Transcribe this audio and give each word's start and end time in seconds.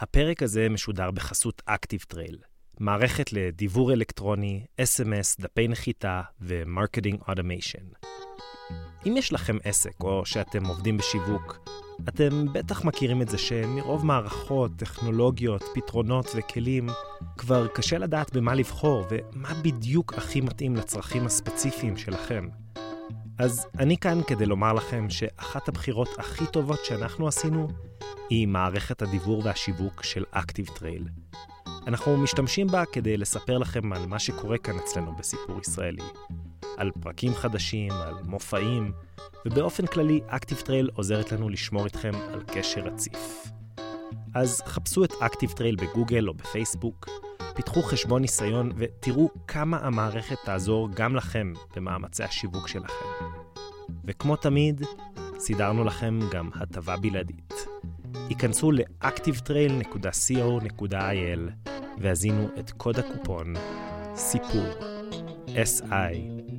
הפרק 0.00 0.42
הזה 0.42 0.68
משודר 0.68 1.10
בחסות 1.10 1.62
Active 1.66 2.00
Trail, 2.08 2.38
מערכת 2.80 3.32
לדיוור 3.32 3.92
אלקטרוני, 3.92 4.64
אס.אם.אס, 4.80 5.40
דפי 5.40 5.68
נחיתה 5.68 6.22
ו 6.40 6.48
marketing 6.48 7.20
automation. 7.28 7.84
אם 9.06 9.16
יש 9.16 9.32
לכם 9.32 9.56
עסק 9.64 10.00
או 10.00 10.26
שאתם 10.26 10.66
עובדים 10.66 10.96
בשיווק, 10.96 11.58
אתם 12.08 12.52
בטח 12.52 12.84
מכירים 12.84 13.22
את 13.22 13.28
זה 13.28 13.38
שמרוב 13.38 14.06
מערכות, 14.06 14.70
טכנולוגיות, 14.76 15.62
פתרונות 15.74 16.26
וכלים, 16.36 16.88
כבר 17.38 17.68
קשה 17.68 17.98
לדעת 17.98 18.36
במה 18.36 18.54
לבחור 18.54 19.06
ומה 19.10 19.54
בדיוק 19.62 20.14
הכי 20.14 20.40
מתאים 20.40 20.76
לצרכים 20.76 21.26
הספציפיים 21.26 21.96
שלכם. 21.96 22.48
אז 23.40 23.66
אני 23.78 23.96
כאן 23.96 24.22
כדי 24.26 24.46
לומר 24.46 24.72
לכם 24.72 25.10
שאחת 25.10 25.68
הבחירות 25.68 26.08
הכי 26.18 26.46
טובות 26.46 26.84
שאנחנו 26.84 27.28
עשינו 27.28 27.68
היא 28.30 28.48
מערכת 28.48 29.02
הדיוור 29.02 29.42
והשיווק 29.44 30.02
של 30.02 30.24
Active 30.30 30.66
Trail. 30.66 31.08
אנחנו 31.86 32.16
משתמשים 32.16 32.66
בה 32.66 32.84
כדי 32.92 33.16
לספר 33.16 33.58
לכם 33.58 33.92
על 33.92 34.06
מה 34.06 34.18
שקורה 34.18 34.58
כאן 34.58 34.76
אצלנו 34.78 35.16
בסיפור 35.16 35.60
ישראלי. 35.60 36.02
על 36.76 36.90
פרקים 37.00 37.34
חדשים, 37.34 37.92
על 37.92 38.14
מופעים, 38.24 38.92
ובאופן 39.46 39.86
כללי 39.86 40.20
Active 40.26 40.60
Trail 40.60 40.90
עוזרת 40.94 41.32
לנו 41.32 41.48
לשמור 41.48 41.84
איתכם 41.84 42.12
על 42.32 42.42
קשר 42.46 42.80
רציף. 42.80 43.46
אז 44.34 44.62
חפשו 44.66 45.04
את 45.04 45.12
Active 45.20 45.50
Trail 45.50 45.76
בגוגל 45.76 46.28
או 46.28 46.34
בפייסבוק, 46.34 47.08
פתחו 47.54 47.82
חשבון 47.82 48.22
ניסיון 48.22 48.72
ותראו 48.76 49.30
כמה 49.46 49.78
המערכת 49.78 50.36
תעזור 50.44 50.88
גם 50.94 51.16
לכם 51.16 51.52
במאמצי 51.76 52.22
השיווק 52.22 52.68
שלכם. 52.68 53.04
וכמו 54.04 54.36
תמיד, 54.36 54.82
סידרנו 55.38 55.84
לכם 55.84 56.18
גם 56.32 56.50
הטבה 56.54 56.96
בלעדית. 56.96 57.54
היכנסו 58.28 58.72
ל-activetrail.co.il 58.72 61.70
והזינו 61.98 62.48
את 62.58 62.70
קוד 62.70 62.98
הקופון 62.98 63.54
סיפור 64.14 64.66
S-I-P-U-R. 65.46 66.50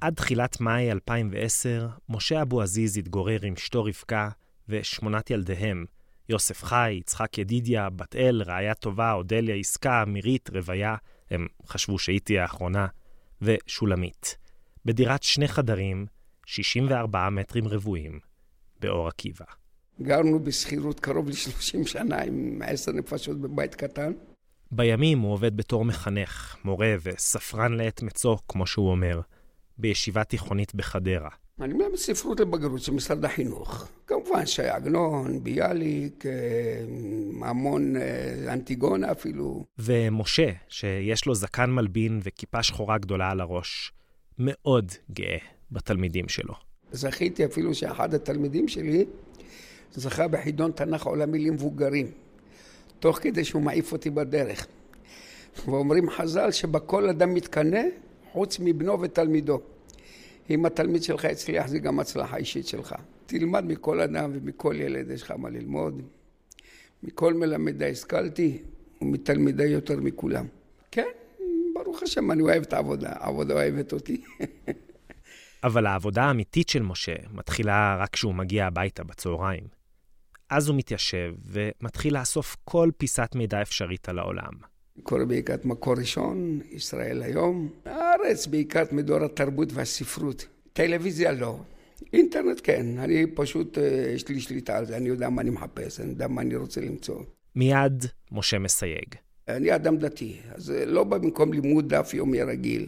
עד 0.00 0.14
תחילת 0.14 0.60
מאי 0.60 0.92
2010, 0.92 1.88
משה 2.08 2.42
אבו 2.42 2.62
עזיז 2.62 2.96
התגורר 2.96 3.38
עם 3.42 3.54
אשתו 3.54 3.84
רבקה 3.84 4.28
ושמונת 4.68 5.30
ילדיהם, 5.30 5.84
יוסף 6.28 6.64
חי, 6.64 6.92
יצחק 6.92 7.38
ידידיה, 7.38 7.90
בת 7.90 8.16
אל, 8.16 8.42
רעיה 8.46 8.74
טובה, 8.74 9.12
אודליה 9.12 9.56
עסקה, 9.56 10.04
מירית, 10.06 10.50
רוויה, 10.50 10.96
הם 11.30 11.46
חשבו 11.66 11.98
שהיא 11.98 12.20
תהיה 12.24 12.42
האחרונה, 12.42 12.86
ושולמית, 13.42 14.36
בדירת 14.84 15.22
שני 15.22 15.48
חדרים, 15.48 16.06
64 16.46 17.30
מטרים 17.30 17.68
רבועים, 17.68 18.18
באור 18.80 19.08
עקיבא. 19.08 19.44
גרנו 20.02 20.40
בשכירות 20.40 21.00
קרוב 21.00 21.28
ל-30 21.28 21.86
שנה 21.86 22.22
עם 22.22 22.62
עשר 22.64 22.92
נפשות 22.92 23.40
בבית 23.40 23.74
קטן. 23.74 24.12
בימים 24.70 25.18
הוא 25.18 25.32
עובד 25.32 25.56
בתור 25.56 25.84
מחנך, 25.84 26.56
מורה 26.64 26.94
וספרן 27.02 27.72
לעת 27.72 28.02
מצוא, 28.02 28.36
כמו 28.48 28.66
שהוא 28.66 28.90
אומר, 28.90 29.20
בישיבה 29.78 30.24
תיכונית 30.24 30.74
בחדרה. 30.74 31.30
אני 31.60 31.74
מלמד 31.74 31.96
ספרות 31.96 32.40
לבגרות 32.40 32.80
של 32.80 32.92
משרד 32.92 33.24
החינוך. 33.24 33.88
כמובן 34.06 34.46
שי 34.46 34.62
עגנון, 34.62 35.44
ביאליק, 35.44 36.26
אה, 36.26 36.32
המון 37.48 37.96
אה, 37.96 38.52
אנטיגונה 38.52 39.12
אפילו. 39.12 39.64
ומשה, 39.78 40.50
שיש 40.68 41.26
לו 41.26 41.34
זקן 41.34 41.70
מלבין 41.70 42.20
וכיפה 42.22 42.62
שחורה 42.62 42.98
גדולה 42.98 43.30
על 43.30 43.40
הראש, 43.40 43.92
מאוד 44.38 44.92
גאה 45.10 45.38
בתלמידים 45.70 46.28
שלו. 46.28 46.54
זכיתי 46.92 47.44
אפילו 47.44 47.74
שאחד 47.74 48.14
התלמידים 48.14 48.68
שלי 48.68 49.04
זכה 49.94 50.28
בחידון 50.28 50.70
תנ"ך 50.72 51.06
עולמי 51.06 51.38
למבוגרים, 51.38 52.10
תוך 52.98 53.18
כדי 53.18 53.44
שהוא 53.44 53.62
מעיף 53.62 53.92
אותי 53.92 54.10
בדרך. 54.10 54.66
ואומרים 55.68 56.10
חז"ל 56.10 56.50
שבכל 56.50 57.08
אדם 57.08 57.34
מתקנא 57.34 57.82
חוץ 58.32 58.56
מבנו 58.60 59.00
ותלמידו. 59.00 59.60
אם 60.50 60.66
התלמיד 60.66 61.02
שלך 61.02 61.24
הצליח 61.24 61.66
זה 61.66 61.78
גם 61.78 62.00
הצלחה 62.00 62.36
אישית 62.36 62.66
שלך. 62.66 62.94
תלמד 63.26 63.64
מכל 63.64 64.00
אדם 64.00 64.30
ומכל 64.34 64.76
ילד 64.78 65.10
יש 65.10 65.22
לך 65.22 65.30
מה 65.30 65.50
ללמוד. 65.50 66.02
מכל 67.02 67.34
מלמדי 67.34 67.90
השכלתי 67.90 68.62
ומתלמידי 69.00 69.66
יותר 69.66 70.00
מכולם. 70.00 70.46
כן, 70.90 71.08
ברוך 71.74 72.02
השם, 72.02 72.30
אני 72.30 72.42
אוהב 72.42 72.62
את 72.62 72.72
העבודה, 72.72 73.12
העבודה 73.12 73.54
אוהבת 73.54 73.92
אותי. 73.92 74.22
אבל 75.64 75.86
העבודה 75.86 76.24
האמיתית 76.24 76.68
של 76.68 76.82
משה 76.82 77.14
מתחילה 77.32 77.96
רק 78.00 78.10
כשהוא 78.12 78.34
מגיע 78.34 78.66
הביתה 78.66 79.04
בצהריים. 79.04 79.64
אז 80.50 80.68
הוא 80.68 80.76
מתיישב 80.76 81.34
ומתחיל 81.44 82.18
לאסוף 82.18 82.56
כל 82.64 82.90
פיסת 82.96 83.30
מידע 83.34 83.62
אפשרית 83.62 84.08
על 84.08 84.18
העולם. 84.18 84.52
קורא 85.02 85.24
בעיקר 85.24 85.54
מקור 85.64 85.94
ראשון, 85.98 86.60
ישראל 86.70 87.22
היום. 87.22 87.68
הארץ 87.84 88.46
בעיקר 88.46 88.82
מדור 88.92 89.24
התרבות 89.24 89.72
והספרות. 89.72 90.46
טלוויזיה 90.72 91.32
לא. 91.32 91.58
אינטרנט 92.12 92.60
כן, 92.64 92.98
אני 92.98 93.26
פשוט, 93.34 93.78
אה, 93.78 94.12
יש 94.14 94.28
לי 94.28 94.40
שליטה 94.40 94.78
על 94.78 94.86
זה, 94.86 94.96
אני 94.96 95.08
יודע 95.08 95.28
מה 95.28 95.42
אני 95.42 95.50
מחפש, 95.50 96.00
אני 96.00 96.10
יודע 96.10 96.28
מה 96.28 96.42
אני 96.42 96.56
רוצה 96.56 96.80
למצוא. 96.80 97.22
מיד 97.56 98.06
משה 98.32 98.58
מסייג. 98.58 99.14
אני 99.48 99.74
אדם 99.74 99.96
דתי, 99.96 100.36
אז 100.54 100.70
לא 100.86 101.04
בא 101.04 101.18
במקום 101.18 101.52
לימוד 101.52 101.94
דף 101.94 102.14
יומי 102.14 102.42
רגיל, 102.42 102.86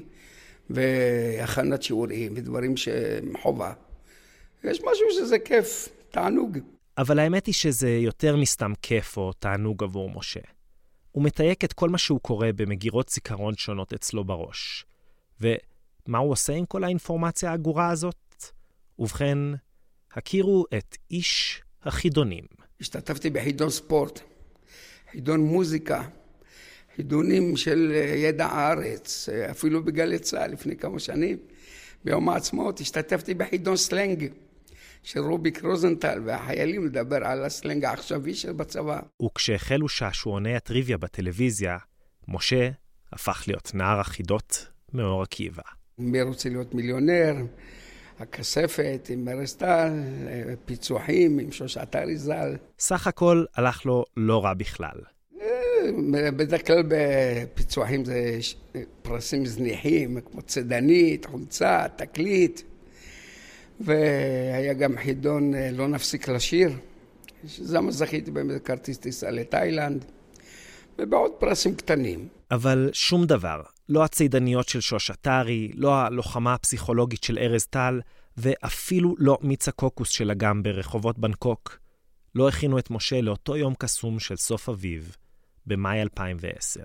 והכנת 0.71 1.83
שיעורים 1.83 2.33
ודברים 2.37 2.77
שהם 2.77 3.37
חובה. 3.43 3.73
יש 4.65 4.81
משהו 4.81 5.07
שזה 5.11 5.39
כיף, 5.39 5.89
תענוג. 6.11 6.59
אבל 6.99 7.19
האמת 7.19 7.47
היא 7.47 7.55
שזה 7.55 7.91
יותר 7.91 8.37
מסתם 8.37 8.73
כיף 8.83 9.17
או 9.17 9.33
תענוג 9.33 9.83
עבור 9.83 10.11
משה. 10.11 10.41
הוא 11.19 11.25
מתייק 11.25 11.65
את 11.65 11.73
כל 11.73 11.89
מה 11.89 11.99
שהוא 11.99 12.21
קורא 12.21 12.47
במגירות 12.57 13.09
זיכרון 13.09 13.57
שונות 13.57 13.93
אצלו 13.93 14.25
בראש. 14.25 14.85
ומה 15.41 16.19
הוא 16.19 16.33
עושה 16.33 16.53
עם 16.53 16.67
כל 16.67 16.85
האינפורמציה 16.85 17.51
האגורה 17.51 17.91
הזאת? 17.91 18.45
ובכן, 18.99 19.39
הכירו 20.13 20.65
את 20.79 20.97
איש 21.11 21.63
החידונים. 21.83 22.45
השתתפתי 22.81 23.31
בחידון 23.31 23.71
ספורט, 23.71 24.21
חידון 25.11 25.41
מוזיקה, 25.41 26.03
חידונים 26.97 27.57
של 27.57 27.93
ידע 28.17 28.47
הארץ, 28.47 29.29
אפילו 29.51 29.85
בגלי 29.85 30.19
צה"ל 30.19 30.53
לפני 30.53 30.77
כמה 30.77 30.99
שנים. 30.99 31.39
ביום 32.05 32.29
העצמאות 32.29 32.81
השתתפתי 32.81 33.35
בחידון 33.35 33.77
סלנג. 33.77 34.33
של 35.03 35.21
רוביק 35.21 35.65
רוזנטל 35.65 36.23
והחיילים 36.25 36.87
לדבר 36.87 37.25
על 37.25 37.45
הסלנג 37.45 37.85
העכשווי 37.85 38.35
של 38.35 38.53
בצבא. 38.53 39.01
וכשהחלו 39.23 39.89
שעשועוני 39.89 40.57
הטריוויה 40.57 40.99
בטלוויזיה, 40.99 41.77
משה 42.29 42.71
הפך 43.13 43.45
להיות 43.47 43.71
נער 43.75 44.01
החידות 44.01 44.69
מאור 44.93 45.23
עקיבא. 45.23 45.63
מי 45.99 46.23
רוצה 46.23 46.49
להיות 46.49 46.75
מיליונר? 46.75 47.35
הכספת 48.21 49.09
עם 49.11 49.29
ארסטל, 49.29 49.93
פיצוחים 50.65 51.39
עם 51.39 51.53
שושת 51.53 51.97
אריזל. 51.97 52.57
סך 52.79 53.07
הכל 53.07 53.45
הלך 53.55 53.87
לו 53.87 54.05
לא 54.17 54.45
רע 54.45 54.55
בכלל. 54.55 54.99
אה, 55.41 56.31
בדרך 56.31 56.67
כלל 56.67 56.83
בפיצוחים 56.89 58.05
זה 58.05 58.39
פרסים 59.03 59.47
זניחים, 59.47 60.21
כמו 60.21 60.43
צדנית, 60.43 61.27
חולצה, 61.27 61.87
תקליט. 61.97 62.61
והיה 63.81 64.75
גם 64.75 64.97
חידון 64.97 65.55
אה, 65.55 65.71
לא 65.73 65.89
נפסיק 65.89 66.29
לשיר, 66.29 66.73
ששם 67.47 67.91
זכיתי 67.91 68.31
באמת 68.31 68.65
כרטיס 68.65 68.99
טיסה 68.99 69.31
לתאילנד, 69.31 70.05
ובעוד 70.99 71.33
פרסים 71.39 71.75
קטנים. 71.75 72.29
אבל 72.51 72.91
שום 72.93 73.27
דבר, 73.27 73.63
לא 73.89 74.05
הצידניות 74.05 74.69
של 74.69 74.81
שוש 74.81 75.11
עטרי, 75.11 75.71
לא 75.75 75.95
הלוחמה 75.95 76.55
הפסיכולוגית 76.55 77.25
של 77.25 77.39
ארז 77.39 77.67
טל, 77.67 78.01
ואפילו 78.37 79.15
לא 79.19 79.39
מיץ 79.43 79.69
הקוקוס 79.69 80.11
של 80.11 80.31
אגם 80.31 80.63
ברחובות 80.63 81.19
בנקוק, 81.19 81.79
לא 82.35 82.49
הכינו 82.49 82.79
את 82.79 82.91
משה 82.91 83.21
לאותו 83.21 83.57
יום 83.57 83.75
קסום 83.75 84.19
של 84.19 84.37
סוף 84.37 84.69
אביב, 84.69 85.17
במאי 85.67 86.03
2010, 86.03 86.81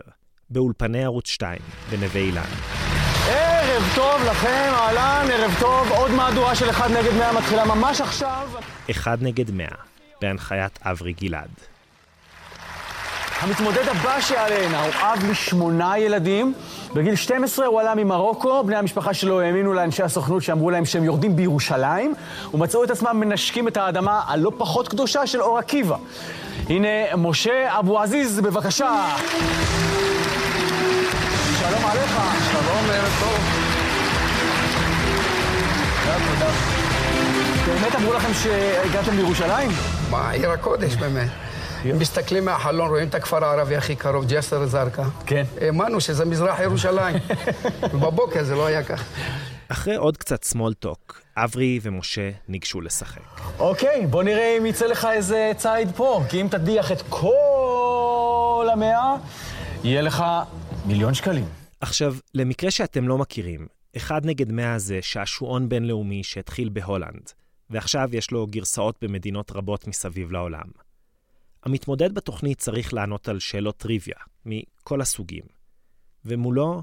באולפני 0.50 1.04
ערוץ 1.04 1.28
2, 1.28 1.60
בנווה 1.92 2.22
אילן. 2.22 2.93
ערב 3.28 3.84
טוב 3.96 4.24
לכם, 4.30 4.72
אהלן, 4.74 5.32
ערב 5.32 5.56
טוב. 5.60 5.92
עוד 5.92 6.12
מהדורה 6.12 6.56
של 6.56 6.70
אחד 6.70 6.92
נגד 6.92 7.14
מאה 7.14 7.34
מתחילה 7.34 7.66
ממש 7.66 8.02
עכשיו. 8.02 8.48
אחד 8.92 9.18
נגד 9.22 9.52
מאה, 9.52 9.68
בהנחיית 10.22 10.80
אברי 10.82 11.14
גלעד. 11.14 11.50
המתמודד 13.40 13.88
הבא 13.88 14.22
שעליהן 14.22 14.76
הוא 14.76 14.94
אב 15.02 15.24
לשמונה 15.30 15.98
ילדים. 15.98 16.54
בגיל 16.94 17.16
12 17.16 17.66
הוא 17.66 17.80
עלה 17.80 17.96
ממרוקו, 17.96 18.64
בני 18.64 18.76
המשפחה 18.76 19.14
שלו 19.14 19.42
האמינו 19.42 19.74
לאנשי 19.74 20.04
הסוכנות 20.04 20.44
שאמרו 20.44 20.70
להם 20.70 20.86
שהם 20.86 21.04
יורדים 21.04 21.36
בירושלים, 21.36 22.14
ומצאו 22.54 22.84
את 22.84 22.90
עצמם 22.90 23.20
מנשקים 23.20 23.68
את 23.68 23.78
האדמה 23.78 24.22
הלא 24.28 24.52
פחות 24.58 24.88
קדושה 24.88 25.28
של 25.28 25.42
אור 25.42 25.58
עקיבא. 25.58 25.96
הנה, 26.70 27.16
משה 27.18 27.80
אבו 27.80 28.00
עזיז, 28.00 28.40
בבקשה. 28.40 29.16
שלום 31.60 31.86
עליך. 31.86 32.43
שלום, 32.74 32.90
ערב 32.90 33.12
טוב. 33.20 33.40
תודה, 36.02 36.18
תודה. 36.34 36.52
באמת 37.68 37.96
אמרו 37.96 38.14
לכם 38.14 38.34
שהגעתם 38.34 39.16
לירושלים? 39.16 39.72
מה, 40.10 40.32
עיר 40.32 40.52
הקודש 40.52 40.96
באמת. 40.96 41.28
מסתכלים 41.86 42.46
מהחלון, 42.46 42.90
רואים 42.90 43.08
את 43.08 43.16
הכפר 43.16 43.46
הערבי 43.46 43.76
הכי 43.76 43.96
קרוב, 43.96 44.26
ג'סר 44.28 44.64
א-זרקא. 44.64 45.04
כן. 45.26 45.44
האמנו 45.62 46.02
שזה 46.02 46.26
מזרח 46.26 46.60
ירושלים. 46.60 47.16
ובבוקר 47.94 48.44
זה 48.44 48.56
לא 48.56 48.66
היה 48.66 48.84
כך. 48.84 49.04
אחרי 49.68 49.96
עוד 49.96 50.18
קצת 50.18 50.44
small 50.44 50.86
talk, 50.86 51.14
אברי 51.38 51.80
ומשה 51.84 52.30
ניגשו 52.48 52.82
לשחק. 52.82 53.22
אוקיי, 53.60 54.08
בוא 54.08 54.24
נראה 54.24 54.58
אם 54.58 54.66
יצא 54.66 54.86
לך 54.86 55.08
איזה 55.14 55.52
ציד 55.58 55.92
פה. 55.96 56.24
כי 56.30 56.42
אם 56.42 56.48
תדיח 56.52 56.92
את 56.92 57.02
כל 57.10 58.68
המאה, 58.72 59.16
יהיה 59.84 60.02
לך 60.02 60.24
מיליון 60.86 61.14
שקלים. 61.14 61.63
עכשיו, 61.84 62.16
למקרה 62.34 62.72
שאתם 62.72 63.08
לא 63.08 63.18
מכירים, 63.18 63.68
אחד 63.98 64.26
נגד 64.26 64.52
מאה 64.52 64.80
זה 64.80 65.00
שעשועון 65.02 65.70
בינלאומי 65.70 66.24
שהתחיל 66.24 66.70
בהולנד, 66.70 67.32
ועכשיו 67.70 68.10
יש 68.12 68.32
לו 68.32 68.48
גרסאות 68.48 68.98
במדינות 69.02 69.52
רבות 69.52 69.88
מסביב 69.88 70.32
לעולם. 70.32 70.66
המתמודד 71.64 72.16
בתוכנית 72.16 72.58
צריך 72.58 72.94
לענות 72.94 73.28
על 73.28 73.40
שאלות 73.40 73.78
טריוויה, 73.78 74.18
מכל 74.46 75.02
הסוגים. 75.02 75.44
ומולו, 76.26 76.82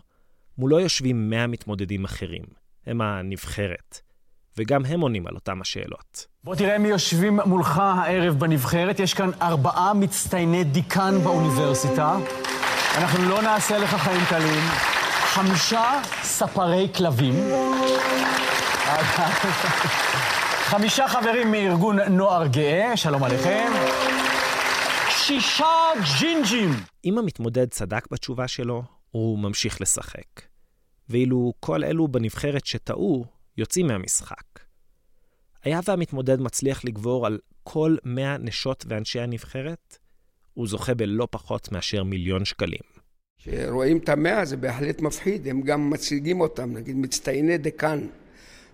מולו 0.58 0.81
יושבים 0.81 1.31
100 1.31 1.46
מתמודדים 1.46 2.05
אחרים. 2.05 2.44
הם 2.87 3.00
הנבחרת. 3.00 4.00
וגם 4.56 4.85
הם 4.85 5.00
עונים 5.00 5.26
על 5.26 5.35
אותם 5.35 5.61
השאלות. 5.61 6.26
בוא 6.44 6.55
תראה 6.55 6.79
מי 6.79 6.88
יושבים 6.88 7.41
מולך 7.46 7.79
הערב 7.79 8.38
בנבחרת. 8.38 9.00
יש 9.00 9.14
כאן 9.14 9.31
ארבעה 9.43 9.94
מצטייני 9.94 10.64
דיקן 10.64 11.14
באוניברסיטה. 11.25 12.17
אנחנו 12.97 13.29
לא 13.29 13.43
נעשה 13.43 13.79
לך 13.79 13.95
חיים 13.95 14.21
קלים. 14.29 14.65
חמישה 15.25 16.03
ספרי 16.23 16.89
כלבים. 16.97 17.35
חמישה 20.65 21.09
חברים 21.09 21.51
מארגון 21.51 22.01
נוער 22.01 22.47
גאה, 22.47 22.97
שלום 22.97 23.25
עליכם. 23.25 23.73
שישה 25.09 25.67
ג'ינג'ים. 26.19 26.71
אם 27.05 27.19
המתמודד 27.19 27.69
צדק 27.69 28.07
בתשובה 28.11 28.49
שלו, 28.49 28.83
הוא 29.11 29.39
ממשיך 29.39 29.81
לשחק. 29.81 30.43
ואילו 31.09 31.53
כל 31.61 31.85
אלו 31.85 32.09
בנבחרת 32.09 32.67
שטעו, 32.67 33.25
יוצאים 33.57 33.87
מהמשחק. 33.87 34.61
היה 35.65 35.81
והמתמודד 35.85 36.41
מצליח 36.41 36.85
לגבור 36.85 37.27
על 37.27 37.39
כל 37.63 37.97
100 38.05 38.39
נשות 38.39 38.85
ואנשי 38.89 39.21
הנבחרת, 39.21 39.99
הוא 40.61 40.69
זוכה 40.69 40.95
בלא 40.95 41.29
פחות 41.31 41.73
מאשר 41.73 42.05
מיליון 42.05 42.45
שקלים. 42.45 42.81
כשרואים 43.39 43.99
את 43.99 44.09
המאה 44.09 44.45
זה 44.45 44.57
בהחלט 44.57 45.01
מפחיד, 45.01 45.49
הם 45.49 45.61
גם 45.61 45.91
מציגים 45.91 46.41
אותם, 46.41 46.73
נגיד 46.73 46.97
מצטייני 46.97 47.59
דקן, 47.59 48.07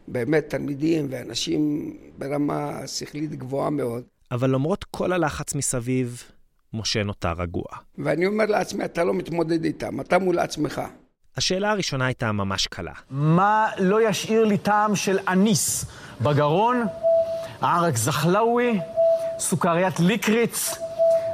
באמת 0.08 0.44
תלמידים 0.48 1.06
ואנשים 1.10 1.92
ברמה 2.18 2.86
שכלית 2.86 3.34
גבוהה 3.34 3.70
מאוד. 3.70 4.04
אבל 4.30 4.50
למרות 4.50 4.84
כל 4.84 5.12
הלחץ 5.12 5.54
מסביב, 5.54 6.22
משה 6.72 7.02
נותר 7.02 7.32
רגוע. 7.32 7.64
ואני 7.98 8.26
אומר 8.26 8.46
לעצמי, 8.46 8.84
אתה 8.84 9.04
לא 9.04 9.14
מתמודד 9.14 9.64
איתם, 9.64 10.00
אתה 10.00 10.18
מול 10.18 10.38
עצמך. 10.38 10.82
השאלה 11.36 11.70
הראשונה 11.70 12.06
הייתה 12.06 12.32
ממש 12.32 12.66
קלה. 12.66 12.92
מה 13.10 13.68
לא 13.78 14.08
ישאיר 14.08 14.44
לי 14.44 14.58
טעם 14.58 14.96
של 14.96 15.18
אניס 15.28 15.84
בגרון? 16.20 16.84
ערק 17.60 17.96
זחלאווי, 17.96 18.80
סוכריית 19.38 20.00
ליקריץ, 20.00 20.85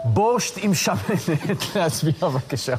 בורשט 0.04 0.58
עם 0.62 0.75
שמנת. 0.75 1.62
להצביע 1.76 2.12
בבקשה. 2.22 2.75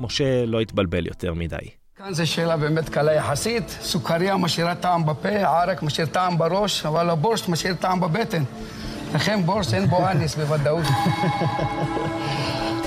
משה 0.00 0.46
לא 0.46 0.60
התבלבל 0.60 1.06
יותר 1.06 1.34
מדי. 1.34 1.56
כאן 1.96 2.14
זו 2.14 2.26
שאלה 2.26 2.56
באמת 2.56 2.88
קלה 2.88 3.12
יחסית. 3.12 3.68
סוכריה 3.80 4.36
משאירה 4.36 4.74
טעם 4.74 5.06
בפה, 5.06 5.28
ערק 5.28 5.82
משאיר 5.82 6.06
טעם 6.06 6.38
בראש, 6.38 6.86
אבל 6.86 7.10
הבורשט 7.10 7.48
משאיר 7.48 7.74
טעם 7.74 8.00
בבטן. 8.00 8.42
לכן 9.14 9.42
בורשט 9.42 9.74
אין 9.74 9.86
בו 9.86 10.08
אניס 10.08 10.34
בוודאות. 10.34 10.84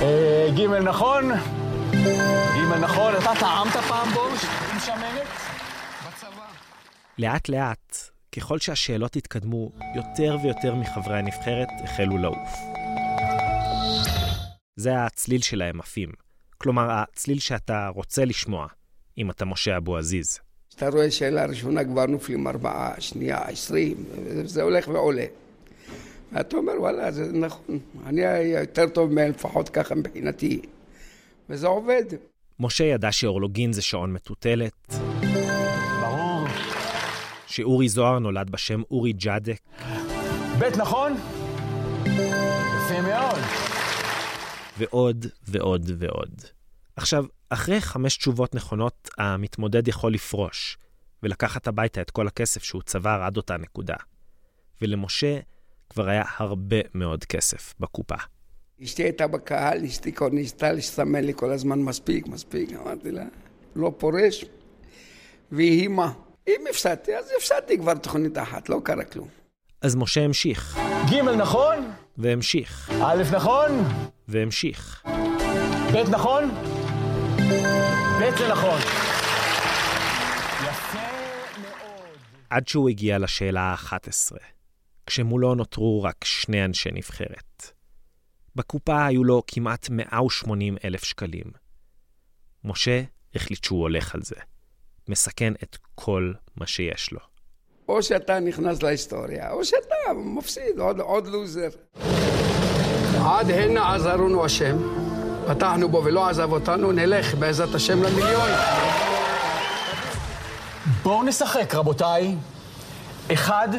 אה, 0.02 0.48
ג' 0.58 0.62
נכון? 0.62 1.32
ג' 2.56 2.74
נכון. 2.82 3.14
אתה 3.16 3.32
טעמת 3.40 3.74
פעם 3.88 4.10
בורשט 4.14 4.48
עם 4.74 4.80
שמנת? 4.80 5.28
בצבא. 6.08 6.44
לאט 7.18 7.50
לאט, 7.50 7.98
ככל 8.36 8.60
שהשאלות 8.60 9.16
התקדמו, 9.16 9.72
יותר 9.96 10.38
ויותר 10.44 10.76
מחברי 10.76 11.18
הנבחרת 11.18 11.68
החלו 11.84 12.18
לעוף. 12.18 12.50
זה 14.76 15.06
הצליל 15.06 15.42
שלהם 15.42 15.80
עפים. 15.80 16.10
כלומר, 16.58 16.88
הצליל 16.92 17.40
שאתה 17.40 17.88
רוצה 17.88 18.26
לשמוע, 18.26 18.68
אם 19.18 19.32
אתה 19.32 19.46
משה 19.46 19.78
אבו 19.78 19.98
עזיז. 19.98 20.40
כשאתה 20.70 20.90
רואה 20.90 21.12
שאלה 21.12 21.46
ראשונה 21.46 21.84
כבר 21.84 22.06
נופלים 22.06 22.48
ארבעה, 22.48 23.02
שנייה, 23.02 23.42
עשרים, 23.42 23.96
זה 24.44 24.62
הולך 24.62 24.88
ועולה. 24.88 25.26
ואתה 26.32 26.58
אומר, 26.58 26.74
וואלה, 26.80 27.12
זה 27.12 27.32
נכון, 27.34 27.80
אני 28.06 28.22
יותר 28.62 28.90
טוב 28.90 29.14
מהם, 29.14 29.30
לפחות 29.30 29.70
ככה 29.70 29.96
מבחינתי. 29.96 30.62
וזה 31.50 31.68
עובד. 31.68 32.04
משה 32.60 32.84
ידע 32.84 33.12
שאורלוגין 33.12 33.74
זה 33.74 33.82
שעון 33.82 34.14
מטוטלת. 34.14 34.96
שאורי 37.52 37.90
זוהר 37.90 38.20
נולד 38.20 38.50
בשם 38.50 38.82
אורי 38.92 39.14
ג'אדק, 39.14 39.60
ב' 40.60 40.64
נכון? 40.78 41.14
יפה 42.06 43.02
מאוד. 43.02 43.40
ועוד 44.78 45.26
ועוד 45.48 45.92
ועוד. 45.98 46.42
עכשיו, 46.96 47.26
אחרי 47.50 47.82
חמש 47.82 48.18
תשובות 48.18 48.56
נכונות, 48.56 49.10
המתמודד 49.18 49.88
יכול 49.88 50.14
לפרוש, 50.14 50.78
ולקחת 51.24 51.68
הביתה 51.68 52.02
את 52.02 52.12
כל 52.12 52.28
הכסף 52.28 52.64
שהוא 52.64 52.82
צבר 52.82 53.22
עד 53.24 53.38
אותה 53.38 53.58
נקודה. 53.58 53.96
ולמשה 54.82 55.40
כבר 55.90 56.10
היה 56.10 56.24
הרבה 56.38 56.78
מאוד 56.96 57.26
כסף 57.26 57.74
בקופה. 57.80 58.16
אשתי 58.84 59.04
הייתה 59.04 59.28
בקהל, 59.28 59.86
אשתי 59.86 60.12
כבר 60.12 60.30
ניסתה 60.30 60.72
לסמן 60.72 61.24
לי 61.24 61.34
כל 61.36 61.52
הזמן 61.52 61.80
מספיק, 61.80 62.28
מספיק, 62.28 62.70
אמרתי 62.74 63.12
לה, 63.12 63.26
לא 63.76 63.94
פורש, 63.98 64.46
ויהי 65.52 65.88
מה. 65.88 66.14
אם 66.48 66.62
הפסדתי, 66.70 67.16
אז 67.16 67.32
הפסדתי 67.38 67.78
כבר 67.78 67.94
תוכנית 67.94 68.38
אחת, 68.38 68.70
לא 68.70 68.80
קרה 68.84 69.06
כלום. 69.06 69.28
אז 69.82 69.96
משה 69.96 70.22
המשיך, 70.22 70.78
ג' 71.12 71.16
נכון? 71.16 71.92
והמשיך, 72.18 72.92
א' 73.04 73.24
נכון? 73.34 73.72
והמשיך. 74.28 75.04
ב' 75.94 76.10
נכון? 76.10 76.50
ב' 78.20 78.38
זה 78.38 78.48
נכון. 78.52 78.80
עד 82.50 82.68
שהוא 82.68 82.90
הגיע 82.90 83.18
לשאלה 83.20 83.62
ה-11, 83.62 84.38
כשמולו 85.06 85.56
נותרו 85.56 86.04
רק 86.04 86.24
שני 86.24 86.66
אנשי 86.66 86.90
נבחרת. 86.94 87.72
בקופה 88.56 89.06
היו 89.06 89.24
לו 89.24 89.44
כמעט 89.48 89.90
180 89.90 90.78
אלף 90.86 91.04
שקלים. 91.04 91.46
משה 92.64 93.04
החליט 93.36 93.64
שהוא 93.64 93.82
הולך 93.82 94.16
על 94.16 94.22
זה. 94.22 94.36
מסכן 95.10 95.54
את 95.64 95.78
כל 95.96 96.34
מה 96.56 96.68
שיש 96.68 97.12
לו. 97.12 97.20
או 97.88 98.04
שאתה 98.04 98.40
נכנס 98.40 98.84
להיסטוריה, 98.84 99.52
או 99.52 99.66
שאתה 99.66 99.96
מפסיד, 100.16 100.80
עוד, 100.80 101.00
עוד 101.00 101.28
לוזר. 101.28 101.70
עד 103.26 103.52
הנה 103.52 103.96
עזרנו 103.96 104.46
השם, 104.46 104.78
פתחנו 105.48 105.90
בו 105.90 106.04
ולא 106.06 106.30
עזב 106.30 106.52
אותנו, 106.52 106.92
נלך 106.92 107.36
בעזרת 107.36 107.76
השם 107.76 108.04
למיליון. 108.04 108.50
בואו 111.04 111.24
נשחק, 111.24 111.76
רבותיי. 111.76 112.36
אחד 113.34 113.70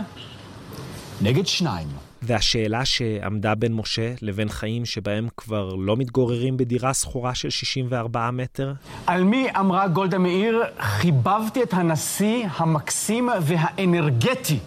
נגד 1.20 1.46
שניים. 1.46 2.01
והשאלה 2.22 2.84
שעמדה 2.84 3.54
בין 3.54 3.74
משה 3.74 4.14
לבין 4.22 4.48
חיים 4.48 4.84
שבהם 4.84 5.28
כבר 5.36 5.74
לא 5.74 5.96
מתגוררים 5.96 6.56
בדירה 6.56 6.94
שכורה 6.94 7.34
של 7.34 7.50
64 7.50 8.30
מטר, 8.30 8.72
על 9.06 9.24
מי 9.24 9.48
אמרה 9.58 9.88
גולדה 9.88 10.18
מאיר, 10.18 10.62
חיבבתי 10.78 11.62
את 11.62 11.74
הנשיא 11.74 12.46
המקסים 12.56 13.28
והאנרגטי. 13.42 14.58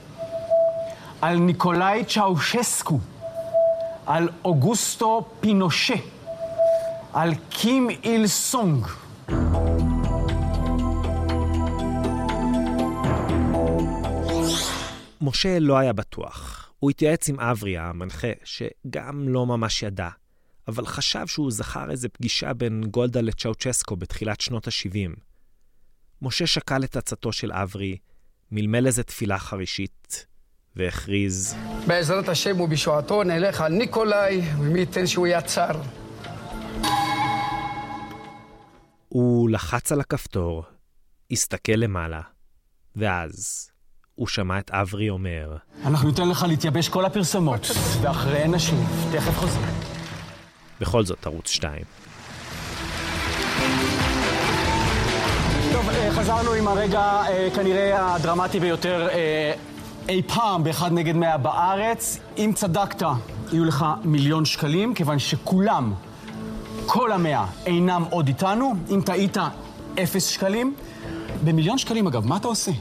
על 1.21 1.37
ניקולאי 1.37 2.03
צ'אושסקו. 2.07 2.99
על 4.05 4.29
אוגוסטו 4.45 5.25
פינושה. 5.39 5.95
על 7.13 7.33
קים 7.49 7.89
איל 7.89 8.27
סונג. 8.27 8.87
משה 15.21 15.59
לא 15.59 15.77
היה 15.77 15.93
בטוח. 15.93 16.64
הוא 16.79 16.89
התייעץ 16.89 17.29
עם 17.29 17.39
אברי, 17.39 17.77
המנחה, 17.77 18.27
שגם 18.43 19.29
לא 19.29 19.45
ממש 19.45 19.83
ידע, 19.83 20.09
אבל 20.67 20.85
חשב 20.85 21.27
שהוא 21.27 21.51
זכר 21.51 21.91
איזה 21.91 22.09
פגישה 22.09 22.53
בין 22.53 22.83
גולדה 22.91 23.21
לצ'אוצ'סקו 23.21 23.95
בתחילת 23.95 24.41
שנות 24.41 24.67
ה-70. 24.67 25.19
משה 26.21 26.47
שקל 26.47 26.83
את 26.83 26.95
עצתו 26.95 27.31
של 27.31 27.51
אברי, 27.51 27.97
מלמל 28.51 28.87
איזה 28.87 29.03
תפילה 29.03 29.39
חרישית, 29.39 30.25
והכריז, 30.75 31.55
בעזרת 31.87 32.29
השם 32.29 32.61
ובישועתו 32.61 33.23
נלך 33.23 33.61
על 33.61 33.71
ניקולאי, 33.71 34.41
ומי 34.59 34.79
ייתן 34.79 35.07
שהוא 35.07 35.27
יצר. 35.27 35.81
הוא 39.09 39.49
לחץ 39.49 39.91
על 39.91 39.99
הכפתור, 39.99 40.63
הסתכל 41.31 41.71
למעלה, 41.71 42.21
ואז 42.95 43.69
הוא 44.15 44.27
שמע 44.27 44.59
את 44.59 44.71
אברי 44.71 45.09
אומר, 45.09 45.55
אנחנו 45.85 46.07
ניתן 46.07 46.29
לך 46.29 46.45
להתייבש 46.47 46.89
כל 46.89 47.05
הפרסומות, 47.05 47.67
ואחריהן 48.01 48.55
נשוב. 48.55 49.09
תכף 49.11 49.37
חוזר. 49.37 49.59
בכל 50.81 51.05
זאת 51.05 51.25
ערוץ 51.25 51.49
2. 51.49 51.83
טוב, 55.71 55.89
אה, 55.89 56.11
חזרנו 56.11 56.53
עם 56.53 56.67
הרגע 56.67 57.01
אה, 57.01 57.47
כנראה 57.55 58.15
הדרמטי 58.15 58.59
ביותר 58.59 59.07
אה, 59.11 59.53
אי 60.09 60.21
פעם 60.27 60.63
באחד 60.63 60.91
נגד 60.91 61.15
מאה 61.15 61.37
בארץ. 61.37 62.19
אם 62.37 62.51
צדקת, 62.55 63.01
יהיו 63.51 63.65
לך 63.65 63.85
מיליון 64.03 64.45
שקלים, 64.45 64.93
כיוון 64.93 65.19
שכולם, 65.19 65.93
כל 66.85 67.11
המאה, 67.11 67.45
אינם 67.65 68.03
עוד 68.09 68.27
איתנו. 68.27 68.73
אם 68.89 69.01
טעית, 69.05 69.37
אפס 70.03 70.27
שקלים. 70.27 70.75
במיליון 71.43 71.77
שקלים, 71.77 72.07
אגב, 72.07 72.27
מה 72.27 72.37
אתה 72.37 72.47
עושה? 72.47 72.71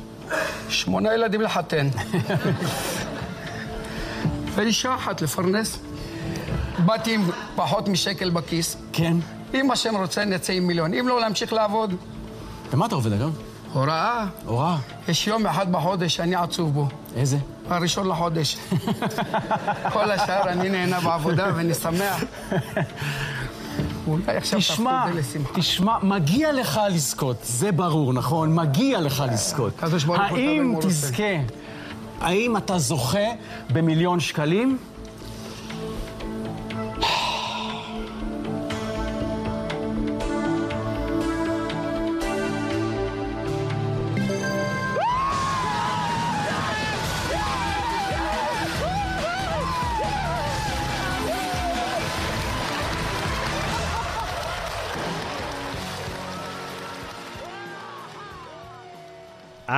שמונה 0.69 1.15
ילדים 1.15 1.41
לחתן. 1.41 1.89
ואישה 4.55 4.95
אחת 4.95 5.23
לפרנס. 5.23 5.79
באתי 6.85 7.15
עם 7.15 7.31
פחות 7.57 7.89
משקל 7.89 8.31
בכיס. 8.31 8.77
כן. 8.93 9.17
אם 9.55 9.71
השם 9.71 9.97
רוצה, 9.97 10.25
נצא 10.25 10.53
עם 10.53 10.67
מיליון. 10.67 10.95
אם 10.95 11.09
לא, 11.09 11.21
להמשיך 11.21 11.53
לעבוד. 11.53 11.95
ומה 12.73 12.87
אתה 12.87 12.95
עובד, 12.95 13.13
אגב? 13.13 13.31
הוראה. 13.73 14.25
הוראה. 14.45 14.77
יש 15.09 15.27
יום 15.27 15.47
אחד 15.47 15.73
בחודש 15.73 16.17
שאני 16.17 16.35
עצוב 16.35 16.75
בו. 16.75 16.89
איזה? 17.17 17.37
הראשון 17.69 18.09
לחודש. 18.09 18.57
כל 19.93 20.11
השאר 20.11 20.49
אני 20.49 20.69
נהנה 20.69 21.01
בעבודה 21.01 21.51
ואני 21.57 21.75
שמח. 21.75 22.25
אולי 24.07 24.37
עכשיו 24.37 24.59
תשמע. 24.59 25.07
תשמע, 25.55 25.99
מגיע 26.03 26.53
לך 26.53 26.81
לזכות, 26.91 27.37
זה 27.43 27.73
ברור, 27.73 28.13
נכון? 28.13 28.55
מגיע 28.55 29.01
לך 29.01 29.25
לזכות. 29.33 29.73
האם. 30.15 30.75
תזכה? 30.81 31.35
האם 32.21 32.57
אתה 32.57 32.79
זוכה 32.79 33.29
במיליון 33.73 34.21
שקלים? 34.21 34.79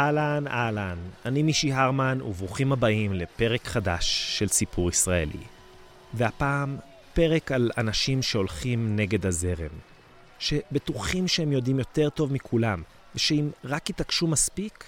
אהלן, 0.06 0.46
אהלן, 0.46 0.98
אני 1.24 1.42
מישי 1.42 1.72
הרמן, 1.72 2.18
וברוכים 2.22 2.72
הבאים 2.72 3.12
לפרק 3.12 3.66
חדש 3.66 4.38
של 4.38 4.48
סיפור 4.48 4.90
ישראלי. 4.90 5.44
והפעם, 6.14 6.76
פרק 7.14 7.52
על 7.52 7.70
אנשים 7.78 8.22
שהולכים 8.22 8.96
נגד 8.96 9.26
הזרם. 9.26 9.78
שבטוחים 10.38 11.28
שהם 11.28 11.52
יודעים 11.52 11.78
יותר 11.78 12.10
טוב 12.10 12.32
מכולם, 12.32 12.82
ושאם 13.14 13.50
רק 13.64 13.90
יתעקשו 13.90 14.26
מספיק, 14.26 14.84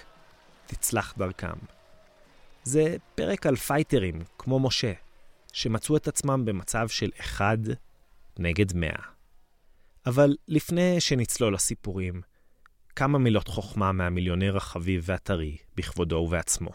תצלח 0.67 1.13
דרכם. 1.17 1.57
זה 2.63 2.95
פרק 3.15 3.45
על 3.45 3.55
פייטרים, 3.55 4.23
כמו 4.37 4.59
משה, 4.59 4.93
שמצאו 5.53 5.97
את 5.97 6.07
עצמם 6.07 6.45
במצב 6.45 6.87
של 6.87 7.09
אחד 7.19 7.57
נגד 8.37 8.77
מאה. 8.77 9.03
אבל 10.05 10.35
לפני 10.47 11.01
שנצלול 11.01 11.53
לסיפורים, 11.53 12.21
כמה 12.99 13.17
מילות 13.17 13.47
חוכמה 13.47 13.91
מהמיליונר 13.91 14.57
החביב 14.57 15.03
והטרי 15.05 15.57
בכבודו 15.77 16.15
ובעצמו. 16.15 16.69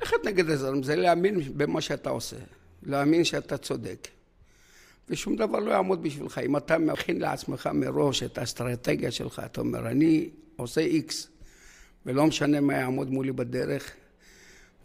ללכת 0.00 0.16
נגד 0.24 0.50
הזרם 0.50 0.82
זה 0.82 0.96
להאמין 0.96 1.40
במה 1.56 1.80
שאתה 1.80 2.10
עושה, 2.10 2.36
להאמין 2.82 3.24
שאתה 3.24 3.56
צודק. 3.56 4.08
ושום 5.08 5.36
דבר 5.36 5.58
לא 5.58 5.70
יעמוד 5.70 6.02
בשבילך. 6.02 6.38
אם 6.38 6.56
אתה 6.56 6.78
מכין 6.78 7.20
לעצמך 7.20 7.70
מראש 7.74 8.22
את 8.22 8.38
האסטרטגיה 8.38 9.10
שלך, 9.10 9.42
אתה 9.44 9.60
אומר, 9.60 9.88
אני 9.88 10.30
עושה 10.56 10.80
איקס, 10.80 11.28
ולא 12.06 12.26
משנה 12.26 12.60
מה 12.60 12.74
יעמוד 12.74 13.10
מולי 13.10 13.32
בדרך, 13.32 13.90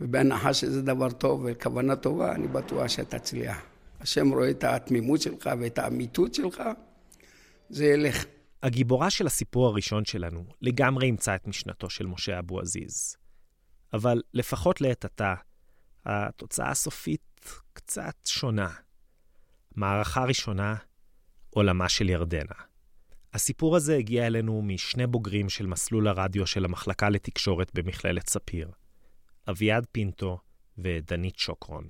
ובהנחה 0.01 0.53
שזה 0.53 0.81
דבר 0.81 1.11
טוב 1.11 1.45
וכוונה 1.45 1.95
טובה, 1.95 2.35
אני 2.35 2.47
בטוח 2.47 2.87
שתצליח. 2.87 3.61
השם 3.99 4.29
רואה 4.29 4.49
את 4.49 4.63
התמימות 4.63 5.21
שלך 5.21 5.49
ואת 5.59 5.77
האמיתות 5.77 6.33
שלך, 6.33 6.63
זה 7.69 7.85
ילך. 7.85 8.25
הגיבורה 8.63 9.09
של 9.09 9.27
הסיפור 9.27 9.67
הראשון 9.67 10.05
שלנו 10.05 10.45
לגמרי 10.61 11.05
אימצה 11.05 11.35
את 11.35 11.47
משנתו 11.47 11.89
של 11.89 12.05
משה 12.05 12.39
אבו 12.39 12.59
עזיז. 12.59 13.15
אבל 13.93 14.21
לפחות 14.33 14.81
לעת 14.81 15.05
עתה, 15.05 15.35
התוצאה 16.05 16.69
הסופית 16.69 17.53
קצת 17.73 18.15
שונה. 18.25 18.69
מערכה 19.75 20.23
ראשונה, 20.23 20.75
עולמה 21.49 21.89
של 21.89 22.09
ירדנה. 22.09 22.55
הסיפור 23.33 23.75
הזה 23.75 23.95
הגיע 23.95 24.27
אלינו 24.27 24.61
משני 24.61 25.07
בוגרים 25.07 25.49
של 25.49 25.65
מסלול 25.65 26.07
הרדיו 26.07 26.47
של 26.47 26.65
המחלקה 26.65 27.09
לתקשורת 27.09 27.71
במכללת 27.73 28.29
ספיר, 28.29 28.71
אביעד 29.49 29.85
פינטו 29.91 30.39
ודנית 30.77 31.39
שוקרון. 31.39 31.87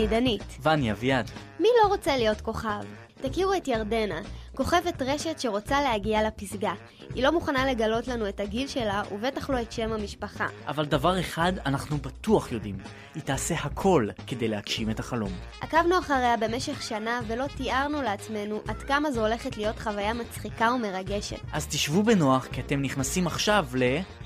אני 0.00 0.08
דנית. 0.08 0.42
ואני 0.60 0.92
אביעד. 0.92 1.30
מי 1.60 1.68
לא 1.82 1.88
רוצה 1.88 2.16
להיות 2.16 2.40
כוכב? 2.40 2.80
תכירו 3.22 3.54
את 3.54 3.68
ירדנה, 3.68 4.20
כוכבת 4.54 5.02
רשת 5.02 5.40
שרוצה 5.40 5.80
להגיע 5.80 6.22
לפסגה. 6.26 6.72
היא 7.14 7.22
לא 7.22 7.32
מוכנה 7.32 7.66
לגלות 7.66 8.08
לנו 8.08 8.28
את 8.28 8.40
הגיל 8.40 8.68
שלה, 8.68 9.02
ובטח 9.12 9.50
לא 9.50 9.60
את 9.60 9.72
שם 9.72 9.92
המשפחה. 9.92 10.46
אבל 10.68 10.84
דבר 10.84 11.20
אחד 11.20 11.52
אנחנו 11.66 11.98
בטוח 11.98 12.52
יודעים, 12.52 12.76
היא 13.14 13.22
תעשה 13.22 13.54
הכל 13.54 14.08
כדי 14.26 14.48
להגשים 14.48 14.90
את 14.90 15.00
החלום. 15.00 15.32
עקבנו 15.60 15.98
אחריה 15.98 16.36
במשך 16.36 16.82
שנה 16.82 17.20
ולא 17.26 17.44
תיארנו 17.56 18.02
לעצמנו 18.02 18.60
עד 18.68 18.82
כמה 18.82 19.10
זו 19.10 19.20
הולכת 19.20 19.56
להיות 19.56 19.78
חוויה 19.78 20.14
מצחיקה 20.14 20.72
ומרגשת. 20.72 21.40
אז 21.52 21.66
תשבו 21.66 22.02
בנוח, 22.02 22.46
כי 22.52 22.60
אתם 22.60 22.82
נכנסים 22.82 23.26
עכשיו 23.26 23.66
ל... 23.74 23.82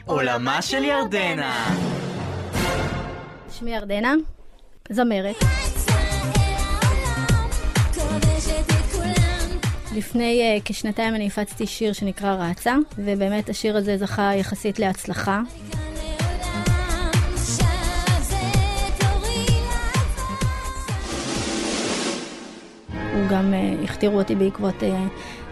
עולמה 0.06 0.62
של 0.62 0.84
ירדנה. 0.84 1.76
שמי 3.50 3.74
ירדנה, 3.74 4.14
זמרת. 4.90 5.36
לפני 9.96 10.58
uh, 10.58 10.62
כשנתיים 10.64 11.14
אני 11.14 11.26
הפצתי 11.26 11.66
שיר 11.66 11.92
שנקרא 11.92 12.36
רצה, 12.50 12.76
ובאמת 12.98 13.48
השיר 13.48 13.76
הזה 13.76 13.96
זכה 13.96 14.34
יחסית 14.34 14.78
להצלחה. 14.78 15.40
הוא 22.90 23.28
גם 23.30 23.54
uh, 23.54 23.84
הכתירו 23.84 24.18
אותי 24.18 24.34
בעקבות 24.34 24.82
uh, 24.82 24.84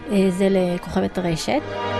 uh, 0.09 0.12
זה 0.31 0.49
לכוכבת 0.51 1.19
רשת. 1.19 1.92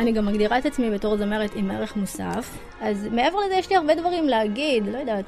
אני 0.00 0.12
גם 0.12 0.26
מגדירה 0.26 0.58
את 0.58 0.66
עצמי 0.66 0.90
בתור 0.90 1.16
זמרת 1.16 1.50
עם 1.54 1.70
ערך 1.70 1.96
מוסף, 1.96 2.58
אז 2.80 3.08
מעבר 3.12 3.38
לזה 3.46 3.54
יש 3.54 3.70
לי 3.70 3.76
הרבה 3.76 3.94
דברים 3.94 4.28
להגיד, 4.28 4.86
לא 4.86 4.98
יודעת, 4.98 5.24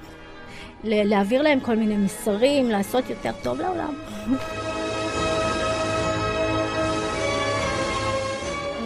להעביר 0.84 1.42
להם 1.42 1.60
כל 1.60 1.76
מיני 1.76 1.96
מסרים, 1.96 2.70
לעשות 2.70 3.10
יותר 3.10 3.30
טוב 3.42 3.60
לעולם. 3.60 3.94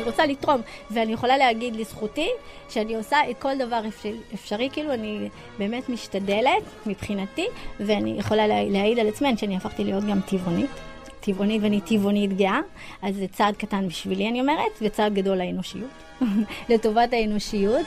רוצה 0.06 0.26
לתרום, 0.26 0.60
ואני 0.90 1.12
יכולה 1.12 1.36
להגיד 1.36 1.76
לזכותי 1.76 2.28
שאני 2.68 2.94
עושה 2.94 3.30
את 3.30 3.38
כל 3.38 3.58
דבר 3.58 3.80
אפשרי, 3.88 4.16
אפשרי 4.34 4.68
כאילו 4.72 4.92
אני 4.92 5.28
באמת 5.58 5.88
משתדלת 5.88 6.62
מבחינתי, 6.86 7.46
ואני 7.80 8.14
יכולה 8.18 8.46
לה, 8.46 8.64
להעיד 8.64 8.98
על 8.98 9.08
עצמי 9.08 9.36
שאני 9.36 9.56
הפכתי 9.56 9.84
להיות 9.84 10.04
גם 10.04 10.20
טבעונית. 10.20 10.70
טבעונית 11.26 11.62
ואני 11.62 11.80
טבעונית 11.80 12.36
גאה, 12.36 12.60
אז 13.02 13.16
זה 13.16 13.26
צעד 13.28 13.56
קטן 13.56 13.88
בשבילי 13.88 14.28
אני 14.28 14.40
אומרת, 14.40 14.72
וצעד 14.82 15.14
גדול 15.14 15.38
לאנושיות, 15.38 15.90
לטובת 16.70 17.12
האנושיות. 17.12 17.86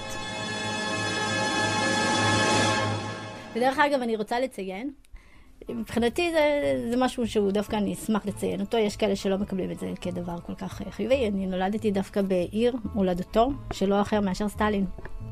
ודרך 3.55 3.79
אגב, 3.79 4.01
אני 4.01 4.15
רוצה 4.15 4.39
לציין, 4.39 4.91
מבחינתי 5.69 6.31
זה, 6.31 6.73
זה 6.91 6.97
משהו 6.97 7.27
שהוא 7.27 7.51
דווקא 7.51 7.75
אני 7.75 7.93
אשמח 7.93 8.25
לציין 8.25 8.61
אותו, 8.61 8.77
יש 8.77 8.95
כאלה 8.95 9.15
שלא 9.15 9.37
מקבלים 9.37 9.71
את 9.71 9.79
זה 9.79 9.91
כדבר 10.01 10.39
כל 10.39 10.55
כך 10.55 10.81
חיובי. 10.89 11.27
אני 11.27 11.47
נולדתי 11.47 11.91
דווקא 11.91 12.21
בעיר 12.21 12.75
הולדתו, 12.93 13.51
שלא 13.73 14.01
אחר 14.01 14.21
מאשר 14.21 14.49
סטלין. 14.49 14.85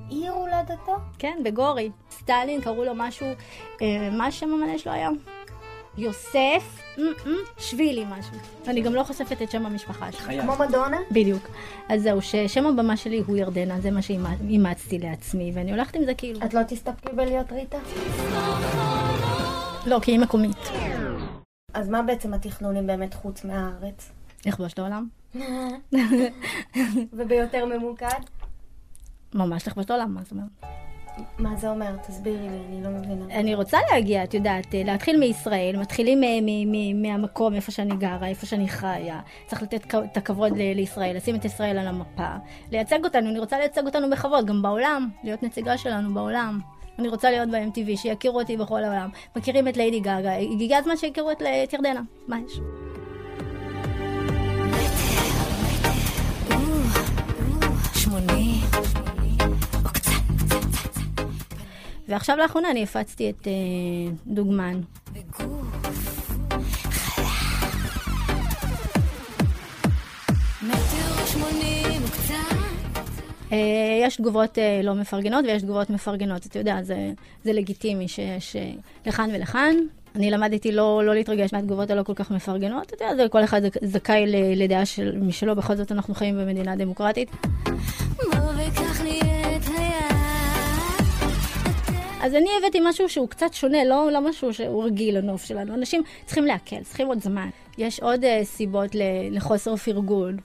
עיר 0.10 0.32
הולדתו? 0.32 0.96
כן, 1.20 1.38
בגורי. 1.46 1.92
סטלין, 2.12 2.62
קראו 2.62 2.84
לו 2.84 2.92
משהו, 2.96 3.28
אה, 3.82 4.10
מה 4.12 4.32
שם 4.32 4.54
המלא 4.54 4.78
שלו 4.78 4.92
היום? 4.92 5.18
יוסף 5.98 6.82
מ-מ, 6.98 7.32
שבילי 7.58 8.06
משהו. 8.10 8.34
אני 8.68 8.82
גם 8.82 8.96
לא 8.96 9.04
חושפת 9.04 9.42
את 9.42 9.52
שם 9.52 9.66
המשפחה. 9.66 10.12
חייב. 10.12 10.42
כמו 10.42 10.56
מדונה? 10.66 10.98
בדיוק. 11.12 11.48
אז 11.90 12.02
זהו, 12.02 12.22
ששם 12.22 12.66
הבמה 12.66 12.98
שלי 12.98 13.24
הוא 13.28 13.38
ירדנה, 13.38 13.82
זה 13.82 13.92
מה 13.92 14.02
שאימצתי 14.02 15.00
לעצמי, 15.00 15.52
ואני 15.56 15.72
הולכת 15.72 15.96
עם 15.96 16.06
זה 16.06 16.14
כאילו. 16.14 16.40
את 16.46 16.54
לא 16.54 16.64
תסתפקי 16.64 17.10
בלהיות 17.16 17.52
ריטה? 17.52 17.78
לא, 19.86 20.00
כי 20.02 20.12
היא 20.12 20.20
מקומית. 20.20 20.58
אז 21.74 21.90
מה 21.90 22.02
בעצם 22.02 22.34
התכנונים 22.34 22.88
באמת 22.88 23.14
חוץ 23.14 23.46
מהארץ? 23.46 24.12
לכבוש 24.46 24.74
את 24.74 24.80
העולם. 24.80 25.08
וביותר 27.18 27.66
ממוקד? 27.66 28.20
ממש 29.36 29.68
לכבוש 29.68 29.86
עולם, 29.90 30.14
מה 30.14 30.22
זאת 30.24 30.32
אומרת? 30.32 30.48
מה 31.40 31.56
זה 31.56 31.70
אומר? 31.70 31.96
תסבירי 32.08 32.38
לי, 32.50 32.58
אני 32.68 32.84
לא 32.84 32.90
מבינה. 32.90 33.26
אני 33.40 33.56
רוצה 33.56 33.78
להגיע, 33.92 34.24
את 34.24 34.34
יודעת, 34.34 34.76
אה, 34.76 34.82
להתחיל 34.86 35.20
מישראל, 35.20 35.76
מתחילים 35.80 36.22
מ- 36.22 36.24
מ- 36.46 36.72
מ- 36.72 37.02
מהמקום 37.02 37.54
איפה 37.54 37.72
שאני 37.72 37.96
גרה, 37.96 38.28
איפה 38.28 38.46
שאני 38.46 38.68
חיה. 38.70 39.20
צריך 39.48 39.62
לתת 39.62 39.86
את 40.12 40.18
הכבוד 40.18 40.52
ל- 40.58 40.74
לישראל, 40.76 41.16
לשים 41.16 41.36
את 41.36 41.46
ישראל 41.46 41.78
על 41.78 41.88
המפה, 41.88 42.30
לייצג 42.72 43.04
אותנו, 43.04 43.30
אני 43.30 43.40
רוצה 43.40 43.58
לייצג 43.60 43.86
אותנו 43.86 44.10
בכבוד, 44.10 44.46
גם 44.46 44.62
בעולם, 44.62 45.10
להיות 45.24 45.44
נציגה 45.44 45.78
שלנו 45.78 46.14
בעולם. 46.14 46.60
אני 47.00 47.08
רוצה 47.08 47.32
להיות 47.32 47.50
ב-MTV, 47.50 47.98
שיכירו 47.98 48.40
אותי 48.40 48.58
בכל 48.58 48.84
העולם. 48.84 49.10
מכירים 49.36 49.68
את 49.68 49.78
ליידי 49.78 50.00
גאגה, 50.00 50.34
הגיע 50.34 50.78
הזמן 50.78 50.98
שיכירו 50.98 51.32
את, 51.32 51.42
את 51.64 51.74
ירדנה, 51.74 52.02
מה 52.28 52.38
יש? 52.46 52.60
ועכשיו 62.08 62.38
לאחרונה 62.38 62.72
אני 62.72 62.84
הפצתי 62.84 63.30
את 63.30 63.48
אה, 63.48 63.52
דוגמן. 64.28 64.82
אה, 73.52 73.58
יש 74.02 74.16
תגובות 74.16 74.58
אה, 74.58 74.82
לא 74.84 74.94
מפרגנות 74.96 75.46
ויש 75.46 75.62
תגובות 75.62 75.90
מפרגנות, 75.90 76.46
אתה 76.46 76.60
יודע, 76.60 76.78
זה, 76.84 77.12
זה 77.44 77.54
לגיטימי 77.54 78.08
שיש 78.08 78.56
אה, 78.56 78.72
לכאן 79.06 79.30
ולכאן. 79.34 79.76
אני 80.16 80.32
למדתי 80.32 80.72
לא, 80.72 81.02
לא 81.06 81.14
להתרגש 81.16 81.54
מהתגובות 81.54 81.90
הלא 81.92 82.04
כל 82.04 82.14
כך 82.14 82.32
מפרגנות, 82.32 82.94
אתה 82.94 83.06
יודע, 83.12 83.28
כל 83.28 83.44
אחד 83.44 83.62
זכ- 83.66 83.86
זכאי 83.86 84.26
לדעה 84.56 84.86
של 84.86 85.18
משלו, 85.22 85.56
בכל 85.56 85.76
זאת 85.76 85.92
אנחנו 85.92 86.16
חיים 86.16 86.38
במדינה 86.38 86.76
דמוקרטית. 86.76 87.30
אז 92.22 92.36
אני 92.36 92.50
הבאתי 92.60 92.80
משהו 92.86 93.10
שהוא 93.10 93.30
קצת 93.30 93.54
שונה, 93.54 93.84
לא, 93.84 94.10
לא 94.12 94.22
משהו 94.22 94.54
שהוא 94.54 94.84
רגיל 94.84 95.18
לנוף 95.18 95.46
שלנו. 95.46 95.74
אנשים 95.74 96.04
צריכים 96.26 96.46
להקל, 96.46 96.84
צריכים 96.84 97.08
עוד 97.08 97.22
זמן. 97.22 97.50
יש 97.78 98.00
עוד 98.00 98.24
uh, 98.24 98.28
סיבות 98.44 98.92
לחוסר 99.32 99.76
פרגון. 99.76 100.38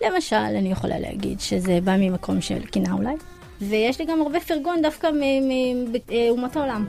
למשל, 0.00 0.36
אני 0.36 0.72
יכולה 0.72 0.98
להגיד 0.98 1.40
שזה 1.40 1.78
בא 1.84 1.96
ממקום 1.98 2.40
של 2.40 2.64
קנאה 2.66 2.92
אולי, 2.92 3.14
ויש 3.60 3.98
לי 3.98 4.04
גם 4.04 4.22
הרבה 4.22 4.40
פרגון 4.40 4.82
דווקא 4.82 5.08
מאומות 6.08 6.56
העולם. 6.56 6.86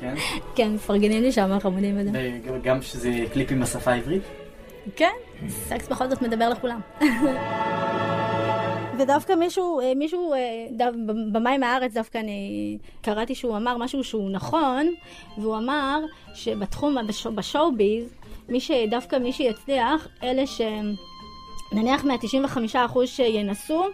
כן? 0.00 0.14
כן, 0.54 0.72
מפרגנים 0.74 1.22
לי 1.22 1.32
שם, 1.32 1.58
חמודים 1.60 1.96
וזה. 1.98 2.10
וגם 2.44 2.82
שזה 2.82 3.10
קליפ 3.32 3.52
עם 3.52 3.62
השפה 3.62 3.92
העברית? 3.92 4.22
כן, 4.96 5.12
סקס 5.48 5.88
בכל 5.88 6.08
זאת 6.08 6.22
מדבר 6.22 6.48
לכולם. 6.48 6.80
ודווקא 8.98 9.32
מישהו, 9.32 9.80
אה, 9.80 9.94
מישהו, 9.94 10.34
אה, 10.34 10.88
במים 11.32 11.60
מהארץ 11.60 11.94
דווקא 11.94 12.18
אני 12.18 12.78
קראתי 13.02 13.34
שהוא 13.34 13.56
אמר 13.56 13.76
משהו 13.76 14.04
שהוא 14.04 14.30
נכון, 14.30 14.86
והוא 15.38 15.56
אמר 15.56 16.00
שבתחום, 16.34 17.06
בשו, 17.06 17.32
בשואו-ביז, 17.32 18.14
מי 18.48 18.60
שדווקא 18.60 19.16
מי 19.16 19.32
שיצליח, 19.32 20.08
אלה 20.22 20.46
ש... 20.46 20.60
נניח 21.72 22.04
מה-95% 22.04 22.98
שינסו, 23.06 23.84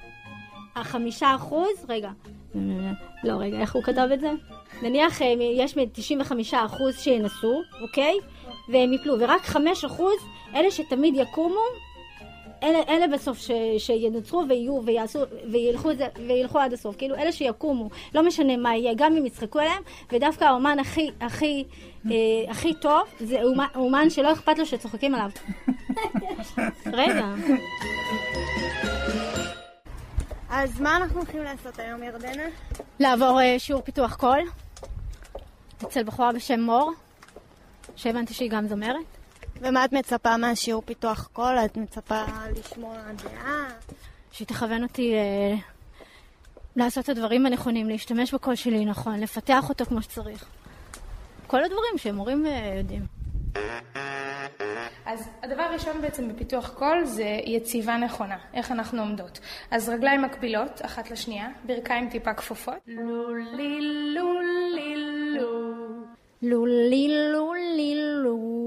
החמישה 0.77 1.35
אחוז, 1.35 1.87
רגע, 1.89 2.11
לא 3.25 3.33
רגע, 3.39 3.61
איך 3.61 3.75
הוא 3.75 3.83
כתב 3.83 4.09
את 4.15 4.21
זה? 4.21 4.33
נניח 4.83 5.23
אה, 5.23 5.35
יש 5.55 5.77
מ-95% 5.77 6.55
שינסו, 6.99 7.63
אוקיי? 7.81 8.19
והם 8.69 8.93
יפלו, 8.93 9.15
ורק 9.21 9.43
5% 9.43 9.57
אלה 10.55 10.71
שתמיד 10.71 11.15
יקומו, 11.17 11.61
אלה, 12.65 12.79
אלה 12.89 13.09
בסוף 13.09 13.39
ש, 13.39 13.51
שינוצרו 13.79 14.45
ויהיו 14.49 14.81
ויעשו 14.85 15.21
וילכו, 15.53 15.95
זה, 15.95 16.07
וילכו 16.27 16.59
עד 16.59 16.73
הסוף, 16.73 16.97
כאילו 16.97 17.17
אלה 17.17 17.33
שיקומו, 17.33 17.91
לא 18.15 18.23
משנה 18.23 18.57
מה 18.57 18.77
יהיה, 18.77 18.93
גם 18.97 19.17
אם 19.17 19.27
יצחקו 19.27 19.59
עליהם, 19.59 19.83
ודווקא 20.13 20.45
האומן 20.45 20.79
הכי, 20.79 21.11
הכי, 21.21 21.65
אה, 22.11 22.15
הכי 22.49 22.75
טוב 22.75 23.03
זה 23.21 23.43
אומן, 23.43 23.67
אומן 23.75 24.11
שלא 24.11 24.33
אכפת 24.33 24.59
לו 24.59 24.67
שצוחקים 24.67 25.15
עליו. 25.15 25.31
רגע. 27.01 27.27
אז 30.51 30.81
מה 30.81 30.97
אנחנו 30.97 31.19
הולכים 31.19 31.43
לעשות 31.43 31.79
היום, 31.79 32.03
ירדנה? 32.03 32.43
לעבור 33.01 33.41
אה, 33.41 33.59
שיעור 33.59 33.83
פיתוח 33.83 34.17
קול 34.17 34.39
אצל 35.85 36.03
בחורה 36.03 36.33
בשם 36.33 36.61
מור, 36.61 36.93
שהבנתי 37.97 38.35
שהיא 38.35 38.51
גם 38.51 38.67
זמרת. 38.67 39.24
ומה 39.61 39.85
את 39.85 39.93
מצפה 39.93 40.37
מהשיעור 40.37 40.83
פיתוח 40.87 41.29
קול? 41.33 41.57
את 41.65 41.77
מצפה 41.77 42.25
לשמוע 42.57 42.97
דעה? 43.23 43.69
שהיא 44.33 44.47
תכוון 44.47 44.83
אותי 44.83 45.15
אה, 45.15 45.55
לעשות 46.77 47.05
את 47.05 47.09
הדברים 47.09 47.47
הנכונים, 47.47 47.89
להשתמש 47.89 48.35
בקול 48.35 48.55
שלי 48.55 48.85
נכון, 48.85 49.21
לפתח 49.21 49.69
אותו 49.69 49.85
כמו 49.85 50.03
שצריך. 50.03 50.45
כל 51.47 51.65
הדברים 51.65 51.99
שמורים 51.99 52.47
אה, 52.47 52.75
יודעים. 52.79 53.03
אז 55.07 55.31
הדבר 55.43 55.63
הראשון 55.63 56.01
בעצם 56.01 56.29
בפיתוח 56.29 56.69
קול 56.69 57.05
זה 57.05 57.39
יציבה 57.45 57.97
נכונה, 57.97 58.37
איך 58.55 58.73
אנחנו 58.73 59.01
עומדות. 59.03 59.41
אז 59.71 59.89
רגליים 59.89 60.23
מקבילות, 60.23 60.85
אחת 60.85 61.11
לשנייה, 61.11 61.49
ברכיים 61.67 62.11
טיפה 62.11 62.35
כפופות. 62.35 62.75
לולי 62.87 63.81
לולי 64.15 64.97
לו. 65.37 65.75
לולי 66.43 67.09
לולי 67.33 67.95
לו. 67.97 68.64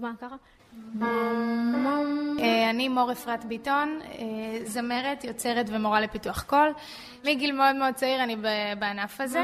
מה 0.00 0.12
קרה? 0.20 0.36
אה, 2.40 2.70
אני 2.70 2.88
מור 2.88 3.12
אפרת 3.12 3.44
ביטון, 3.44 4.00
אה, 4.04 4.18
זמרת, 4.64 5.24
יוצרת 5.24 5.66
ומורה 5.68 6.00
לפיתוח 6.00 6.42
קול. 6.42 6.72
מגיל 7.24 7.52
מאוד 7.52 7.76
מאוד 7.76 7.94
צעיר 7.94 8.22
אני 8.22 8.36
בענף 8.78 9.20
הזה. 9.20 9.40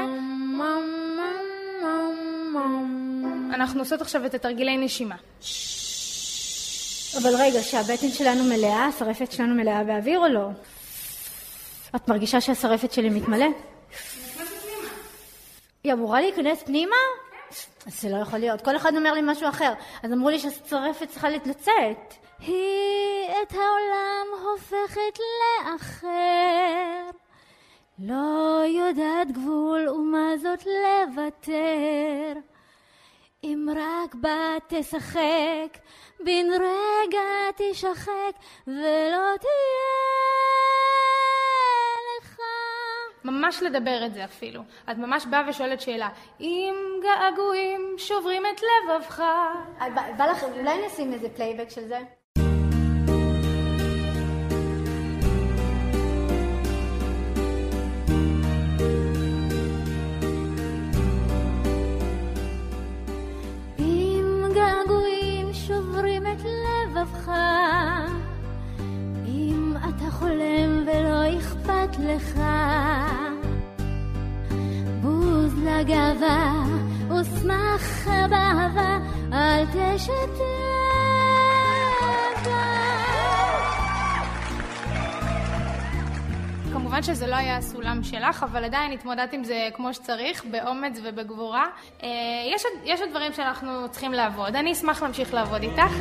אנחנו 3.53 3.79
עושות 3.79 4.01
עכשיו 4.01 4.25
את 4.25 4.33
התרגילי 4.33 4.77
נשימה. 4.77 5.15
אבל 7.21 7.31
רגע, 7.39 7.61
שהבטן 7.61 8.09
שלנו 8.09 8.43
מלאה, 8.43 8.85
השרפת 8.85 9.31
שלנו 9.31 9.55
מלאה 9.55 9.83
באוויר 9.83 10.19
או 10.19 10.27
לא? 10.27 10.49
את 11.95 12.07
מרגישה 12.07 12.41
שהשרפת 12.41 12.91
שלי 12.91 13.09
מתמלא? 13.09 13.47
היא 15.83 15.93
אמורה 15.93 16.21
להיכנס 16.21 16.63
פנימה? 16.63 16.95
אז 17.87 18.01
זה 18.01 18.09
לא 18.09 18.17
יכול 18.17 18.39
להיות. 18.39 18.61
כל 18.61 18.75
אחד 18.75 18.95
אומר 18.95 19.13
לי 19.13 19.21
משהו 19.23 19.49
אחר. 19.49 19.73
אז 20.03 20.13
אמרו 20.13 20.29
לי 20.29 20.39
שהשרפת 20.39 21.09
צריכה 21.09 21.29
לצאת. 21.29 22.13
היא 22.39 23.25
את 23.41 23.51
העולם 23.51 24.27
הופכת 24.43 25.19
לאחר. 25.63 27.09
לא 27.99 28.63
יודעת 28.67 29.31
גבול 29.31 29.89
ומה 29.89 30.37
זאת 30.37 30.65
לוותר. 30.65 32.39
אם 33.43 33.67
רק 33.75 34.15
בה 34.15 34.55
תשחק, 34.67 35.77
בן 36.19 36.47
רגע 36.53 37.51
תשחק, 37.57 38.33
ולא 38.67 39.37
תהיה. 39.39 40.96
ממש 43.23 43.63
לדבר 43.63 44.05
את 44.05 44.13
זה 44.13 44.23
אפילו. 44.25 44.61
את 44.91 44.97
ממש 44.97 45.25
באה 45.25 45.41
ושואלת 45.49 45.81
שאלה, 45.81 46.09
אם 46.39 46.75
געגועים 47.03 47.95
שוברים 47.97 48.43
את 48.45 48.61
לבבך. 48.61 49.19
אה, 49.81 49.89
בא 50.17 50.25
לך, 50.25 50.43
אולי 50.43 50.87
נשים 50.87 51.13
איזה 51.13 51.29
פלייבק 51.29 51.69
של 51.69 51.87
זה? 51.87 51.99
אם 63.79 64.43
געגועים 64.53 65.53
שוברים 65.53 66.27
את 66.27 66.41
לבבך, 66.45 67.31
אתה 69.97 70.11
חולם 70.11 70.85
ולא 70.85 71.37
אכפת 71.39 71.97
לך, 71.99 72.39
בוז 75.01 75.53
לגאווה 75.63 76.63
ושמח 77.09 78.07
באהבה, 78.29 78.97
אל 79.33 79.65
תשתף 79.65 80.39
בה. 82.45 82.87
כמובן 86.73 87.03
שזה 87.03 87.27
לא 87.27 87.35
היה 87.35 87.57
הסולם 87.57 88.03
שלך, 88.03 88.43
אבל 88.43 88.63
עדיין 88.63 88.91
התמודדת 88.91 89.33
עם 89.33 89.43
זה 89.43 89.69
כמו 89.73 89.93
שצריך, 89.93 90.45
באומץ 90.45 90.99
ובגבורה. 91.03 91.65
אה, 92.03 92.09
יש 92.83 93.01
עוד 93.01 93.09
דברים 93.09 93.33
שאנחנו 93.33 93.89
צריכים 93.91 94.13
לעבוד. 94.13 94.55
אני 94.55 94.71
אשמח 94.71 95.01
להמשיך 95.01 95.33
לעבוד 95.33 95.61
איתך. 95.61 95.93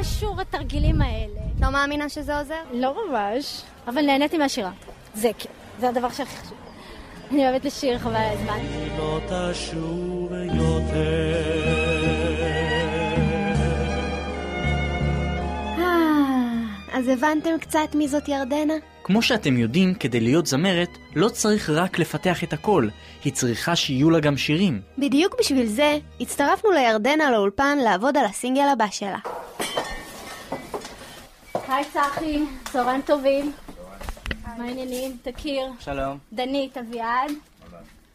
קשור 0.00 0.40
התרגילים 0.40 1.00
האלה? 1.02 1.40
לא 1.60 1.70
מאמינה 1.70 2.08
שזה 2.08 2.38
עוזר? 2.38 2.62
לא 2.72 2.94
ממש, 3.08 3.62
אבל 3.86 4.02
נהניתי 4.02 4.38
מהשירה. 4.38 4.70
זה 5.14 5.30
כן, 5.38 5.50
זה 5.80 5.88
הדבר 5.88 6.10
שהכי 6.10 6.36
חשוב. 6.36 6.58
אני 7.30 7.48
אוהבת 7.48 7.64
לשיר 7.64 7.98
חבל 7.98 8.16
על 8.16 8.38
הזמן. 8.38 8.58
לא 8.98 9.20
תשוב 9.28 10.32
יותר. 10.32 11.42
אה, 15.78 16.62
אז 16.92 17.08
הבנתם 17.08 17.58
קצת 17.60 17.94
מי 17.94 18.08
זאת 18.08 18.28
ירדנה? 18.28 18.74
כמו 19.04 19.22
שאתם 19.22 19.56
יודעים, 19.56 19.94
כדי 19.94 20.20
להיות 20.20 20.46
זמרת, 20.46 20.98
לא 21.16 21.28
צריך 21.28 21.70
רק 21.70 21.98
לפתח 21.98 22.44
את 22.44 22.52
הקול, 22.52 22.90
היא 23.24 23.32
צריכה 23.32 23.76
שיהיו 23.76 24.10
לה 24.10 24.20
גם 24.20 24.36
שירים. 24.36 24.80
בדיוק 24.98 25.34
בשביל 25.38 25.66
זה 25.66 25.98
הצטרפנו 26.20 26.70
לירדנה 26.70 27.30
לאולפן 27.30 27.78
לעבוד 27.78 28.16
על 28.16 28.24
הסינגל 28.24 28.68
הבא 28.72 28.86
שלה. 28.90 29.18
היי 31.70 31.84
צחי, 31.84 32.44
צהריים 32.72 33.02
טובים. 33.02 33.52
מה 34.44 34.64
העניינים? 34.64 35.16
תכיר. 35.22 35.62
שלום. 35.78 36.18
דנית 36.32 36.78
אביעד. 36.78 37.30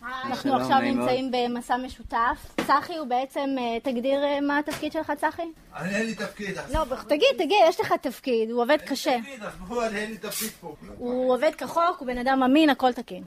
אנחנו 0.04 0.56
עכשיו. 0.56 0.80
נמצאים 0.80 1.32
במסע 1.32 1.78
משותף. 1.78 2.56
צחי 2.68 2.98
הוא 2.98 3.08
בעצם, 3.08 3.50
אה, 3.58 3.80
תגדיר 3.84 4.24
אה, 4.24 4.42
מה 4.42 4.60
התפקיד 4.60 4.92
שלך, 4.92 5.12
צחי? 5.18 5.42
אני 5.76 5.96
אין 5.96 6.06
לי 6.06 6.16
תפקיד. 6.16 6.58
לא, 6.74 6.86
תגיד, 7.08 7.28
תגיד, 7.38 7.58
יש 7.70 7.80
לך 7.80 7.94
תפקיד, 8.02 8.50
הוא 8.50 8.62
עובד 8.62 8.78
קשה. 8.86 9.18
תפקיד, 9.20 9.44
אז 9.44 9.54
בואו, 9.68 9.84
אין 9.84 10.12
לי 10.12 10.18
תפקיד 10.18 10.50
פה. 10.50 10.76
הוא 10.98 11.34
עובד 11.34 11.52
כחוק, 11.58 12.00
הוא 12.00 12.08
בן 12.08 12.18
אדם 12.18 12.44
אמין, 12.44 12.70
הכל 12.70 12.94
תקין. 12.94 13.24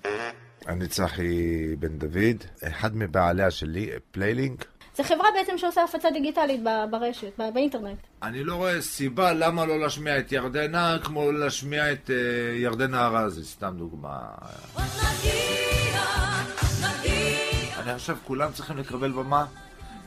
אני 0.66 0.88
צחי 0.88 1.76
בן 1.78 1.98
דוד, 1.98 2.44
אחד 2.68 2.96
מבעליה 2.96 3.50
של 3.50 3.90
Playlink. 4.10 4.64
זו 4.98 5.04
חברה 5.04 5.28
בעצם 5.34 5.58
שעושה 5.58 5.84
הפצה 5.84 6.10
דיגיטלית 6.10 6.60
ברשת, 6.90 7.40
באינטרנט. 7.54 7.98
אני 8.22 8.44
לא 8.44 8.54
רואה 8.54 8.82
סיבה 8.82 9.32
למה 9.32 9.66
לא 9.66 9.80
להשמיע 9.80 10.18
את 10.18 10.32
ירדנה 10.32 10.96
כמו 11.02 11.32
להשמיע 11.32 11.92
את 11.92 12.10
אה, 12.10 12.16
ירדנה 12.56 13.06
ארזי, 13.06 13.44
סתם 13.44 13.74
דוגמה. 13.78 14.18
אני 17.78 17.98
חושב 17.98 18.16
כולם 18.24 18.52
צריכים 18.52 18.76
לקבל 18.76 19.12
במה, 19.12 19.46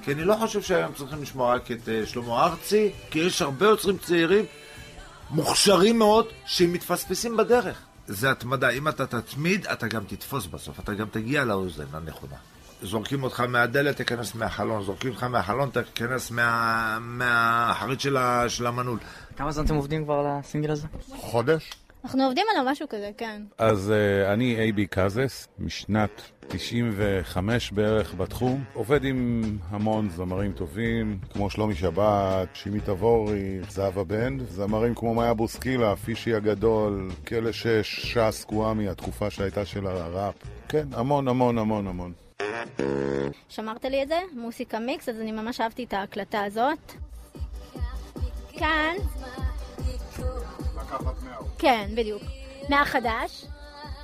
כי 0.01 0.13
אני 0.13 0.23
לא 0.23 0.36
חושב 0.36 0.62
שהיום 0.62 0.93
צריכים 0.93 1.21
לשמוע 1.21 1.56
רק 1.56 1.71
את 1.71 1.89
אה, 1.89 2.06
שלמה 2.06 2.45
ארצי, 2.45 2.91
כי 3.12 3.19
יש 3.19 3.41
הרבה 3.41 3.65
יוצרים 3.65 3.97
צעירים, 3.97 4.45
מוכשרים 5.30 5.99
מאוד, 5.99 6.25
שמתפספסים 6.45 7.38
בדרך. 7.38 7.82
זה 8.08 8.32
התמדה, 8.32 8.69
אם 8.69 8.88
אתה 8.88 9.06
תתמיד, 9.06 9.67
אתה 9.67 9.88
גם 9.88 10.04
תתפוס 10.08 10.45
בסוף, 10.45 10.80
אתה 10.80 10.93
גם 10.93 11.08
תגיע 11.12 11.45
לאוזן 11.45 11.86
הנכונה. 11.93 12.50
זורקים 12.82 13.24
אותך 13.24 13.39
מהדלת, 13.39 13.98
תיכנס 13.98 14.36
מהחלון, 14.36 14.84
זורקים 14.84 15.12
אותך 15.12 15.24
מהחלון, 15.24 15.70
תיכנס 15.70 16.32
מה... 16.32 16.98
מהחרית 17.02 18.02
של, 18.02 18.17
ה... 18.17 18.50
של 18.50 18.67
המנעול. 18.67 19.00
כמה 19.38 19.52
זמן 19.52 19.65
אתם 19.65 19.76
עובדים 19.76 20.04
כבר 20.04 20.13
על 20.13 20.26
הסינגל 20.28 20.72
הזה? 20.72 20.88
חודש. 21.15 21.72
אנחנו 22.06 22.24
עובדים 22.24 22.46
עליו 22.52 22.72
משהו 22.72 22.89
כזה, 22.89 23.10
כן. 23.17 23.41
אז 23.58 23.94
uh, 23.94 24.34
אני 24.34 24.56
אייבי 24.56 24.88
קזס, 24.88 25.48
משנת 25.60 26.22
95 26.48 27.72
בערך 27.72 28.13
בתחום. 28.13 28.63
עובד 28.74 29.04
עם 29.04 29.44
המון 29.70 30.10
זמרים 30.10 30.52
טובים, 30.52 31.20
כמו 31.34 31.50
שלומי 31.50 31.76
שבת, 31.76 32.48
שימי 32.54 32.80
תבורי, 32.80 33.60
זהבה 33.70 34.04
בנד. 34.04 34.41
זמרים 34.50 34.96
כמו 34.96 35.13
מאיה 35.13 35.34
בוסקילה, 35.34 35.96
פישי 35.96 36.34
הגדול, 36.34 37.10
כלא 37.28 37.52
שש, 37.52 38.15
ש"ס 38.17 38.46
קוואמי, 38.48 38.89
התקופה 38.89 39.30
שהייתה 39.30 39.65
של 39.65 39.88
הראפ. 39.88 40.36
כן, 40.70 40.88
המון 40.94 41.28
המון 41.28 41.58
המון 41.58 41.88
המון. 41.88 42.13
שמרת 43.49 43.86
לי 43.86 44.04
את 44.04 44.08
זה, 44.08 44.19
מוסיקה 44.34 44.80
מיקס, 44.80 45.10
אז 45.10 45.19
אני 45.19 45.32
ממש 45.32 45.62
אהבתי 45.62 45.84
את 45.84 45.93
ההקלטה 45.93 46.43
הזאת. 46.43 46.93
כאן, 48.58 48.95
כן, 51.58 51.89
בדיוק. 51.95 52.21
מהחדש, 52.69 53.45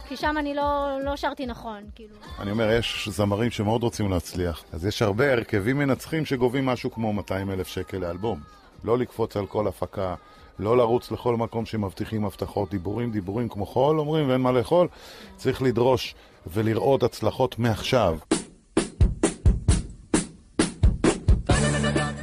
כי 0.07 0.17
שם 0.17 0.35
אני 0.39 0.55
לא, 0.55 0.97
לא 1.03 1.15
שרתי 1.15 1.45
נכון, 1.45 1.83
כאילו. 1.95 2.15
אני 2.39 2.51
אומר, 2.51 2.71
יש 2.71 3.09
זמרים 3.11 3.51
שמאוד 3.51 3.83
רוצים 3.83 4.11
להצליח. 4.11 4.63
אז 4.73 4.85
יש 4.85 5.01
הרבה 5.01 5.31
הרכבים 5.31 5.77
מנצחים 5.77 6.25
שגובים 6.25 6.65
משהו 6.65 6.91
כמו 6.91 7.13
200 7.13 7.51
אלף 7.51 7.67
שקל 7.67 7.97
לאלבום. 7.97 8.39
לא 8.83 8.97
לקפוץ 8.97 9.37
על 9.37 9.45
כל 9.45 9.67
הפקה, 9.67 10.15
לא 10.59 10.77
לרוץ 10.77 11.11
לכל 11.11 11.35
מקום 11.35 11.65
שמבטיחים 11.65 12.25
הבטחות, 12.25 12.69
דיבורים, 12.69 13.11
דיבורים 13.11 13.49
כמו 13.49 13.65
חול, 13.65 13.99
אומרים, 13.99 14.29
ואין 14.29 14.41
מה 14.41 14.51
לאכול. 14.51 14.87
צריך 15.35 15.61
לדרוש 15.61 16.15
ולראות 16.53 17.03
הצלחות 17.03 17.59
מעכשיו. 17.59 18.17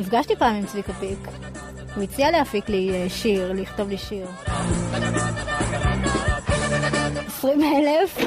נפגשתי 0.00 0.36
פעם 0.36 0.54
עם 0.54 0.66
צביקה 0.66 0.92
פיק. 0.92 1.18
הוא 1.94 2.04
הציע 2.04 2.30
להפיק 2.30 2.68
לי 2.68 2.90
אה, 2.90 3.08
שיר, 3.08 3.52
לכתוב 3.52 3.88
לי 3.88 3.98
שיר. 3.98 4.26
20 7.26 7.60
אלף? 7.60 8.18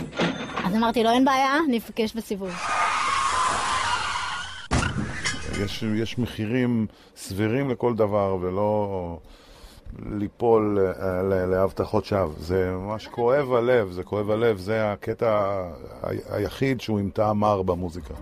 אז 0.63 0.75
אמרתי 0.75 1.03
לו, 1.03 1.09
אין 1.09 1.25
בעיה, 1.25 1.53
נפגש 1.69 2.13
בסיבוב. 2.13 2.51
יש, 5.63 5.83
יש 5.83 6.17
מחירים 6.17 6.87
סבירים 7.15 7.69
לכל 7.69 7.95
דבר, 7.95 8.37
ולא 8.41 9.19
ליפול 10.19 10.79
אה, 10.79 11.21
להבטחות 11.23 12.05
שווא. 12.05 12.33
זה 12.37 12.71
ממש 12.71 13.07
כואב 13.07 13.53
הלב, 13.53 13.91
זה 13.91 14.03
כואב 14.03 14.31
הלב, 14.31 14.57
זה 14.57 14.91
הקטע 14.91 15.61
היחיד 16.29 16.81
שהוא 16.81 16.99
עם 16.99 17.09
טעם 17.09 17.39
מר 17.39 17.61
במוזיקה. 17.61 18.13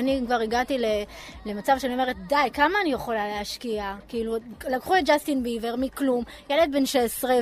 אני, 0.00 0.22
כבר 0.26 0.34
הגעתי 0.34 0.78
למצב 1.46 1.72
שאני 1.78 1.92
אומרת, 1.92 2.16
די, 2.28 2.34
כמה 2.52 2.74
אני 2.82 2.92
יכולה 2.92 3.28
להשקיע? 3.28 3.94
כאילו, 4.08 4.36
לקחו 4.68 4.96
את 4.96 5.04
ג'סטין 5.04 5.42
ביבר 5.42 5.74
מכלום, 5.78 6.24
ילד 6.50 6.70
בן 6.72 6.86
16, 6.86 7.34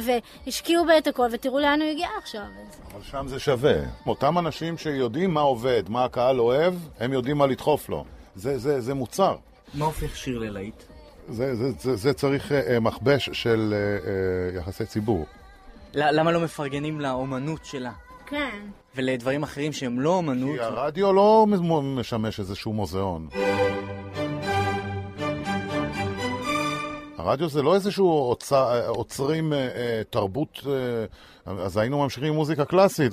והשקיעו 0.46 0.86
בה 0.86 0.98
את 0.98 1.06
הכל, 1.06 1.26
ותראו 1.32 1.58
לאן 1.58 1.82
הוא 1.82 1.90
הגיע 1.90 2.08
עכשיו. 2.18 2.42
אבל 2.92 3.02
שם 3.02 3.28
זה 3.28 3.38
שווה. 3.38 3.74
אותם 4.06 4.38
אנשים 4.38 4.78
שיודעים 4.78 5.34
מה 5.34 5.40
עובד, 5.40 5.82
מה 5.88 6.04
הקהל 6.04 6.40
אוהב, 6.40 6.74
הם 7.00 7.12
יודעים 7.12 7.38
מה 7.38 7.46
לדחוף 7.46 7.88
לו. 7.88 8.04
זה, 8.38 8.58
זה, 8.58 8.80
זה 8.80 8.94
מוצר. 8.94 9.36
מה 9.74 9.84
הופך 9.84 10.16
שיר 10.16 10.38
ללהיט? 10.38 10.82
זה, 11.28 11.54
זה, 11.56 11.70
זה, 11.80 11.96
זה 11.96 12.12
צריך 12.12 12.52
אה, 12.52 12.60
אה, 12.74 12.80
מכבש 12.80 13.30
של 13.32 13.74
אה, 13.76 13.78
אה, 14.10 14.58
יחסי 14.58 14.86
ציבור. 14.86 15.26
ל- 15.94 16.18
למה 16.20 16.32
לא 16.32 16.40
מפרגנים 16.40 17.00
לאומנות 17.00 17.64
שלה? 17.64 17.92
כן. 18.26 18.58
ולדברים 18.96 19.42
אחרים 19.42 19.72
שהם 19.72 20.00
לא 20.00 20.10
אומנות? 20.14 20.56
כי 20.58 20.60
הרדיו 20.64 21.12
לא 21.12 21.46
משמש 21.82 22.40
איזשהו 22.40 22.72
מוזיאון. 22.72 23.28
הרדיו 27.18 27.48
זה 27.48 27.62
לא 27.62 27.74
איזשהו 27.74 28.10
אוצר, 28.30 28.88
עוצרים 28.88 29.52
אה, 29.52 29.58
אה, 29.58 30.02
תרבות, 30.10 30.60
אה, 30.66 30.72
אז 31.64 31.76
היינו 31.76 31.98
ממשיכים 32.02 32.28
עם 32.28 32.34
מוזיקה 32.34 32.64
קלאסית. 32.64 33.12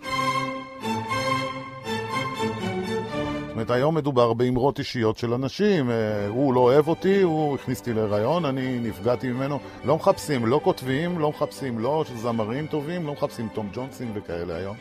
אומרת, 3.69 3.78
היום 3.78 3.95
מדובר 3.95 4.34
באמרות 4.34 4.80
אישיות 4.80 5.17
של 5.17 5.34
אנשים. 5.34 5.89
אה, 5.89 6.28
הוא 6.28 6.54
לא 6.54 6.60
אוהב 6.60 6.88
אותי, 6.88 7.21
הוא 7.21 7.56
הכניס 7.56 7.80
אותי 7.80 7.93
להיריון, 7.93 8.45
אני 8.45 8.80
נפגעתי 8.80 9.28
ממנו. 9.28 9.60
לא 9.84 9.95
מחפשים, 9.95 10.45
לא 10.45 10.60
כותבים, 10.63 11.19
לא 11.19 11.30
מחפשים 11.30 11.80
לא 11.80 12.06
זמרים 12.15 12.67
טובים, 12.67 13.08
לא 13.08 13.13
מחפשים 13.13 13.47
תום 13.54 13.69
ג'ונסים 13.73 14.12
וכאלה 14.15 14.56
היום. 14.56 14.75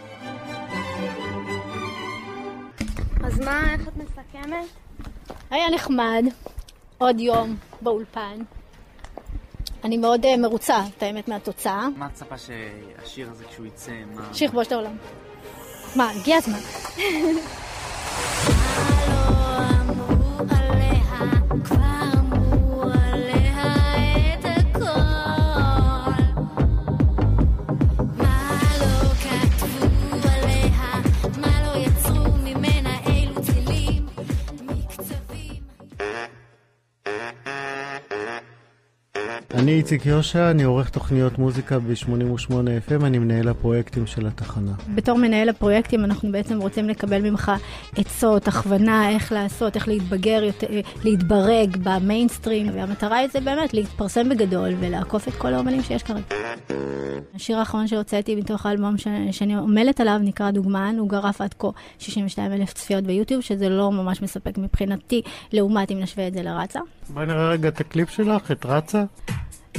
אז 3.25 3.41
מה, 3.41 3.73
איך 3.73 3.89
את 3.89 3.97
מסכמת? 3.97 4.67
היה 5.51 5.71
נחמד, 5.71 6.25
עוד 6.99 7.21
יום 7.21 7.57
באולפן. 7.81 8.37
אני 9.85 9.97
מאוד 9.97 10.25
אה, 10.25 10.37
מרוצה, 10.37 10.83
את 10.97 11.03
האמת, 11.03 11.29
מהתוצאה. 11.29 11.89
מה 11.97 12.07
את 12.07 12.13
מצפה 12.13 12.39
שהשיר 12.39 13.31
הזה 13.31 13.45
כשהוא 13.45 13.67
יצא, 13.67 13.93
מה... 14.15 14.29
שיר 14.33 14.51
כבוש 14.51 14.67
את 14.67 14.73
העולם. 14.73 14.97
מה, 15.97 16.11
הגיע 16.11 16.37
הזמן. 16.37 16.59
אני 39.65 39.73
איציק 39.73 40.07
יושע, 40.07 40.51
אני 40.51 40.63
עורך 40.63 40.89
תוכניות 40.89 41.39
מוזיקה 41.39 41.79
ב-88 41.79 42.53
FM, 42.89 43.05
אני 43.05 43.19
מנהל 43.19 43.49
הפרויקטים 43.49 44.07
של 44.07 44.27
התחנה. 44.27 44.73
בתור 44.95 45.19
מנהל 45.19 45.49
הפרויקטים 45.49 46.05
אנחנו 46.05 46.33
בעצם 46.33 46.61
רוצים 46.61 46.89
לקבל 46.89 47.31
ממך 47.31 47.53
עצות, 47.97 48.49
הכוונה, 48.49 49.11
איך 49.11 49.33
לעשות, 49.33 49.77
איך 49.77 49.89
להתבגר, 49.89 50.45
יותר, 50.45 50.67
להתברג 51.05 51.77
במיינסטרים, 51.83 52.67
והמטרה 52.75 53.17
היא 53.17 53.29
זה 53.33 53.41
באמת 53.41 53.75
להתפרסם 53.75 54.29
בגדול 54.29 54.75
ולעקוף 54.81 55.29
את 55.29 55.35
כל 55.35 55.55
האומנים 55.55 55.83
שיש 55.83 56.03
כרגע. 56.03 56.37
השיר 57.35 57.59
האחרון 57.59 57.87
שהוצאתי 57.87 58.37
מתוך 58.37 58.67
האלבום 58.67 58.99
ש... 58.99 59.09
שאני 59.31 59.55
עמלת 59.55 60.01
עליו 60.01 60.19
נקרא 60.23 60.51
דוגמן, 60.51 60.97
הוא 60.99 61.09
גרף 61.09 61.41
עד 61.41 61.55
כה 61.59 61.69
62 61.99 62.53
אלף 62.53 62.73
צפיות 62.73 63.05
ביוטיוב, 63.05 63.41
שזה 63.41 63.69
לא 63.69 63.93
ממש 63.93 64.23
מספק 64.23 64.59
מבחינתי, 64.59 65.23
לעומת 65.53 65.91
אם 65.91 66.01
נשווה 66.01 66.29
את 66.29 66.35
זה 66.35 66.43
לרצה. 66.43 66.81
בואי 67.09 67.27
נראה 67.27 67.49
רגע 67.49 67.69
את 67.69 67.81
הקליפ 67.81 68.11
שלך, 68.11 68.51
את 68.51 68.67
רצה. 68.67 69.05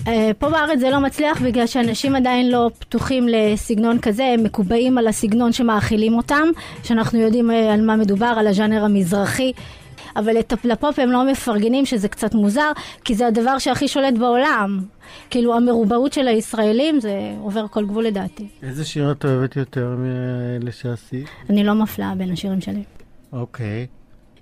אה, 0.08 0.32
פה 0.40 0.50
בארץ 0.50 0.80
זה 0.80 0.90
לא 0.90 1.00
מצליח 1.00 1.42
בגלל 1.42 1.68
שאנשים 1.68 2.16
עדיין 2.16 2.52
לא 2.52 2.70
פתוחים 2.80 3.28
לסגנון 3.28 4.00
כזה, 4.00 4.26
הם 4.26 4.44
מקובעים 4.44 4.98
על 4.98 5.08
הסגנון 5.08 5.54
שמאכילים 5.54 6.14
אותם, 6.14 6.48
שאנחנו 6.84 7.20
יודעים 7.20 7.52
אה, 7.52 7.74
על 7.74 7.82
מה 7.82 7.96
מדובר, 7.96 8.34
על 8.38 8.48
הז'אנר 8.48 8.84
המזרחי. 8.84 9.54
אבל 10.16 10.34
לפופ 10.64 11.00
הם 11.00 11.12
לא 11.12 11.32
מפרגנים 11.32 11.86
שזה 11.86 12.08
קצת 12.08 12.34
מוזר, 12.34 12.72
כי 13.04 13.16
זה 13.16 13.28
הדבר 13.28 13.60
שהכי 13.60 13.88
שולט 13.88 14.14
בעולם. 14.14 14.80
כאילו 15.30 15.56
המרובעות 15.56 16.14
של 16.14 16.28
הישראלים 16.28 17.00
זה 17.00 17.34
עובר 17.42 17.68
כל 17.68 17.86
גבול 17.86 18.04
לדעתי. 18.04 18.48
איזה 18.64 18.86
שיר 18.86 19.12
את 19.12 19.26
אוהבת 19.26 19.56
יותר 19.56 19.96
מאלה 19.98 20.72
שעשית? 20.72 21.28
אני 21.50 21.64
לא 21.64 21.74
מפלה 21.74 22.14
בין 22.18 22.32
השירים 22.32 22.62
שלי. 22.62 22.84
אוקיי. 23.34 23.88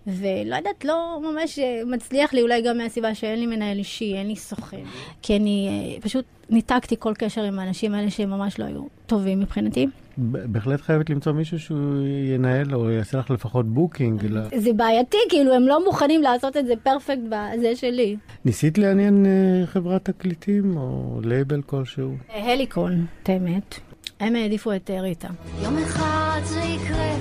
ולא 0.08 0.56
יודעת, 0.56 0.86
לא 0.86 1.20
ממש 1.24 1.60
מצליח 1.86 2.34
לי, 2.34 2.42
אולי 2.42 2.62
גם 2.62 2.78
מהסיבה 2.78 3.16
שאין 3.16 3.40
לי 3.40 3.46
מנהל 3.46 3.78
אישי, 3.78 4.14
אין 4.16 4.28
לי 4.28 4.36
סוכן. 4.36 4.82
כי 5.22 5.36
אני 5.36 5.68
אה, 5.70 6.02
פשוט 6.02 6.26
ניתקתי 6.50 6.96
כל 7.00 7.14
קשר 7.18 7.44
עם 7.44 7.60
האנשים 7.60 7.94
האלה 7.94 8.10
שהם 8.10 8.30
ממש 8.30 8.60
לא 8.60 8.66
היו 8.66 8.84
טובים 9.08 9.40
מבחינתי. 9.40 9.88
בהחלט 10.18 10.82
חייבת 10.82 11.10
למצוא 11.10 11.32
מישהו 11.32 11.60
שהוא 11.60 12.06
ינהל 12.36 12.76
או 12.76 12.90
יעשה 12.90 13.18
לך 13.18 13.30
לפחות 13.30 13.66
booking. 13.66 14.24
זה 14.56 14.74
בעייתי, 14.74 15.18
כאילו 15.30 15.54
הם 15.54 15.68
לא 15.68 15.86
מוכנים 15.86 16.22
לעשות 16.22 16.58
את 16.58 16.66
זה 16.66 16.74
perfect 16.84 17.22
בזה 17.30 17.76
שלי. 17.76 18.16
ניסית 18.46 18.78
לעניין 18.78 19.26
אה, 19.26 19.66
חברת 19.68 20.06
תקליטים 20.06 20.78
או 20.78 21.20
לייבל 21.24 21.62
כלשהו? 21.62 22.16
הליקון, 22.30 23.06
את 23.24 23.30
האמת. 23.30 23.76
הם 24.20 24.36
העדיפו 24.36 24.76
את 24.76 24.90
ריטה. 25.02 25.28
יום 25.64 25.78
אחד 25.78 26.42
זה 26.44 26.60
יקרה. 26.60 27.13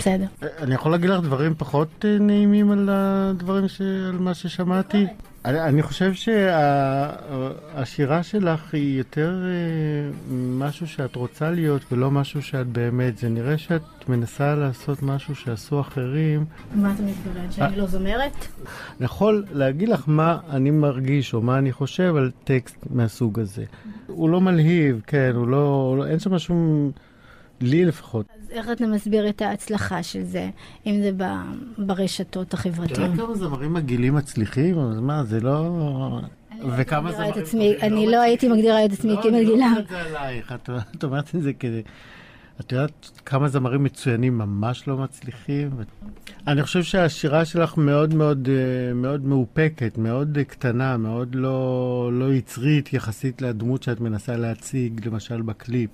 בסדר. 0.00 0.26
אני 0.58 0.74
יכול 0.74 0.92
להגיד 0.92 1.10
לך 1.10 1.20
דברים 1.20 1.54
פחות 1.58 2.04
אה, 2.04 2.18
נעימים 2.20 2.70
על 2.70 2.88
הדברים, 2.92 3.68
ש... 3.68 3.80
על 3.80 4.18
מה 4.18 4.34
ששמעתי? 4.34 5.06
אני, 5.44 5.60
אני 5.60 5.82
חושב 5.82 6.12
שהשירה 6.14 8.22
שלך 8.22 8.74
היא 8.74 8.98
יותר 8.98 9.42
אה, 9.44 10.10
משהו 10.32 10.86
שאת 10.86 11.16
רוצה 11.16 11.50
להיות 11.50 11.82
ולא 11.92 12.10
משהו 12.10 12.42
שאת 12.42 12.66
באמת. 12.66 13.18
זה 13.18 13.28
נראה 13.28 13.58
שאת 13.58 14.08
מנסה 14.08 14.54
לעשות 14.54 15.02
משהו 15.02 15.34
שעשו 15.34 15.80
אחרים. 15.80 16.44
מה 16.74 16.92
אתה 16.94 17.02
מתכוון? 17.02 17.52
שאני 17.52 17.76
לא 17.76 17.86
זומרת? 17.86 18.46
אני 18.98 19.04
יכול 19.04 19.44
להגיד 19.52 19.88
לך 19.88 20.04
מה 20.06 20.38
אני 20.50 20.70
מרגיש 20.70 21.34
או 21.34 21.42
מה 21.42 21.58
אני 21.58 21.72
חושב 21.72 22.16
על 22.16 22.30
טקסט 22.44 22.76
מהסוג 22.90 23.40
הזה. 23.40 23.64
הוא 24.06 24.30
לא 24.30 24.40
מלהיב, 24.40 25.00
כן, 25.06 25.32
הוא 25.34 25.48
לא... 25.48 26.04
אין 26.08 26.18
שם 26.18 26.38
שום... 26.38 26.90
לי 27.60 27.84
לפחות. 27.84 28.26
איך 28.50 28.70
אתה 28.72 28.86
מסביר 28.86 29.28
את 29.28 29.42
ההצלחה 29.42 30.02
של 30.02 30.22
זה, 30.22 30.50
אם 30.86 31.00
זה 31.02 31.10
ברשתות 31.78 32.54
החברתיות? 32.54 32.92
אתה 32.92 33.02
יודע 33.02 33.22
כמה 33.22 33.34
זמרים 33.34 33.74
מגעילים 33.74 34.14
מצליחים? 34.14 34.78
אז 34.78 35.00
מה, 35.00 35.24
זה 35.24 35.40
לא... 35.40 36.20
וכמה 36.76 37.12
זמרים... 37.12 37.74
אני 37.82 38.06
לא 38.06 38.20
הייתי 38.20 38.48
מגדירה 38.48 38.84
את 38.84 38.92
עצמי 38.92 39.16
כמגילה. 39.22 39.42
אני 39.42 39.46
לא 39.46 39.64
אומרת 39.64 39.84
את 39.84 39.88
זה 39.88 40.00
עלייך, 40.00 40.54
את 40.96 41.04
אומרת 41.04 41.34
את 41.34 41.42
זה 41.42 41.52
כדי... 41.52 41.82
את 42.60 42.72
יודעת 42.72 43.20
כמה 43.26 43.48
זמרים 43.48 43.84
מצוינים 43.84 44.38
ממש 44.38 44.88
לא 44.88 44.96
מצליחים? 44.96 45.70
אני 46.46 46.62
חושב 46.62 46.82
שהשירה 46.82 47.44
שלך 47.44 47.76
מאוד 47.76 48.14
מאוד 48.14 48.48
אה, 48.48 48.94
מאוד 48.94 49.24
מאופקת, 49.24 49.98
מאוד 49.98 50.38
קטנה, 50.48 50.96
מאוד 50.96 51.34
לא, 51.34 52.10
לא 52.12 52.34
יצרית 52.34 52.92
יחסית 52.92 53.42
לדמות 53.42 53.82
שאת 53.82 54.00
מנסה 54.00 54.36
להציג, 54.36 55.06
למשל 55.06 55.42
בקליפ. 55.42 55.90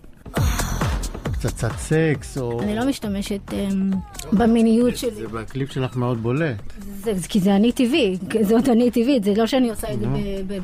פצצת 1.39 1.73
סקס, 1.73 2.39
או... 2.39 2.63
אני 2.63 2.77
לא 2.77 2.89
משתמשת 2.89 3.51
um, 3.51 3.97
במיניות 4.39 4.97
שלי. 4.97 5.11
זה 5.11 5.29
בקליפ 5.29 5.73
שלך 5.73 5.97
מאוד 5.97 6.19
בולט. 6.19 6.57
זה, 6.79 7.15
זה, 7.15 7.29
כי 7.29 7.41
זה 7.41 7.57
אני 7.57 7.73
טבעי, 7.73 8.17
זאת 8.43 8.69
אני 8.69 8.91
טבעית, 8.91 9.25
זה 9.25 9.33
לא 9.37 9.47
שאני 9.47 9.71
עושה 9.71 9.93
את 9.93 9.99
זה 9.99 10.07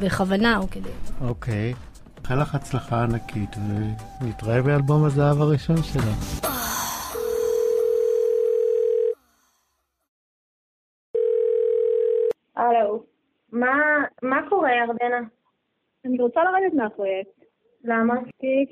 בכוונה 0.01 0.59
או 0.59 0.71
כדי. 0.71 0.91
אוקיי. 1.21 1.75
מאחל 2.33 2.43
לך 2.43 2.55
הצלחה 2.55 3.03
ענקית, 3.03 3.57
ונתראה 4.21 4.63
באלבום 4.63 5.05
הזהב 5.05 5.41
הראשון 5.41 5.77
שלך. 5.77 6.05
הלו, 12.57 13.05
מה 14.23 14.41
קורה, 14.49 14.71
ירדנה? 14.71 15.29
אני 16.05 16.19
רוצה 16.21 16.41
לרדת 16.45 16.75
מהפרויקט. 16.75 17.31
למה? 17.85 18.15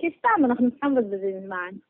כי 0.00 0.10
סתם, 0.18 0.44
אנחנו 0.44 0.68
סתם 0.76 0.92
מבזבזים 0.92 1.46
זמן. 1.46 1.89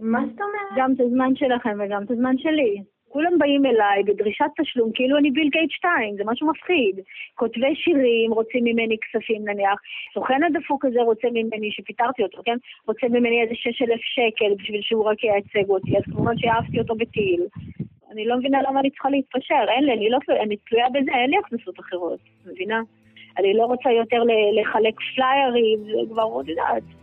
מה 0.00 0.20
זאת 0.30 0.40
אומרת? 0.40 0.72
גם 0.76 0.92
את 0.92 1.00
הזמן 1.00 1.36
שלכם 1.36 1.78
וגם 1.80 2.02
את 2.02 2.10
הזמן 2.10 2.38
שלי. 2.38 2.82
כולם 3.08 3.38
באים 3.38 3.66
אליי 3.66 4.02
בדרישת 4.02 4.50
תשלום 4.60 4.90
כאילו 4.94 5.18
אני 5.18 5.30
ביל 5.30 5.48
גייט 5.48 5.70
2, 5.70 6.16
זה 6.16 6.22
משהו 6.26 6.46
מפחיד. 6.50 7.00
כותבי 7.34 7.74
שירים 7.74 8.32
רוצים 8.32 8.64
ממני 8.64 8.96
כספים 9.02 9.48
נניח, 9.48 9.80
סוכן 10.14 10.42
הדפוק 10.42 10.84
הזה 10.84 11.02
רוצה 11.02 11.28
ממני, 11.30 11.70
שפיטרתי 11.70 12.22
אותו, 12.22 12.42
כן? 12.44 12.56
רוצה 12.88 13.08
ממני 13.08 13.42
איזה 13.42 13.54
6,000 13.54 14.00
שקל 14.00 14.54
בשביל 14.58 14.82
שהוא 14.82 15.04
רק 15.04 15.24
ייצג 15.24 15.70
אותי, 15.70 15.96
אז 15.98 16.02
כמובן 16.04 16.38
שאהבתי 16.38 16.78
אותו 16.78 16.94
בטיל. 16.94 17.42
אני 18.12 18.24
לא 18.24 18.36
מבינה 18.36 18.62
למה 18.62 18.80
אני 18.80 18.90
צריכה 18.90 19.10
להתפשר, 19.10 19.64
אין 19.68 19.84
לי, 19.84 19.92
אני 19.92 20.10
לא 20.10 20.18
אני 20.42 20.56
תלויה 20.56 20.88
בזה, 20.88 21.10
אין 21.14 21.30
לי 21.30 21.36
הכנסות 21.36 21.80
אחרות, 21.80 22.20
מבינה? 22.46 22.80
אני 23.38 23.54
לא 23.54 23.64
רוצה 23.64 23.90
יותר 23.90 24.22
לחלק 24.60 24.94
פליירים, 25.14 25.78
זה 25.84 26.12
כבר, 26.12 26.40
את 26.40 26.48
יודעת. 26.48 26.99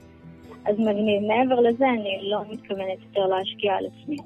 אז 0.67 0.79
מגניב. 0.79 1.21
מעבר 1.27 1.59
לזה, 1.59 1.85
אני 1.89 2.19
לא 2.21 2.41
מתכוונת 2.49 2.97
יותר 3.03 3.25
להשקיע 3.25 3.73
על 3.73 3.85
עצמי. 3.85 4.17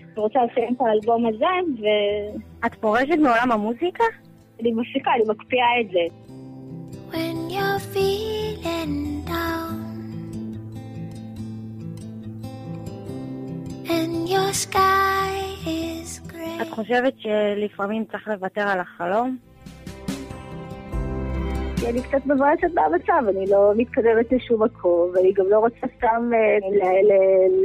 אני 0.00 0.22
רוצה 0.22 0.38
לסיים 0.44 0.74
את 0.74 0.80
האלבום 0.80 1.26
הזה, 1.26 1.44
ו... 1.80 1.86
את 2.66 2.74
פורשת 2.74 3.18
מעולם 3.18 3.52
המוזיקה? 3.52 4.04
אני 4.60 4.72
מפסיקה, 4.72 5.10
אני 5.14 5.24
מקפיאה 5.28 5.80
את 5.80 5.90
זה. 5.90 6.26
When 7.12 7.50
you're 7.50 7.80
feeling 7.94 9.24
down 9.26 9.78
and 13.86 14.28
your 14.28 14.52
sky 14.52 15.30
is 15.66 16.32
gray 16.32 16.62
את 16.62 16.70
חושבת 16.70 17.14
שלפעמים 17.18 18.04
צריך 18.04 18.28
לוותר 18.28 18.68
על 18.68 18.80
החלום? 18.80 19.36
כי 21.80 21.88
אני 21.88 22.02
קצת 22.02 22.26
מבואסת 22.26 22.74
מהמצב, 22.74 23.28
אני 23.28 23.46
לא 23.50 23.72
מתקדמת 23.76 24.32
לשום 24.32 24.62
מקום, 24.62 25.10
ואני 25.14 25.32
גם 25.32 25.44
לא 25.48 25.58
רוצה 25.58 25.86
סתם 25.96 26.30
אה, 26.34 26.58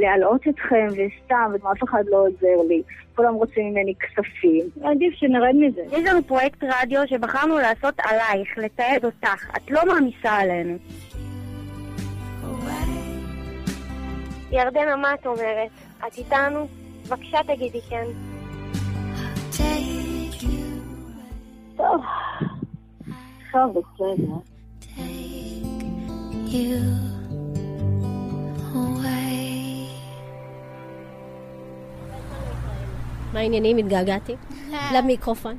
להלאות 0.00 0.40
אתכם, 0.48 0.86
וסתם, 0.88 1.52
ואף 1.52 1.84
אחד 1.84 2.04
לא 2.06 2.16
עוזר 2.16 2.62
לי. 2.68 2.82
כולם 3.16 3.34
רוצים 3.34 3.70
ממני 3.70 3.94
כספים. 3.94 4.64
עדיף 4.84 5.14
שנרד 5.14 5.54
מזה. 5.54 5.82
יש 5.96 6.04
לנו 6.04 6.22
פרויקט 6.22 6.64
רדיו 6.64 7.00
שבחרנו 7.06 7.58
לעשות 7.58 7.94
עלייך, 7.98 8.58
לתעד 8.58 9.04
אותך. 9.04 9.56
את 9.56 9.70
לא 9.70 9.80
מעמיסה 9.86 10.30
עלינו. 10.32 10.76
ירדנה, 14.50 14.96
מה 14.96 15.14
את 15.14 15.26
אומרת? 15.26 15.70
את 16.06 16.18
איתנו? 16.18 16.66
בבקשה 17.06 17.38
תגידי 17.46 17.80
כן. 17.90 18.31
בסדר. 23.66 24.52
מה 33.32 33.40
העניינים? 33.40 33.76
התגעגעתי 33.76 34.32
למיקרופון, 34.94 35.56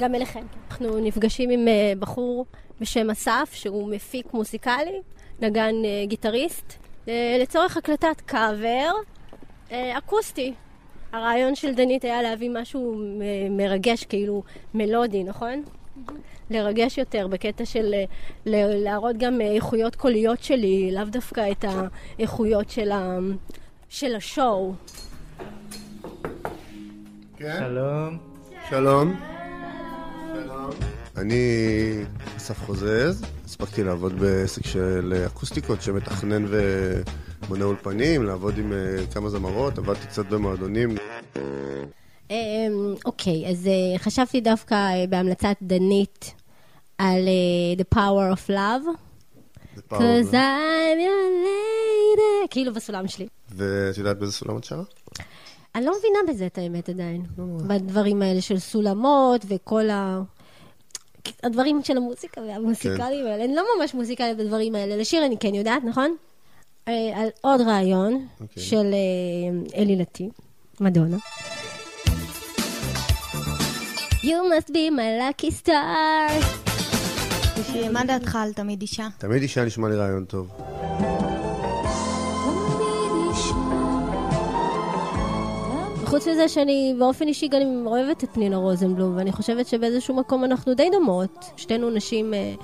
גם 0.00 0.14
אליכם. 0.14 0.42
אנחנו 0.70 0.98
נפגשים 0.98 1.50
עם 1.50 1.68
אה, 1.68 1.92
בחור 1.98 2.46
בשם 2.80 3.10
אסף, 3.10 3.50
שהוא 3.52 3.90
מפיק 3.90 4.34
מוזיקלי, 4.34 5.00
נגן 5.40 5.74
אה, 5.84 6.06
גיטריסט, 6.06 6.72
אה, 7.08 7.36
לצורך 7.40 7.76
הקלטת 7.76 8.20
קאבר 8.26 8.90
אקוסטי. 9.72 10.54
הרעיון 11.12 11.54
של 11.54 11.74
דנית 11.74 12.04
היה 12.04 12.22
להביא 12.22 12.50
משהו 12.50 13.02
מרגש, 13.50 14.04
כאילו 14.04 14.42
מלודי, 14.74 15.24
נכון? 15.24 15.62
לרגש 16.50 16.98
יותר, 16.98 17.26
בקטע 17.26 17.64
של 17.64 17.94
להראות 18.46 19.16
גם 19.18 19.40
איכויות 19.40 19.96
קוליות 19.96 20.42
שלי, 20.42 20.90
לאו 20.92 21.04
דווקא 21.04 21.50
את 21.50 21.64
האיכויות 21.64 22.70
של, 22.70 22.90
ה, 22.92 23.18
של 23.88 24.14
השואו. 24.16 24.74
כן? 27.36 27.58
שלום. 27.58 28.18
שלום. 28.70 29.20
אני 31.16 31.44
אסף 32.36 32.58
חוזז, 32.58 33.24
הספקתי 33.44 33.84
לעבוד 33.84 34.12
בעסק 34.20 34.66
של 34.66 35.24
אקוסטיקות 35.26 35.82
שמתכנן 35.82 36.44
ומונה 36.48 37.64
אולפנים, 37.64 38.22
לעבוד 38.22 38.58
עם 38.58 38.72
אה, 38.72 39.06
כמה 39.14 39.28
זמרות, 39.28 39.78
עבדתי 39.78 40.06
קצת 40.06 40.26
במועדונים. 40.26 40.96
אמ, 42.30 42.94
אוקיי, 43.04 43.48
אז 43.50 43.66
אה, 43.66 43.98
חשבתי 43.98 44.40
דווקא 44.40 44.74
אה, 44.74 45.04
בהמלצת 45.08 45.56
דנית 45.62 46.34
על 46.98 47.28
uh, 47.28 47.80
The 47.80 47.96
Power 47.98 48.36
of 48.36 48.50
Love. 48.50 48.86
Cause 49.90 50.32
I'm 50.32 50.98
your 51.06 51.26
lady, 51.46 52.48
כאילו 52.50 52.74
בסולם 52.74 53.08
שלי. 53.08 53.28
ואת 53.50 53.98
יודעת 53.98 54.18
באיזה 54.18 54.32
סולם 54.32 54.56
את 54.56 54.64
שרה? 54.64 54.82
אני 55.74 55.84
לא 55.84 55.92
מבינה 55.98 56.18
בזה 56.28 56.46
את 56.46 56.58
האמת 56.58 56.88
עדיין. 56.88 57.22
בדברים 57.66 58.22
האלה 58.22 58.40
של 58.40 58.58
סולמות 58.58 59.44
וכל 59.48 59.90
ה... 59.90 60.22
הדברים 61.42 61.80
של 61.84 61.96
המוזיקה 61.96 62.40
והמוזיקליים 62.40 63.26
האלה, 63.26 63.44
אני 63.44 63.54
לא 63.54 63.62
ממש 63.78 63.94
מוזיקלית 63.94 64.36
בדברים 64.36 64.74
האלה. 64.74 64.96
לשיר 64.96 65.26
אני 65.26 65.36
כן 65.38 65.54
יודעת, 65.54 65.84
נכון? 65.84 66.16
אה, 66.88 67.12
על 67.14 67.28
עוד 67.40 67.60
רעיון 67.60 68.26
אוקיי. 68.40 68.62
של 68.62 68.94
אה, 68.94 69.78
אלי 69.82 69.96
לטי, 69.96 70.28
מדונה. 70.80 71.16
You 74.22 74.44
must 74.50 74.68
be 74.72 74.90
my 74.90 75.18
lucky 75.18 75.50
star. 75.50 76.30
מה 77.92 78.04
דעתך 78.04 78.36
על 78.36 78.52
תמיד 78.52 78.82
אישה? 78.82 79.08
תמיד 79.18 79.42
אישה 79.42 79.64
נשמע 79.64 79.88
לי 79.88 79.96
רעיון 79.96 80.24
טוב. 80.24 80.48
חוץ 86.04 86.28
מזה 86.28 86.48
שאני 86.48 86.94
באופן 86.98 87.28
אישי 87.28 87.48
גם 87.48 87.86
אוהבת 87.86 88.24
את 88.24 88.28
פנינה 88.32 88.56
רוזנבלום, 88.56 89.16
ואני 89.16 89.32
חושבת 89.32 89.66
שבאיזשהו 89.66 90.14
מקום 90.14 90.44
אנחנו 90.44 90.74
די 90.74 90.88
דומות. 90.92 91.44
שתינו 91.56 91.90
נשים... 91.90 92.34
אה, 92.34 92.54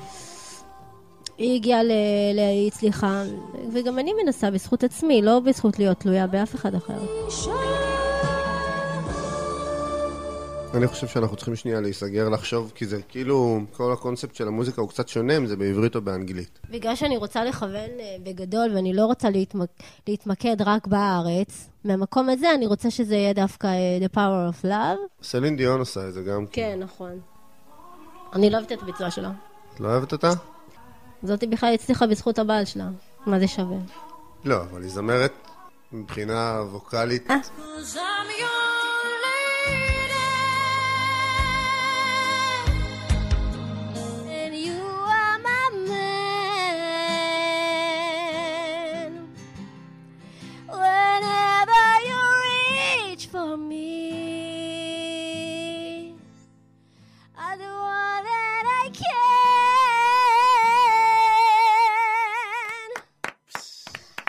היא 1.39 1.55
הגיעה 1.55 1.83
ל... 1.83 1.93
ל... 2.35 2.39
היא 2.39 2.67
הצליחה, 2.67 3.23
וגם 3.73 3.99
אני 3.99 4.13
מנסה 4.25 4.51
בזכות 4.51 4.85
עצמי, 4.85 5.23
לא 5.23 5.41
בזכות 5.41 5.79
להיות 5.79 6.01
תלויה 6.01 6.27
באף 6.27 6.55
אחד 6.55 6.75
אחר. 6.75 6.99
אני 10.77 10.87
חושב 10.87 11.07
שאנחנו 11.07 11.37
צריכים 11.37 11.57
שנייה 11.57 11.81
להיסגר, 11.81 12.29
לחשוב, 12.29 12.73
כי 12.75 12.87
זה 12.87 13.03
כאילו, 13.09 13.61
כל 13.73 13.93
הקונספט 13.93 14.35
של 14.35 14.49
המוזיקה 14.49 14.81
הוא 14.81 14.89
קצת 14.89 15.09
שונה 15.09 15.37
אם 15.37 15.47
זה 15.47 15.57
בעברית 15.57 15.97
או 15.97 16.01
באנגלית. 16.01 16.59
בגלל 16.71 16.97
שאני 16.97 17.17
רוצה 17.17 17.45
לכוון 17.45 17.91
אה, 18.01 18.17
בגדול, 18.23 18.71
ואני 18.75 18.93
לא 18.93 19.07
רוצה 19.07 19.31
להתמק... 19.31 19.69
להתמקד 20.09 20.57
רק 20.63 20.87
בארץ, 20.87 21.69
מהמקום 21.85 22.29
הזה 22.29 22.55
אני 22.55 22.67
רוצה 22.67 22.91
שזה 22.91 23.15
יהיה 23.15 23.33
דווקא 23.33 23.67
אה, 23.67 23.99
The 24.07 24.17
Power 24.17 24.63
of 24.63 24.65
Love. 24.65 25.23
סלין 25.23 25.57
דיון 25.57 25.81
עושה 25.81 26.09
את 26.09 26.15
זה 26.15 26.23
גם. 26.23 26.47
כן, 26.53 26.79
נכון. 26.83 27.21
אני 28.33 28.51
לא 28.51 28.57
אוהבת 28.57 28.73
את 28.73 28.83
הביצוע 28.83 29.11
שלה. 29.11 29.31
את 29.75 29.81
לא 29.81 29.89
אוהבת 29.89 30.13
אותה? 30.13 30.31
זאתי 31.23 31.47
בכלל 31.47 31.75
הצליחה 31.75 32.07
בזכות 32.07 32.39
הבעל 32.39 32.65
שלה. 32.65 32.89
מה 33.27 33.39
זה 33.39 33.49
שווה? 33.49 33.79
לא, 34.45 34.63
אבל 34.63 34.83
היא 34.83 34.91
זמרת 34.91 35.33
מבחינה 35.93 36.63
ווקאלית. 36.73 37.31
And 37.31 38.66
for 53.57 53.63
me, 53.63 53.89
I 57.49 57.51
do 57.63 57.71
all 57.95 58.19
that 58.31 58.65
I 58.83 58.87
can. 59.01 59.17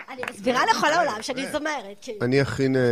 אני 0.08 0.22
מסבירה 0.30 0.60
לכל 0.70 0.86
העולם 0.86 1.22
שאני 1.22 1.46
זמרת. 1.52 1.96
כאילו. 2.00 2.18
אני 2.22 2.42
אכין 2.42 2.76
אה, 2.76 2.82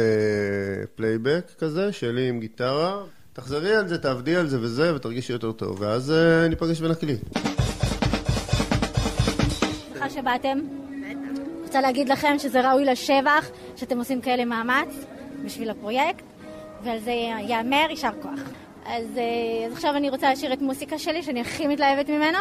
פלייבק 0.95 1.53
כזה, 1.59 1.93
שלי 1.93 2.29
עם 2.29 2.41
גיטרה. 2.41 3.03
תחזרי 3.33 3.75
על 3.77 3.89
זה, 3.89 3.99
תעבדי 3.99 4.37
על 4.37 4.49
זה 4.49 4.61
וזה, 4.61 4.95
ותרגישי 4.95 5.33
יותר 5.33 5.53
טוב. 5.53 5.81
ואז 5.81 6.11
אה, 6.11 6.49
ניפגש 6.49 6.81
ונקליט. 6.81 7.21
שמחה 9.89 10.11
שבאתם. 10.11 10.59
רוצה 11.63 11.81
להגיד 11.81 12.09
לכם 12.09 12.39
שזה 12.39 12.71
ראוי 12.71 12.85
לשבח, 12.85 13.49
שאתם 13.77 13.99
עושים 13.99 14.21
כאלה 14.21 14.45
מאמץ 14.45 15.16
בשביל 15.45 15.71
הפרויקט, 15.71 16.25
ועל 16.83 16.99
זה 16.99 17.11
ייאמר 17.11 17.87
יישר 17.91 18.11
כוח. 18.23 18.41
אז, 18.87 19.19
אה, 19.19 19.67
אז 19.67 19.73
עכשיו 19.73 19.97
אני 19.97 20.11
רוצה 20.11 20.33
לשיר 20.33 20.53
את 20.53 20.63
מוסיקה 20.63 20.99
שלי, 20.99 21.23
שאני 21.23 21.41
הכי 21.41 21.67
מתלהבת 21.67 22.11
ממנו, 22.11 22.39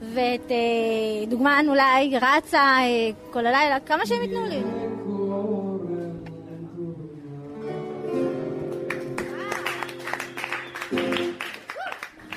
ואת 0.00 0.50
אה, 0.50 1.26
דוגמן 1.28 1.66
אולי 1.68 2.18
רצה 2.18 2.58
אה, 2.58 3.10
כל 3.30 3.46
הלילה, 3.46 3.80
כמה 3.80 4.06
שהם 4.06 4.22
ייתנו 4.22 4.46
לי. 4.46 4.60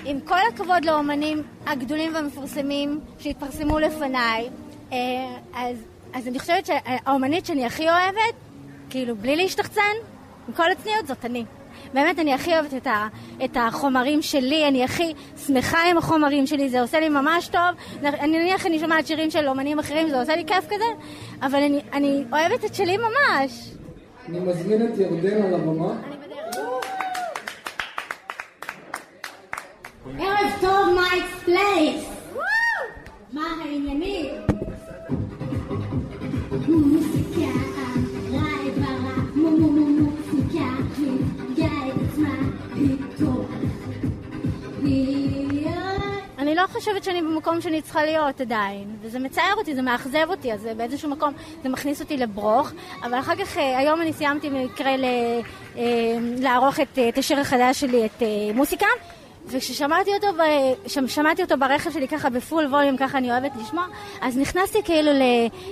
עם 0.06 0.20
כל 0.20 0.40
הכבוד 0.54 0.86
לאומנים 0.86 1.44
הגדולים 1.66 2.16
והמפורסמים 2.16 3.00
שהתפרסמו 3.20 3.80
לפניי, 3.80 4.50
אז, 5.54 5.78
אז 6.14 6.28
אני 6.28 6.40
חושבת 6.40 6.66
שהאומנית 6.66 7.46
שאני 7.46 7.66
הכי 7.66 7.90
אוהבת, 7.90 8.41
כאילו 8.92 9.16
בלי 9.16 9.36
להשתחצן, 9.36 9.82
עם 10.48 10.54
כל 10.54 10.72
הצניעות, 10.72 11.08
זאת 11.08 11.26
אני. 11.26 11.46
באמת, 11.94 12.20
אני 12.20 12.34
הכי 12.34 12.54
אוהבת 12.54 12.74
את, 12.74 12.88
ה, 12.88 13.08
את 13.46 13.58
החומרים 13.60 14.22
שלי, 14.22 14.68
אני 14.68 14.84
הכי 14.84 15.14
שמחה 15.48 15.78
עם 15.90 15.98
החומרים 15.98 16.48
שלי, 16.48 16.70
זה 16.70 16.82
עושה 16.82 17.00
לי 17.00 17.10
ממש 17.10 17.48
טוב. 17.48 17.62
אני 18.04 18.40
נניח 18.40 18.66
אני 18.66 18.80
שומעת 18.80 19.08
שירים 19.08 19.32
של 19.32 19.48
אומנים 19.48 19.80
אחרים, 19.80 20.10
זה 20.10 20.20
עושה 20.20 20.36
לי 20.36 20.46
כיף 20.46 20.66
כזה, 20.66 20.86
אבל 21.42 21.60
אני, 21.64 21.82
אני 21.94 22.24
אוהבת 22.32 22.66
את 22.66 22.76
שלי 22.76 22.98
ממש. 22.98 23.72
אני 24.30 24.40
מזמין 24.40 24.88
את 24.88 24.98
ירדן 24.98 25.42
על 25.42 25.54
הבמה. 25.54 25.94
ערב 30.20 30.52
טוב, 30.62 31.00
Mike's 31.00 31.44
Place! 31.46 32.10
מה 33.34 33.42
העניינים? 33.62 34.26
לא 46.62 46.68
חושבת 46.68 47.04
שאני 47.04 47.22
במקום 47.22 47.62
שאני 47.62 47.82
צריכה 47.82 48.04
להיות 48.04 48.42
עדיין, 48.42 48.96
וזה 49.02 49.20
מצער 49.20 49.54
אותי, 49.58 49.76
זה 49.76 49.82
מאכזב 49.82 50.26
אותי, 50.30 50.54
אז 50.54 50.68
באיזשהו 50.78 51.10
מקום 51.10 51.34
זה 51.64 51.70
מכניס 51.70 52.02
אותי 52.02 52.18
לברוך, 52.18 52.72
אבל 53.04 53.20
אחר 53.20 53.36
כך, 53.36 53.58
אה, 53.58 53.78
היום 53.78 54.02
אני 54.02 54.14
סיימתי 54.14 54.50
במקרה 54.50 54.92
אה, 54.92 55.82
לערוך 56.38 56.80
אה, 56.80 57.10
את 57.10 57.18
השיר 57.18 57.40
החדש 57.40 57.80
שלי, 57.80 58.06
את 58.06 58.24
מוסיקה, 58.54 58.86
וכששמעתי 59.46 60.12
אותו, 60.14 60.28
שמעתי 61.08 61.44
אותו 61.44 61.58
ברכב 61.58 61.92
שלי 61.92 62.08
ככה 62.08 62.30
בפול 62.30 62.66
ווליום, 62.66 62.98
ככה 62.98 63.18
אני 63.18 63.32
אוהבת 63.32 63.52
לשמוע, 63.62 63.86
אז 64.22 64.38
נכנסתי 64.38 64.84
כאילו 64.84 65.12
ל, 65.12 65.24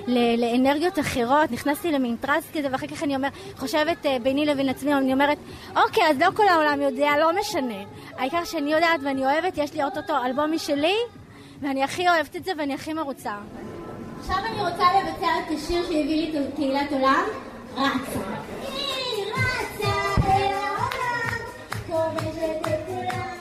ל, 0.07 0.41
לאנרגיות 0.41 0.99
אחרות, 0.99 1.51
נכנסתי 1.51 1.91
למין 1.91 2.15
טרס 2.15 2.43
כזה, 2.53 2.67
ואחר 2.71 2.87
כך 2.87 3.03
אני 3.03 3.15
אומר, 3.15 3.27
חושבת 3.57 4.05
אה, 4.05 4.17
ביני 4.23 4.45
לבין 4.45 4.69
עצמי, 4.69 4.93
אני 4.93 5.13
אומרת, 5.13 5.37
אוקיי, 5.75 6.03
אז 6.09 6.17
לא 6.19 6.27
כל 6.35 6.47
העולם 6.47 6.81
יודע, 6.81 7.11
לא 7.19 7.39
משנה. 7.39 7.83
העיקר 8.17 8.43
שאני 8.43 8.73
יודעת 8.73 8.99
ואני 9.03 9.25
אוהבת, 9.25 9.57
יש 9.57 9.73
לי 9.73 9.83
אוטוטו 9.83 10.13
אלבום 10.25 10.51
משלי, 10.51 10.95
ואני 11.61 11.83
הכי 11.83 12.09
אוהבת 12.09 12.35
את 12.35 12.45
זה 12.45 12.51
ואני 12.57 12.73
הכי 12.73 12.93
מרוצה. 12.93 13.33
עכשיו 14.19 14.35
אני 14.37 14.71
רוצה 14.71 14.85
לבצע 14.99 15.27
את 15.39 15.57
השיר 15.57 15.83
שהביא 15.83 16.31
לי 16.31 16.39
את 16.39 16.55
קהילת 16.55 16.91
עולם, 16.91 17.23
רצה. 17.75 18.19
היא 18.61 19.25
רצה 19.33 19.91
אל 20.27 20.53
העולם, 20.53 21.39
כובשת 21.87 22.67
את 22.67 22.87
כולם. 22.87 23.38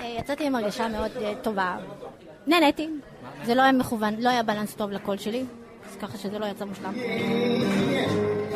אה, 0.00 0.16
יצאתי 0.18 0.46
עם 0.46 0.54
הרגשה 0.54 0.88
מאוד 0.88 1.10
אה, 1.22 1.32
טובה. 1.42 1.76
נהניתי. 2.46 2.88
זה 3.44 3.54
לא 3.54 3.62
היה 3.62 3.72
מכוון, 3.72 4.14
לא 4.18 4.28
היה 4.28 4.42
בלנס 4.42 4.74
טוב 4.74 4.90
לקול 4.90 5.16
שלי, 5.16 5.44
אז 5.90 5.96
ככה 5.96 6.18
שזה 6.18 6.38
לא 6.38 6.46
יצא 6.46 6.64
מושלם. 6.64 6.94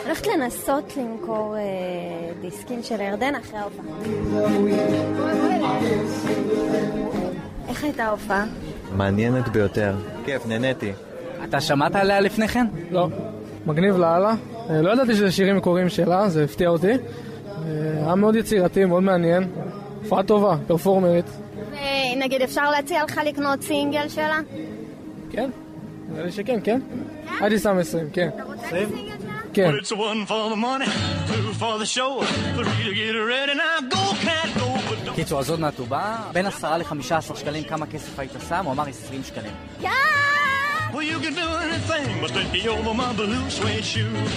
הולכת 0.05 0.27
לנסות 0.27 0.97
למכור 0.97 1.57
אה, 1.57 1.63
דיסקים 2.41 2.83
של 2.83 3.01
ירדן 3.01 3.35
אחרי 3.35 3.59
ההופעה. 3.59 3.85
איך 7.69 7.85
הייתה 7.85 8.05
ההופעה? 8.05 8.45
מעניינת 8.93 9.49
ביותר. 9.49 9.97
כיף, 10.25 10.47
נהניתי. 10.47 10.93
אתה 11.45 11.61
שמעת 11.61 11.95
עליה 11.95 12.21
לפני 12.21 12.49
כן? 12.49 12.67
לא. 12.91 13.09
מגניב 13.67 13.97
לאללה. 13.97 14.35
אה, 14.71 14.83
לא 14.83 14.93
ידעתי 14.93 15.15
שזה 15.15 15.33
שירים 15.33 15.57
מקוריים 15.57 15.89
שלה, 15.89 16.29
זה 16.29 16.45
הפתיע 16.45 16.69
אותי. 16.69 16.93
אה, 16.93 16.97
היה 18.05 18.15
מאוד 18.15 18.37
יצירתי, 18.37 18.85
מאוד 18.85 19.03
מעניין. 19.03 19.45
הופעה 20.03 20.23
טובה, 20.23 20.57
פרפורמרית. 20.67 21.27
נגיד, 22.17 22.43
אפשר 22.43 22.71
להציע 22.71 23.05
לך 23.05 23.21
לקנות 23.27 23.63
סינגל 23.63 24.09
שלה? 24.09 24.41
כן, 25.31 25.51
נראה 26.09 26.25
לי 26.25 26.33
שכן, 26.33 26.59
כן? 26.65 26.81
הייתי 27.41 27.59
שם 27.59 27.79
20, 27.79 28.11
כן. 28.13 28.29
אתה 28.35 28.43
רוצה 28.45 28.69
סינגל 28.69 29.13
שלה? 29.23 29.33
כן. 29.53 29.71
קיצור, 35.15 35.41
אז 35.41 35.51
עוד 35.51 35.61
מעט 35.61 35.79
הוא 35.79 35.87
בא, 35.87 36.17
בין 36.33 36.47
10 36.47 36.77
ל-15 36.77 37.37
שקלים, 37.37 37.65
כמה 37.65 37.87
כסף 37.87 38.19
היית 38.19 38.33
שם? 38.49 38.65
הוא 38.65 38.73
אמר 38.73 38.89
20 38.89 39.23
שקלים. 39.25 39.53
Well, 40.94 41.04
you 41.04 41.20
can 41.26 41.34
do 41.44 41.48
anything 41.66 42.08
but 42.22 42.30
take 42.38 42.52
me 42.52 42.62
over 42.68 42.94
my 42.94 43.12
blue 43.14 43.50
suede 43.50 43.86
shoes. 43.94 44.32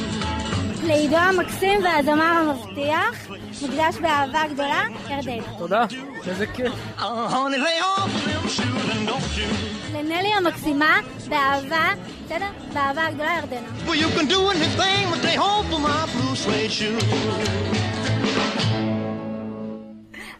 לעידו 0.86 1.16
המקסים 1.16 1.84
והזמר 1.84 2.24
המבטיח, 2.24 3.28
מוקדש 3.62 3.96
באהבה 4.02 4.42
גדולה, 4.52 4.82
ירדן. 5.10 5.38
תודה, 5.58 5.84
איזה 6.26 6.46
כיף. 6.46 6.72
Uh, 6.98 7.02
honey, 7.02 7.58
lay 7.58 7.80
off 7.82 8.24
them 8.26 8.48
shoes 8.48 8.90
and 8.94 9.08
don't 9.08 9.36
you. 9.38 9.96
לנלי 9.96 10.32
המקסימה, 10.36 10.98
באהבה, 11.28 11.88
בסדר? 12.26 12.46
באהבה 12.74 13.06
הגדולה, 13.06 13.30
ירדנה. 13.38 13.68
Well, 13.86 13.94
you 13.94 14.18
can 14.18 14.26
do 14.28 14.40
anything 14.50 15.10
but 15.10 15.18
stay 15.22 15.36
home 15.36 15.66
for 15.70 15.80
my 15.80 16.06
blue 16.12 16.34
suede 16.36 16.72
shoes. 16.72 17.04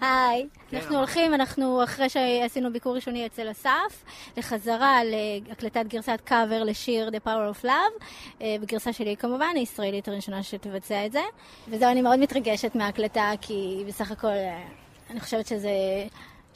היי, 0.02 0.48
כן, 0.70 0.78
אנחנו 0.78 0.98
הולכים, 0.98 1.34
אנחנו 1.34 1.84
אחרי 1.84 2.10
שעשינו 2.10 2.74
ביקור 2.74 2.96
ראשוני 2.96 3.26
אצל 3.26 3.52
אסף, 3.52 4.04
לחזרה 4.38 5.00
להקלטת 5.48 5.86
גרסת 5.88 6.22
קאבר 6.24 6.64
לשיר 6.64 7.10
The 7.10 7.28
Power 7.28 7.62
of 7.62 7.66
Love, 7.66 8.04
אה, 8.42 8.56
בגרסה 8.62 8.94
שלי 8.94 9.18
כמובן, 9.18 9.54
הישראלית 9.56 10.08
הראשונה 10.08 10.44
שתבצע 10.44 11.06
את 11.06 11.12
זה. 11.12 11.22
וזהו, 11.68 11.92
אני 11.92 12.02
מאוד 12.02 12.20
מתרגשת 12.20 12.76
מההקלטה, 12.76 13.32
כי 13.42 13.84
בסך 13.88 14.12
הכל 14.12 14.28
אה, 14.28 14.64
אני 15.10 15.20
חושבת 15.20 15.48
שזה... 15.48 15.70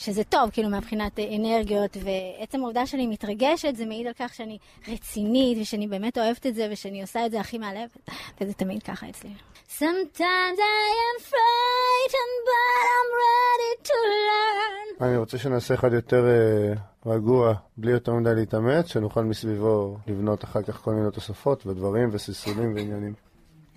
שזה 0.01 0.23
טוב, 0.23 0.49
כאילו, 0.53 0.69
מבחינת 0.69 1.19
אנרגיות, 1.19 1.97
ועצם 2.03 2.63
העובדה 2.63 2.85
שאני 2.85 3.07
מתרגשת, 3.07 3.75
זה 3.75 3.85
מעיד 3.85 4.07
על 4.07 4.13
כך 4.19 4.33
שאני 4.33 4.57
רצינית, 4.87 5.57
ושאני 5.61 5.87
באמת 5.87 6.17
אוהבת 6.17 6.47
את 6.47 6.55
זה, 6.55 6.67
ושאני 6.71 7.01
עושה 7.01 7.25
את 7.25 7.31
זה 7.31 7.39
הכי 7.39 7.57
מהלב, 7.57 7.89
וזה 8.41 8.53
תמיד 8.53 8.83
ככה 8.83 9.09
אצלי. 9.09 9.29
Sometimes 9.79 10.59
I 10.83 10.87
am 11.07 11.17
frightened, 11.31 12.37
but 12.49 12.81
I'm 12.95 13.09
ready 13.25 13.73
to 13.89 13.97
learn. 14.27 15.03
אני 15.03 15.17
רוצה 15.17 15.37
שנעשה 15.37 15.73
אחד 15.73 15.93
יותר 15.93 16.25
אה, 16.25 16.73
רגוע, 17.05 17.53
בלי 17.77 17.91
יותר 17.91 18.13
מדי 18.13 18.35
להתאמץ, 18.35 18.87
שנוכל 18.87 19.23
מסביבו 19.23 19.97
לבנות 20.07 20.43
אחר 20.43 20.61
כך 20.61 20.81
כל 20.81 20.93
מיני 20.93 21.11
תוספות 21.11 21.67
ודברים 21.67 22.09
וסיסולים 22.11 22.75
ועניינים. 22.75 23.13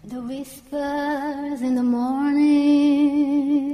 The 0.06 0.20
whispers 0.30 1.60
in 1.62 1.74
the 1.74 1.86
morning 1.96 3.73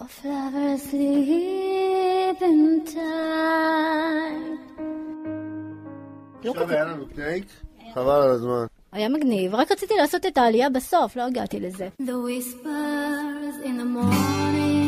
of 0.00 0.12
lovers 0.24 0.82
sleeping 0.90 2.62
tight. 2.84 4.60
לא 6.44 6.50
עכשיו 6.50 6.70
היה 6.70 6.84
לנו 6.84 7.04
טייק, 7.04 7.44
חבל 7.94 8.22
על 8.22 8.30
הזמן. 8.30 8.66
היה 8.92 9.08
מגניב, 9.08 9.54
רק 9.54 9.72
רציתי 9.72 9.94
לעשות 10.00 10.26
את 10.26 10.38
העלייה 10.38 10.70
בסוף, 10.70 11.16
לא 11.16 11.22
הגעתי 11.22 11.60
לזה. 11.60 11.88
The 12.02 12.04
whispers 12.04 13.64
in 13.64 13.80
the 13.80 13.86
morning. 13.96 14.80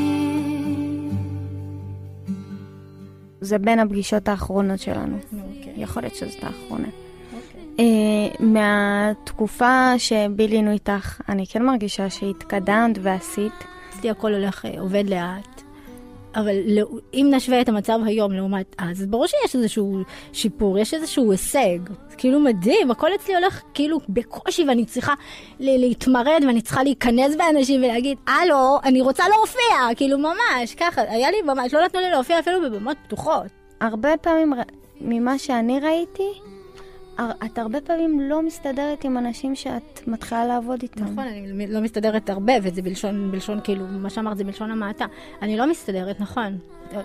זה 3.41 3.59
בין 3.59 3.79
הפגישות 3.79 4.29
האחרונות 4.29 4.81
שלנו. 4.81 5.17
אוקיי. 5.17 5.73
יכול 5.77 6.03
להיות 6.03 6.15
שזאת 6.15 6.45
האחרונה. 6.45 6.89
אה, 7.79 7.85
מהתקופה 8.41 9.99
שבילינו 9.99 10.71
איתך, 10.71 11.21
אני 11.29 11.47
כן 11.47 11.63
מרגישה 11.63 12.11
שהתקדמת 12.11 12.99
ועשית. 13.03 13.72
אצלי 14.03 14.11
הכל 14.11 14.35
הולך, 14.35 14.65
אה, 14.65 14.81
עובד 14.81 15.05
לאט. 15.11 15.63
אבל 16.35 16.55
לא- 16.67 16.87
אם 17.15 17.29
נשווה 17.31 17.61
את 17.61 17.69
המצב 17.69 17.99
היום 18.05 18.33
לעומת 18.33 18.77
אז, 18.79 19.07
ברור 19.07 19.27
שיש 19.27 19.57
איזשהו 19.57 20.03
שיפור, 20.33 20.79
יש 20.79 20.95
איזשהו 20.95 21.31
הישג. 21.33 21.79
זה 22.11 22.17
כאילו 22.17 22.41
מדהים, 22.41 22.91
הכל 22.91 23.09
אצלי 23.15 23.35
הולך 23.35 23.63
כאילו 23.75 23.99
בקושי, 24.09 24.65
ואני 24.69 24.85
צריכה 24.85 25.15
להתמרד, 25.61 26.43
ואני 26.47 26.63
צריכה 26.63 26.83
להיכנס 26.83 27.37
באנשים 27.37 27.81
ולהגיד, 27.83 28.19
הלו, 28.27 28.79
אני 28.85 29.01
רוצה 29.01 29.25
להופיע, 29.29 29.95
כאילו 29.97 30.19
ממש, 30.19 30.75
ככה, 30.77 31.01
היה 31.09 31.31
לי 31.31 31.43
ממש, 31.43 31.75
לא 31.75 31.85
נתנו 31.85 32.01
לי 32.01 32.11
להופיע 32.11 32.39
אפילו 32.39 32.61
בבמות 32.63 32.97
פתוחות. 33.07 33.47
הרבה 33.81 34.17
פעמים, 34.17 34.53
ממה 35.01 35.39
שאני 35.39 35.81
ראיתי, 35.81 36.29
את 37.21 37.59
הרבה 37.59 37.81
פעמים 37.81 38.21
לא 38.21 38.43
מסתדרת 38.43 39.05
עם 39.05 39.19
אנשים 39.19 39.55
שאת 39.55 40.01
מתחילה 40.07 40.47
לעבוד 40.47 40.83
איתם. 40.83 41.05
נכון, 41.05 41.27
אני 41.27 41.67
לא 41.67 41.81
מסתדרת 41.81 42.31
הרבה, 42.31 42.53
וזה 42.63 42.83
בלשון, 42.83 43.31
בלשון 43.31 43.61
כאילו, 43.65 43.85
מה 43.87 44.11
שאמרת 44.11 44.37
זה 44.37 44.45
בלשון 44.45 44.71
המעטה. 44.71 45.07
אני 45.43 45.57
לא 45.57 45.71
מסתדרת, 45.71 46.21
נכון. 46.21 46.59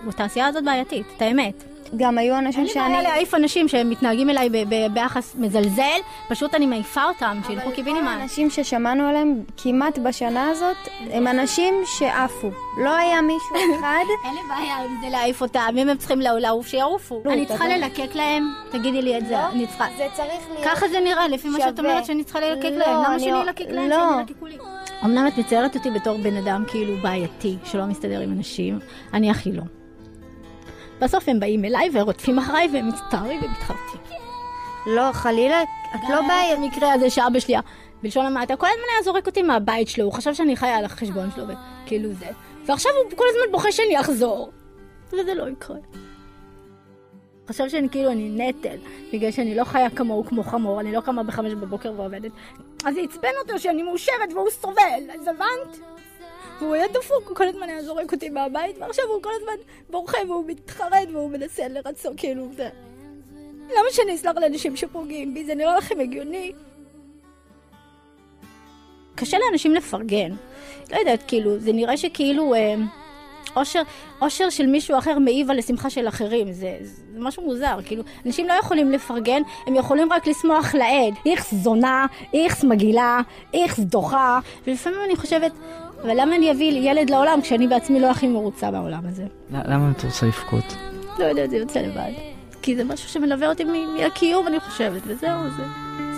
התעשייה 0.08 0.46
הזאת 0.46 0.64
בעייתית, 0.64 1.06
את 1.16 1.22
האמת. 1.22 1.64
גם 1.96 2.18
היו 2.18 2.38
אנשים 2.38 2.60
אין 2.60 2.66
לי 2.66 2.72
שאני... 2.74 2.88
בעיה 2.88 3.02
להעיף 3.02 3.34
אנשים 3.34 3.68
שמתנהגים 3.68 4.30
אליי 4.30 4.48
ב- 4.48 4.56
ב- 4.74 4.94
ביחס 4.94 5.34
מזלזל, 5.38 5.98
פשוט 6.28 6.54
אני 6.54 6.66
מעיפה 6.66 7.04
אותם, 7.04 7.40
שילכו 7.46 7.70
קיבינימט. 7.74 8.08
האנשים 8.08 8.50
ששמענו 8.50 9.08
עליהם 9.08 9.34
כמעט 9.56 9.98
בשנה 9.98 10.48
הזאת, 10.48 10.76
הם 11.10 11.26
אנשים 11.26 11.74
שעפו. 11.84 12.50
לא 12.84 12.96
היה 12.96 13.20
מישהו 13.20 13.56
אחד... 13.80 14.04
אין 14.24 14.34
לי 14.34 14.40
בעיה 14.48 14.76
עם 14.76 14.96
זה 15.02 15.08
להעיף 15.08 15.40
אותם, 15.42 15.74
אם 15.78 15.88
הם 15.88 15.96
צריכים 15.96 16.20
לעוף, 16.20 16.66
שיעופו. 16.66 17.22
לא, 17.24 17.32
אני 17.32 17.46
צריכה. 17.46 17.68
ללקק 17.68 18.14
להם? 18.14 18.48
תגידי 18.70 19.02
לי 19.02 19.18
את 19.18 19.26
זה, 19.26 19.32
לא, 19.32 19.48
אני 19.52 19.66
צריכה... 19.66 19.86
זה 19.96 20.04
צריך 20.12 20.28
להיות 20.50 20.64
ככה 20.64 20.88
זה 20.88 21.00
נראה, 21.00 21.28
לפי 21.28 21.48
מה 21.48 21.58
שאת. 21.58 21.78
אומרת 21.78 22.04
שאני 22.04 22.24
צריכה 22.24 22.40
ללקק 22.40 22.64
לא, 22.64 22.78
להם. 22.78 22.94
למה 22.96 23.08
אני 23.14 23.20
שאני 23.20 23.32
לא- 23.32 23.42
אלקק 23.42 23.64
להם? 23.68 23.88
לא. 23.90 23.96
שהם 23.96 24.20
ילקקו 24.28 24.46
לי? 24.46 24.58
אמנם 25.04 25.26
את 25.26 25.38
מציירת 25.38 25.76
אותי 25.76 25.90
בתור 25.90 26.18
בן 26.18 26.36
אדם 26.36 26.64
כאילו 26.68 26.92
בעייתי, 27.02 27.56
שלא 27.64 27.86
מסתדר 27.86 28.20
עם 28.20 28.32
אנשים, 28.32 28.78
אני 29.14 29.30
הכי 29.30 29.52
לא. 29.52 29.62
בסוף 31.00 31.28
הם 31.28 31.40
באים 31.40 31.64
אליי 31.64 31.90
ורודפים 31.92 32.38
אחריי 32.38 32.68
והם 32.72 32.88
מצטערים 32.88 33.40
ומתחרטים. 33.42 34.00
לא, 34.86 35.12
חלילה, 35.12 35.62
את 35.94 36.00
לא 36.08 36.20
בעיה. 36.28 36.56
במקרה 36.56 36.92
הזה 36.92 37.10
שאבא 37.10 37.40
שלי, 37.40 37.54
בלשון 38.02 38.26
המעטה, 38.26 38.56
כל 38.56 38.66
הזמן 38.66 38.84
היה 38.94 39.02
זורק 39.02 39.26
אותי 39.26 39.42
מהבית 39.42 39.88
שלו, 39.88 40.04
הוא 40.04 40.12
חשב 40.12 40.34
שאני 40.34 40.56
חיה 40.56 40.76
על 40.76 40.84
החשבון 40.84 41.30
שלו, 41.34 41.44
וכאילו 41.84 42.12
זה. 42.12 42.26
ועכשיו 42.66 42.92
הוא 43.04 43.18
כל 43.18 43.24
הזמן 43.30 43.52
בוכה 43.52 43.72
שאני 43.72 44.00
אחזור. 44.00 44.50
וזה 45.12 45.34
לא 45.34 45.48
יקרה. 45.48 45.76
חשב 47.48 47.68
שאני 47.68 47.88
כאילו, 47.88 48.10
אני 48.12 48.30
נטל, 48.30 48.76
בגלל 49.12 49.30
שאני 49.30 49.54
לא 49.54 49.64
חיה 49.64 49.90
כמוהו 49.90 50.24
כמו 50.24 50.42
חמור, 50.42 50.80
אני 50.80 50.92
לא 50.92 51.00
קמה 51.00 51.22
בחמש 51.22 51.52
בבוקר 51.52 51.92
ועובדת. 51.96 52.32
אז 52.84 52.94
זה 52.94 53.00
עצבן 53.00 53.28
אותו 53.42 53.58
שאני 53.58 53.82
מאושרת 53.82 54.32
והוא 54.32 54.50
סובל, 54.50 55.02
אז 55.20 55.28
הבנת? 55.28 55.97
והוא 56.58 56.74
היה 56.74 56.88
דפוק, 56.88 57.28
הוא 57.28 57.36
כל 57.36 57.48
הזמן 57.48 57.68
היה 57.68 57.82
זורק 57.82 58.12
אותי 58.12 58.30
מהבית, 58.30 58.78
ועכשיו 58.78 59.04
הוא 59.14 59.22
כל 59.22 59.30
הזמן 59.40 59.64
בורחה 59.90 60.18
והוא 60.28 60.44
מתחרט 60.46 61.08
והוא 61.12 61.30
מנסה 61.30 61.68
לרצות, 61.68 62.12
כאילו, 62.16 62.48
זה... 62.56 62.68
למה 63.70 63.86
שאני 63.90 64.14
אסלח 64.14 64.36
לאנשים 64.36 64.76
שפוגעים 64.76 65.34
בי? 65.34 65.44
זה 65.44 65.54
נראה 65.54 65.76
לכם 65.76 66.00
הגיוני? 66.00 66.52
קשה 69.14 69.36
לאנשים 69.38 69.74
לפרגן. 69.74 70.30
לא 70.90 70.96
יודעת, 70.96 71.22
כאילו, 71.26 71.58
זה 71.58 71.72
נראה 71.72 71.96
שכאילו 71.96 72.54
אה, 72.54 72.74
אושר, 73.56 73.82
אושר 74.20 74.50
של 74.50 74.66
מישהו 74.66 74.98
אחר 74.98 75.18
מעיב 75.18 75.50
על 75.50 75.58
השמחה 75.58 75.90
של 75.90 76.08
אחרים. 76.08 76.52
זה, 76.52 76.76
זה 76.80 77.18
משהו 77.18 77.42
מוזר, 77.42 77.78
כאילו, 77.84 78.02
אנשים 78.26 78.48
לא 78.48 78.52
יכולים 78.52 78.90
לפרגן, 78.90 79.42
הם 79.66 79.74
יכולים 79.74 80.12
רק 80.12 80.26
לשמוח 80.26 80.74
לעד. 80.74 81.14
איכס 81.26 81.54
זונה, 81.54 82.06
איכס 82.34 82.64
מגעילה, 82.64 83.20
איכס 83.54 83.78
דוחה. 83.78 84.40
ולפעמים 84.66 84.98
אני 85.04 85.16
חושבת, 85.16 85.52
אבל 86.02 86.20
למה 86.20 86.36
אני 86.36 86.50
אביא 86.50 86.90
ילד 86.90 87.10
לעולם 87.10 87.40
כשאני 87.42 87.68
בעצמי 87.68 88.00
לא 88.00 88.10
הכי 88.10 88.28
מרוצה 88.28 88.70
בעולם 88.70 89.02
הזה? 89.08 89.24
למה 89.50 89.90
את 89.90 90.04
רוצה 90.04 90.26
לבכות? 90.26 90.64
לא 91.18 91.24
יודעת, 91.24 91.50
זה 91.50 91.56
יוצא 91.56 91.80
לבד. 91.80 92.10
כי 92.62 92.76
זה 92.76 92.84
משהו 92.84 93.08
שמלווה 93.08 93.48
אותי 93.48 93.64
מהקיום, 93.64 94.46
אני 94.46 94.60
חושבת, 94.60 95.02
וזהו, 95.06 95.50
זה, 95.56 95.62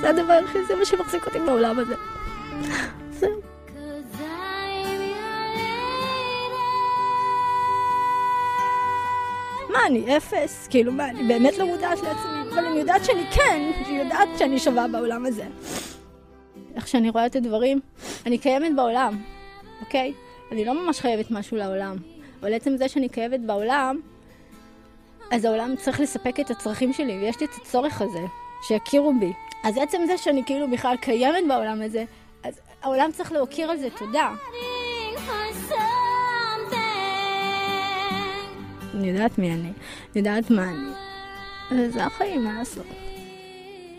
זה 0.00 0.10
הדבר 0.10 0.32
היחיד, 0.32 0.60
זה 0.68 0.76
מה 0.76 0.84
שמחזיק 0.84 1.26
אותי 1.26 1.38
בעולם 1.38 1.78
הזה. 1.78 1.94
זהו. 3.18 3.40
מה, 9.72 9.78
אני 9.86 10.16
אפס? 10.16 10.68
כאילו, 10.70 10.92
מה, 10.92 11.08
אני 11.08 11.22
באמת 11.22 11.58
לא 11.58 11.66
מודעת 11.66 11.98
לעצמי, 12.02 12.52
אבל 12.52 12.64
אני 12.66 12.78
יודעת 12.78 13.04
שאני 13.04 13.24
כן, 13.30 13.70
אני 13.86 13.98
יודעת 13.98 14.28
שאני 14.38 14.58
שווה 14.58 14.88
בעולם 14.88 15.26
הזה. 15.26 15.44
איך 16.74 16.88
שאני 16.88 17.10
רואה 17.10 17.26
את 17.26 17.36
הדברים, 17.36 17.80
אני 18.26 18.38
קיימת 18.38 18.76
בעולם, 18.76 19.16
אוקיי? 19.80 20.12
אני 20.52 20.64
לא 20.64 20.84
ממש 20.84 21.00
חייבת 21.00 21.30
משהו 21.30 21.56
לעולם, 21.56 21.96
אבל 22.40 22.54
עצם 22.54 22.76
זה 22.76 22.88
שאני 22.88 23.08
קיימת 23.08 23.40
בעולם, 23.40 24.00
אז 25.30 25.44
העולם 25.44 25.76
צריך 25.76 26.00
לספק 26.00 26.40
את 26.40 26.50
הצרכים 26.50 26.92
שלי, 26.92 27.18
ויש 27.18 27.40
לי 27.40 27.46
את 27.46 27.54
הצורך 27.62 28.02
הזה, 28.02 28.24
שיכירו 28.68 29.12
בי. 29.20 29.32
אז 29.64 29.76
עצם 29.76 29.98
זה 30.06 30.18
שאני 30.18 30.44
כאילו 30.46 30.70
בכלל 30.70 30.96
קיימת 30.96 31.48
בעולם 31.48 31.82
הזה, 31.82 32.04
אז 32.42 32.60
העולם 32.82 33.12
צריך 33.12 33.32
להוקיר 33.32 33.70
על 33.70 33.76
זה 33.76 33.88
תודה. 33.98 34.34
אני 38.94 39.08
יודעת 39.08 39.38
מי 39.38 39.52
אני, 39.52 39.60
אני 39.60 39.72
יודעת 40.14 40.50
מה 40.50 40.64
אני. 40.70 40.90
וזה 41.70 42.04
החיים, 42.04 42.44
מה 42.44 42.58
לעשות? 42.58 42.86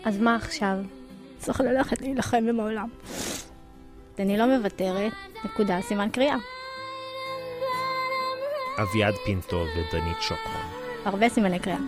אז 0.04 0.18
מה 0.18 0.34
עכשיו? 0.34 0.76
צריך 1.38 1.60
ללכת 1.60 2.00
להילחם 2.00 2.36
עם 2.48 2.60
העולם. 2.60 2.88
אני 4.18 4.36
לא 4.36 4.58
מוותרת, 4.58 5.12
נקודה, 5.44 5.82
סימן 5.82 6.08
קריאה. 6.12 6.36
אביעד 8.82 9.14
פינטו 9.24 9.56
ודנית 9.56 10.16
שוקרון. 10.20 10.66
הרבה 11.04 11.28
סימני 11.28 11.58
קריאה. 11.58 11.78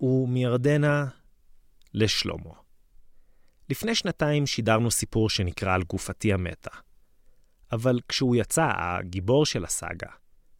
ומירדנה 0.00 1.04
לשלמה. 1.94 2.54
לפני 3.70 3.94
שנתיים 3.94 4.46
שידרנו 4.46 4.90
סיפור 4.90 5.30
שנקרא 5.30 5.74
על 5.74 5.82
גופתי 5.82 6.32
המתה. 6.32 6.70
אבל 7.72 7.98
כשהוא 8.08 8.36
יצא, 8.36 8.70
הגיבור 8.74 9.46
של 9.46 9.64
הסאגה, 9.64 10.10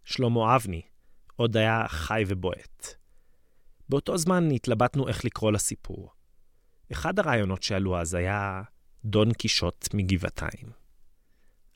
שלמה 0.05 0.57
אבני, 0.57 0.83
עוד 1.37 1.57
היה 1.57 1.85
חי 1.89 2.25
ובועט. 2.27 2.95
באותו 3.89 4.19
זמן 4.19 4.51
התלבטנו 4.51 5.09
איך 5.09 5.25
לקרוא 5.25 5.53
לסיפור. 5.53 6.20
אחד 6.93 7.19
הרעיונות 7.19 7.63
שעלו 7.63 7.99
אז 7.99 8.15
היה 8.15 8.63
דון 9.05 9.33
קישוט 9.33 9.89
מגבעתיים. 9.95 10.71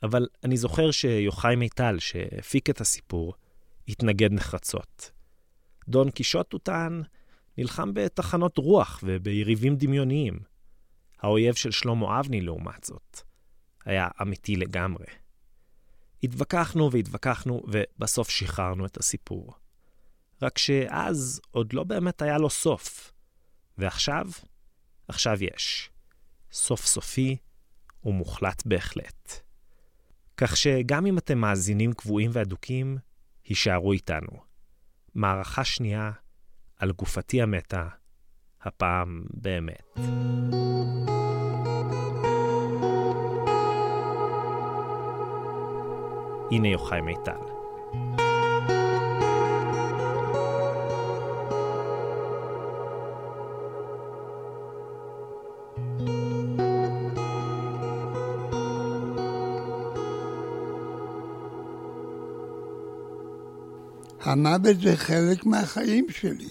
אבל 0.03 0.27
אני 0.43 0.57
זוכר 0.57 0.91
שיוחאי 0.91 1.55
מיטל, 1.55 1.99
שהפיק 1.99 2.69
את 2.69 2.81
הסיפור, 2.81 3.33
התנגד 3.87 4.31
נחרצות. 4.31 5.11
דון 5.87 6.11
קישוט, 6.11 6.53
הוא 6.53 6.59
טען, 6.63 7.03
נלחם 7.57 7.93
בתחנות 7.93 8.57
רוח 8.57 8.99
וביריבים 9.03 9.75
דמיוניים. 9.75 10.39
האויב 11.21 11.55
של 11.55 11.71
שלמה 11.71 12.19
אבני, 12.19 12.41
לעומת 12.41 12.83
זאת, 12.83 13.21
היה 13.85 14.07
אמיתי 14.21 14.55
לגמרי. 14.55 15.05
התווכחנו 16.23 16.91
והתווכחנו, 16.91 17.63
ובסוף 17.67 18.29
שחררנו 18.29 18.85
את 18.85 18.97
הסיפור. 18.97 19.53
רק 20.41 20.57
שאז 20.57 21.41
עוד 21.51 21.73
לא 21.73 21.83
באמת 21.83 22.21
היה 22.21 22.37
לו 22.37 22.49
סוף. 22.49 23.11
ועכשיו? 23.77 24.27
עכשיו 25.07 25.37
יש. 25.43 25.89
סוף 26.51 26.85
סופי 26.85 27.37
ומוחלט 28.03 28.63
בהחלט. 28.65 29.39
כך 30.37 30.57
שגם 30.57 31.05
אם 31.05 31.17
אתם 31.17 31.37
מאזינים 31.37 31.93
קבועים 31.93 32.31
ואדוקים, 32.33 32.97
הישארו 33.43 33.93
איתנו. 33.93 34.41
מערכה 35.15 35.63
שנייה 35.63 36.11
על 36.77 36.91
גופתי 36.91 37.41
המתה, 37.41 37.87
הפעם 38.61 39.25
באמת. 39.33 39.97
הנה 46.51 46.67
יוחאי 46.67 47.01
מיטל. 47.01 47.44
המוות 64.25 64.81
זה 64.81 64.97
חלק 64.97 65.45
מהחיים 65.45 66.05
שלי. 66.09 66.49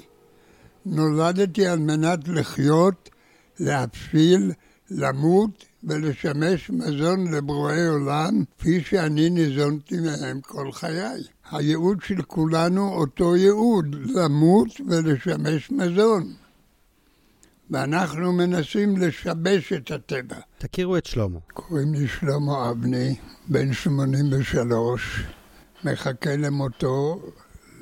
נולדתי 0.87 1.67
על 1.67 1.79
מנת 1.79 2.29
לחיות, 2.29 3.11
להפשיל, 3.61 4.53
למות 4.91 5.65
ולשמש 5.85 6.71
מזון 6.71 7.35
לברואי 7.35 7.87
עולם, 7.87 8.45
כפי 8.59 8.81
שאני 8.81 9.31
ניזונתי 9.31 9.97
מהם 10.01 10.41
כל 10.41 10.73
חיי. 10.73 11.23
הייעוד 11.51 11.99
של 12.03 12.23
כולנו 12.23 12.89
אותו 12.95 13.37
ייעוד, 13.37 13.97
למות 14.15 14.69
ולשמש 14.89 15.71
מזון. 15.71 16.33
ואנחנו 17.71 18.33
מנסים 18.33 18.97
לשבש 18.97 19.73
את 19.73 19.91
הטבע. 19.91 20.37
תכירו 20.59 20.97
את 20.97 21.07
שלמה. 21.07 21.39
קוראים 21.53 21.95
לי 21.95 22.09
שלמה 22.09 22.71
אבני, 22.71 23.17
בן 23.49 23.73
83, 23.73 25.25
מחכה 25.85 26.37
למותו 26.37 27.21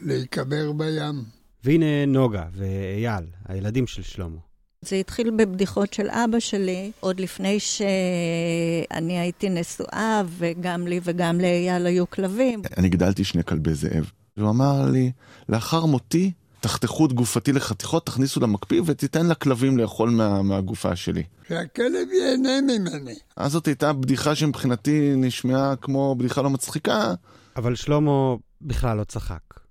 להיקבר 0.05 0.72
בים. 0.72 1.24
והנה 1.64 2.07
נוגה 2.07 2.44
ואייל, 2.53 3.24
הילדים 3.48 3.86
של 3.86 4.03
שלמה. 4.03 4.38
זה 4.82 4.96
התחיל 4.96 5.30
בבדיחות 5.30 5.94
של 5.94 6.11
אבא 6.11 6.38
שלי, 6.38 6.92
עוד 7.00 7.20
לפני 7.20 7.61
שאני 7.61 9.18
הייתי 9.18 9.48
נשואה, 9.48 10.22
וגם 10.38 10.86
לי 10.86 11.00
וגם 11.05 11.40
לאייל 11.40 11.86
היו 11.86 12.11
כלבים. 12.11 12.62
אני 12.76 12.88
גדלתי 12.88 13.24
שני 13.24 13.44
כלבי 13.44 13.74
זאב. 13.74 14.11
והוא 14.36 14.50
אמר 14.50 14.86
לי, 14.90 15.12
לאחר 15.48 15.84
מותי, 15.84 16.32
תחתכו 16.61 17.07
את 17.07 17.12
גופתי 17.12 17.53
לחתיכות, 17.53 18.07
תכניסו 18.07 18.40
למקפיא 18.40 18.82
ותיתן 18.86 19.28
לכלבים 19.28 19.78
לאכול 19.78 20.11
מה, 20.11 20.42
מהגופה 20.42 20.96
שלי. 20.96 21.22
שהכלב 21.48 22.09
ייהנה 22.12 22.61
ממני. 22.61 23.14
אז 23.36 23.53
זאת 23.53 23.66
הייתה 23.66 23.92
בדיחה 23.92 24.34
שמבחינתי 24.34 25.12
נשמעה 25.16 25.76
כמו 25.76 26.14
בדיחה 26.18 26.42
לא 26.42 26.50
מצחיקה. 26.50 27.14
אבל 27.57 27.74
שלמה 27.74 28.34
בכלל 28.62 28.96
לא 28.96 29.05
צחק. 29.05 29.61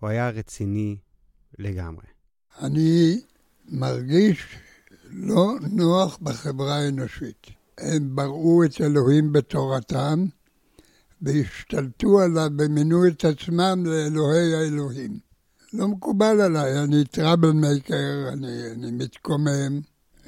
הוא 0.00 0.10
היה 0.10 0.30
רציני 0.30 0.96
לגמרי. 1.58 2.06
אני 2.62 3.20
מרגיש 3.68 4.46
לא 5.10 5.54
נוח 5.70 6.18
בחברה 6.22 6.76
האנושית. 6.76 7.46
הם 7.78 8.16
בראו 8.16 8.64
את 8.64 8.80
אלוהים 8.80 9.32
בתורתם 9.32 10.26
והשתלטו 11.22 12.20
עליו 12.20 12.50
ומינו 12.58 13.06
את 13.06 13.24
עצמם 13.24 13.86
לאלוהי 13.86 14.54
האלוהים. 14.54 15.18
לא 15.72 15.88
מקובל 15.88 16.40
עליי, 16.40 16.82
אני 16.84 17.04
טראבל 17.04 17.50
מייקר, 17.50 18.28
אני, 18.32 18.70
אני 18.72 18.90
מתקומם. 18.90 19.80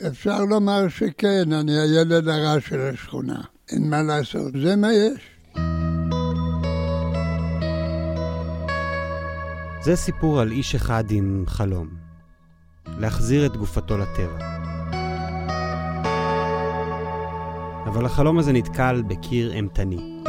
אפשר 0.07 0.45
לומר 0.45 0.89
שכן, 0.89 1.53
אני 1.53 1.81
הילד 1.81 2.29
הרע 2.29 2.61
של 2.61 2.81
השכונה. 2.81 3.41
אין 3.69 3.91
מה 3.91 4.03
לעשות, 4.03 4.53
זה 4.63 4.77
מה 4.77 4.93
יש. 4.93 5.40
זה 9.83 9.97
סיפור 9.97 10.41
על 10.41 10.53
איש 10.53 10.75
אחד 10.75 11.05
עם 11.11 11.45
חלום. 11.47 11.89
להחזיר 12.87 13.47
את 13.47 13.57
גופתו 13.57 13.99
לטבע. 13.99 14.39
אבל 17.87 18.07
החלום 18.07 18.39
הזה 18.39 18.53
נתקל 18.53 19.03
בקיר 19.09 19.53
אימתני. 19.53 20.23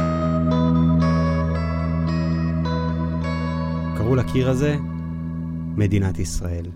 קראו 3.96 4.14
לקיר 4.16 4.50
הזה 4.50 4.76
מדינת 5.76 6.18
ישראל. 6.18 6.66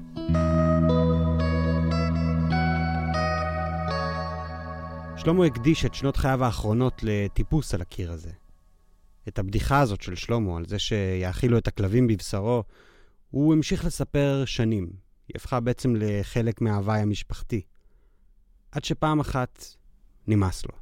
שלמה 5.16 5.44
הקדיש 5.44 5.84
את 5.84 5.94
שנות 5.94 6.16
חייו 6.16 6.44
האחרונות 6.44 7.00
לטיפוס 7.02 7.74
על 7.74 7.82
הקיר 7.82 8.12
הזה. 8.12 8.30
את 9.28 9.38
הבדיחה 9.38 9.80
הזאת 9.80 10.00
של 10.00 10.14
שלמה, 10.14 10.56
על 10.56 10.66
זה 10.66 10.78
שיאכילו 10.78 11.58
את 11.58 11.68
הכלבים 11.68 12.06
בבשרו, 12.06 12.64
הוא 13.30 13.52
המשיך 13.52 13.84
לספר 13.84 14.42
שנים. 14.46 14.90
היא 15.28 15.34
הפכה 15.36 15.60
בעצם 15.60 15.94
לחלק 15.96 16.60
מההוואי 16.60 17.00
המשפחתי. 17.00 17.60
עד 18.72 18.84
שפעם 18.84 19.20
אחת 19.20 19.64
נמאס 20.26 20.64
לו. 20.64 20.72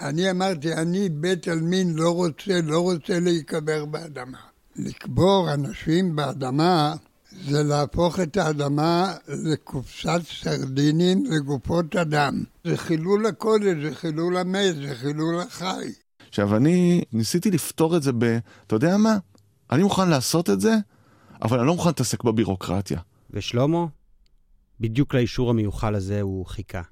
אני 0.00 0.30
אמרתי, 0.30 0.72
אני 0.72 1.08
בית 1.08 1.48
עלמין 1.48 1.94
לא 1.94 2.10
רוצה, 2.10 2.60
לא 2.62 2.80
רוצה 2.80 3.20
להיקבר 3.20 3.84
באדמה. 3.84 4.38
לקבור 4.76 5.54
אנשים 5.54 6.16
באדמה 6.16 6.94
זה 7.42 7.62
להפוך 7.62 8.20
את 8.20 8.36
האדמה 8.36 9.14
לקופסת 9.28 10.20
סרדינים 10.42 11.24
וגופות 11.30 11.96
אדם. 11.96 12.44
זה 12.64 12.76
חילול 12.76 13.26
הקודש, 13.26 13.74
זה 13.82 13.94
חילול 13.94 14.36
המת, 14.36 14.76
זה 14.76 14.94
חילול 14.94 15.40
החי. 15.40 15.92
עכשיו, 16.34 16.56
אני 16.56 17.04
ניסיתי 17.12 17.50
לפתור 17.50 17.96
את 17.96 18.02
זה 18.02 18.12
ב... 18.18 18.38
אתה 18.66 18.76
יודע 18.76 18.96
מה? 18.96 19.16
אני 19.72 19.82
מוכן 19.82 20.08
לעשות 20.08 20.50
את 20.50 20.60
זה, 20.60 20.74
אבל 21.42 21.58
אני 21.58 21.66
לא 21.66 21.74
מוכן 21.74 21.88
להתעסק 21.88 22.24
בבירוקרטיה. 22.24 23.00
ושלמה? 23.30 23.86
בדיוק 24.80 25.14
לאישור 25.14 25.50
המיוחל 25.50 25.94
הזה 25.94 26.20
הוא 26.20 26.46
חיכה. 26.46 26.82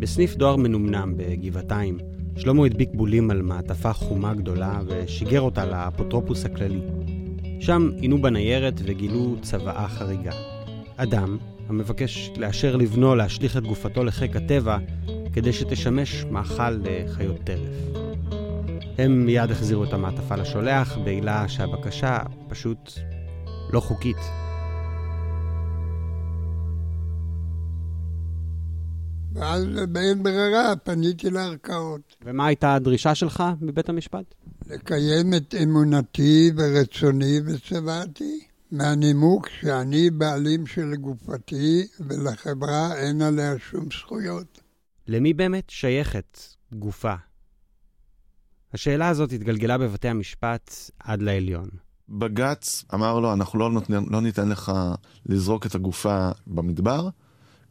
בסניף 0.00 0.34
דואר 0.34 0.56
מנומנם 0.56 1.14
בגבעתיים, 1.16 1.98
שלמה 2.36 2.66
הדביק 2.66 2.88
בולים 2.94 3.30
על 3.30 3.42
מעטפה 3.42 3.92
חומה 3.92 4.34
גדולה 4.34 4.80
ושיגר 4.86 5.40
אותה 5.40 5.64
לאפוטרופוס 5.64 6.44
הכללי. 6.44 6.80
שם 7.60 7.90
עינו 8.00 8.22
בניירת 8.22 8.74
וגילו 8.84 9.36
צוואה 9.42 9.88
חריגה. 9.88 10.32
אדם 10.96 11.38
המבקש 11.68 12.30
לאשר 12.36 12.76
לבנו 12.76 13.14
להשליך 13.14 13.56
את 13.56 13.62
גופתו 13.62 14.04
לחיק 14.04 14.36
הטבע 14.36 14.78
כדי 15.32 15.52
שתשמש 15.52 16.24
מאכל 16.24 16.70
לחיות 16.70 17.38
טרף. 17.44 17.74
הם 18.98 19.26
מיד 19.26 19.50
החזירו 19.50 19.84
את 19.84 19.92
המעטפה 19.92 20.36
לשולח 20.36 20.98
בעילה 21.04 21.48
שהבקשה 21.48 22.18
פשוט 22.48 22.92
לא 23.72 23.80
חוקית. 23.80 24.16
ואז 29.32 29.64
באין 29.88 30.22
ברירה 30.22 30.76
פניתי 30.76 31.30
לערכאות. 31.30 32.16
ומה 32.24 32.46
הייתה 32.46 32.74
הדרישה 32.74 33.14
שלך 33.14 33.44
מבית 33.60 33.88
המשפט? 33.88 34.34
לקיים 34.66 35.34
את 35.34 35.54
אמונתי 35.62 36.50
ורצוני 36.56 37.40
וצוואתי, 37.46 38.47
מהנימוק 38.70 39.48
שאני 39.60 40.10
בעלים 40.10 40.66
של 40.66 40.94
גופתי 40.96 41.86
ולחברה 42.00 42.96
אין 42.96 43.22
עליה 43.22 43.54
שום 43.70 43.86
זכויות. 43.92 44.60
למי 45.06 45.34
באמת 45.34 45.70
שייכת 45.70 46.38
גופה? 46.72 47.14
השאלה 48.74 49.08
הזאת 49.08 49.32
התגלגלה 49.32 49.78
בבתי 49.78 50.08
המשפט 50.08 50.74
עד 50.98 51.22
לעליון. 51.22 51.68
בג"ץ 52.08 52.84
אמר 52.94 53.20
לו, 53.20 53.32
אנחנו 53.32 53.58
לא, 53.58 53.70
נותן, 53.70 54.04
לא 54.10 54.20
ניתן 54.20 54.48
לך 54.48 54.72
לזרוק 55.26 55.66
את 55.66 55.74
הגופה 55.74 56.30
במדבר, 56.46 57.08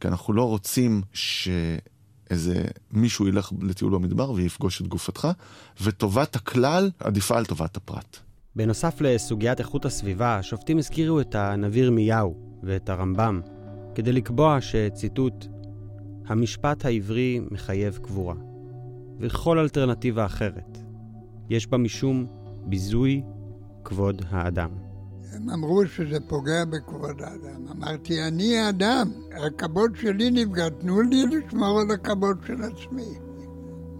כי 0.00 0.08
אנחנו 0.08 0.32
לא 0.32 0.42
רוצים 0.42 1.02
שאיזה 1.12 2.64
מישהו 2.92 3.28
ילך 3.28 3.52
לטיול 3.62 3.92
במדבר 3.92 4.30
ויפגוש 4.30 4.80
את 4.80 4.86
גופתך, 4.88 5.28
וטובת 5.82 6.36
הכלל 6.36 6.90
עדיפה 6.98 7.38
על 7.38 7.44
טובת 7.44 7.76
הפרט. 7.76 8.27
בנוסף 8.58 9.00
לסוגיית 9.00 9.58
איכות 9.58 9.84
הסביבה, 9.84 10.36
השופטים 10.36 10.78
הזכירו 10.78 11.20
את 11.20 11.34
הנביא 11.34 11.82
ירמיהו 11.82 12.34
ואת 12.62 12.88
הרמב"ם, 12.88 13.40
כדי 13.94 14.12
לקבוע 14.12 14.60
שציטוט, 14.60 15.46
המשפט 16.26 16.84
העברי 16.84 17.40
מחייב 17.50 17.98
קבורה, 18.02 18.34
וכל 19.18 19.58
אלטרנטיבה 19.58 20.26
אחרת. 20.26 20.78
יש 21.50 21.66
בה 21.66 21.78
משום 21.78 22.26
ביזוי 22.64 23.22
כבוד 23.84 24.22
האדם. 24.30 24.70
הם 25.32 25.50
אמרו 25.50 25.86
שזה 25.86 26.20
פוגע 26.28 26.64
בכבוד 26.64 27.22
האדם. 27.22 27.68
אמרתי, 27.70 28.22
אני 28.22 28.58
האדם, 28.58 29.10
הכבוד 29.46 29.96
שלי 29.96 30.30
נפגע, 30.30 30.68
תנו 30.68 31.00
לי 31.02 31.24
לשמור 31.26 31.80
על 31.80 31.90
הכבוד 31.90 32.38
של 32.46 32.62
עצמי. 32.62 33.18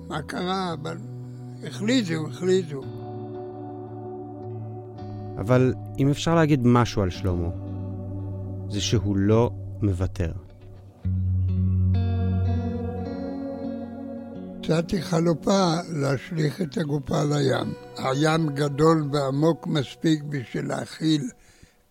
מה 0.09 0.22
קרה? 0.22 0.72
אבל 0.72 0.96
החליטו, 1.64 2.28
החליטו. 2.28 2.97
אבל 5.39 5.74
אם 5.99 6.11
אפשר 6.11 6.34
להגיד 6.34 6.61
משהו 6.64 7.03
על 7.03 7.11
שלמה, 7.11 7.49
זה 8.68 8.80
שהוא 8.80 9.16
לא 9.16 9.51
מוותר. 9.82 10.32
מצאתי 14.59 15.03
חלופה 15.03 15.74
להשליך 15.93 16.61
את 16.61 16.76
הגופה 16.76 17.22
לים. 17.24 17.74
הים 17.97 18.49
גדול 18.55 19.09
ועמוק 19.12 19.66
מספיק 19.66 20.22
בשביל 20.22 20.66
להכיל 20.66 21.22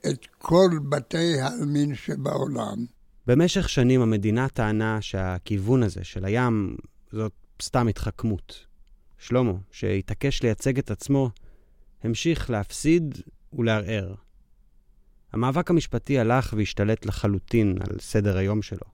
את 0.10 0.26
כל 0.38 0.70
בתי 0.90 1.42
העלמין 1.42 1.96
שבעולם. 1.96 2.86
במשך 3.28 3.70
שנים 3.70 4.02
המדינה 4.02 4.50
טענה 4.50 5.02
שהכיוון 5.02 5.84
הזה 5.84 6.04
של 6.04 6.26
הים 6.26 6.76
זאת 7.12 7.32
סתם 7.62 7.88
התחכמות. 7.88 8.66
שלמה, 9.18 9.54
שהתעקש 9.72 10.44
לייצג 10.44 10.78
את 10.78 10.92
עצמו, 10.92 11.30
המשיך 12.04 12.50
להפסיד 12.50 13.16
ולערער. 13.54 14.16
המאבק 15.34 15.70
המשפטי 15.70 16.20
הלך 16.20 16.54
והשתלט 16.58 17.06
לחלוטין 17.06 17.78
על 17.90 18.00
סדר 18.00 18.38
היום 18.38 18.62
שלו. 18.62 18.88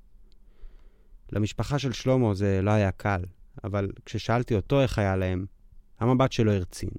למשפחה 1.32 1.80
של 1.80 1.92
שלמה 1.92 2.34
זה 2.34 2.60
לא 2.62 2.72
היה 2.72 2.92
קל. 2.92 3.22
אבל 3.64 3.90
כששאלתי 4.06 4.56
אותו 4.56 4.82
איך 4.82 5.00
היה 5.00 5.16
להם, 5.16 5.46
המבט 6.00 6.32
שלו 6.32 6.52
הרצין. 6.52 6.90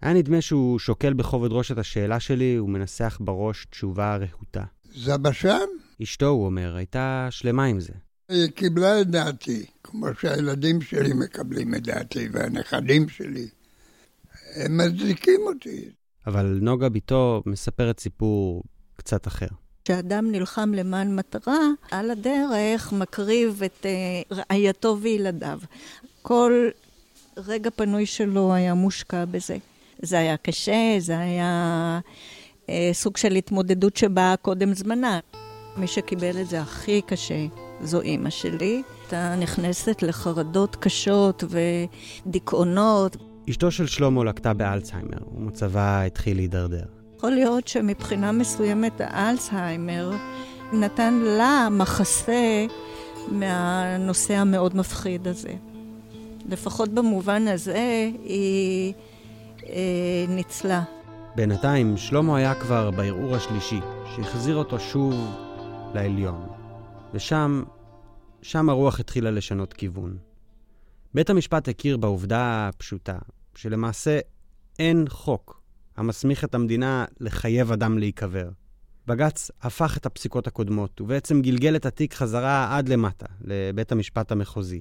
היה 0.00 0.14
נדמה 0.14 0.40
שהוא 0.40 0.78
שוקל 0.78 1.12
בכובד 1.12 1.52
ראש 1.52 1.72
את 1.72 1.78
השאלה 1.78 2.20
שלי 2.20 2.58
ומנסח 2.58 3.18
בראש 3.20 3.66
תשובה 3.70 4.16
רהוטה. 4.16 4.64
זבשן? 4.94 5.66
אשתו, 6.02 6.26
הוא 6.26 6.46
אומר, 6.46 6.76
הייתה 6.76 7.28
שלמה 7.30 7.64
עם 7.64 7.80
זה. 7.80 7.92
היא 8.28 8.50
קיבלה 8.50 9.00
את 9.00 9.06
דעתי, 9.06 9.66
כמו 9.82 10.06
שהילדים 10.20 10.80
שלי 10.80 11.12
מקבלים 11.12 11.74
את 11.74 11.82
דעתי 11.82 12.28
והנכדים 12.32 13.08
שלי. 13.08 13.48
הם 14.54 14.76
מצדיקים 14.76 15.40
אותי. 15.46 15.90
אבל 16.26 16.58
נוגה 16.62 16.88
בתו 16.88 17.42
מספרת 17.46 18.00
סיפור 18.00 18.62
קצת 18.96 19.26
אחר. 19.26 19.46
כשאדם 19.84 20.32
נלחם 20.32 20.72
למען 20.74 21.16
מטרה, 21.16 21.58
על 21.90 22.10
הדרך 22.10 22.92
מקריב 22.92 23.62
את 23.64 23.86
uh, 24.30 24.34
רעייתו 24.34 24.96
וילדיו. 25.00 25.58
כל 26.22 26.68
רגע 27.36 27.70
פנוי 27.76 28.06
שלו 28.06 28.54
היה 28.54 28.74
מושקע 28.74 29.24
בזה. 29.24 29.56
זה 30.02 30.18
היה 30.18 30.36
קשה, 30.36 30.96
זה 30.98 31.18
היה 31.18 32.00
uh, 32.66 32.70
סוג 32.92 33.16
של 33.16 33.32
התמודדות 33.32 33.96
שבאה 33.96 34.36
קודם 34.36 34.74
זמנה. 34.74 35.20
מי 35.76 35.86
שקיבל 35.86 36.40
את 36.40 36.48
זה 36.48 36.60
הכי 36.60 37.02
קשה 37.02 37.46
זו 37.82 38.00
אימא 38.00 38.30
שלי. 38.30 38.82
הייתה 39.02 39.34
נכנסת 39.40 40.02
לחרדות 40.02 40.76
קשות 40.76 41.44
ודיכאונות. 42.26 43.16
אשתו 43.50 43.70
של 43.70 43.86
שלמה 43.86 44.24
לקטה 44.24 44.54
באלצהיימר, 44.54 45.18
ומצבה 45.36 46.02
התחיל 46.02 46.36
להידרדר. 46.36 46.84
יכול 47.16 47.30
להיות 47.30 47.68
שמבחינה 47.68 48.32
מסוימת 48.32 49.00
האלצהיימר 49.00 50.12
נתן 50.72 51.14
לה 51.14 51.68
מחסה 51.70 52.66
מהנושא 53.28 54.34
המאוד 54.34 54.76
מפחיד 54.76 55.28
הזה. 55.28 55.52
לפחות 56.48 56.88
במובן 56.88 57.48
הזה 57.48 58.10
היא 58.24 58.92
אה, 59.66 60.24
ניצלה. 60.28 60.82
בינתיים 61.34 61.96
שלמה 61.96 62.36
היה 62.36 62.54
כבר 62.54 62.90
בערעור 62.90 63.36
השלישי, 63.36 63.80
שהחזיר 64.16 64.56
אותו 64.56 64.80
שוב 64.80 65.14
לעליון. 65.94 66.46
ושם, 67.14 67.62
שם 68.42 68.68
הרוח 68.68 69.00
התחילה 69.00 69.30
לשנות 69.30 69.72
כיוון. 69.72 70.16
בית 71.16 71.30
המשפט 71.30 71.68
הכיר 71.68 71.96
בעובדה 71.96 72.68
הפשוטה, 72.68 73.18
שלמעשה 73.54 74.18
אין 74.78 75.04
חוק 75.08 75.62
המסמיך 75.96 76.44
את 76.44 76.54
המדינה 76.54 77.04
לחייב 77.20 77.72
אדם 77.72 77.98
להיקבר. 77.98 78.48
בג"ץ 79.06 79.50
הפך 79.62 79.96
את 79.96 80.06
הפסיקות 80.06 80.46
הקודמות, 80.46 81.00
ובעצם 81.00 81.42
גלגל 81.42 81.76
את 81.76 81.86
התיק 81.86 82.14
חזרה 82.14 82.76
עד 82.76 82.88
למטה, 82.88 83.26
לבית 83.40 83.92
המשפט 83.92 84.32
המחוזי. 84.32 84.80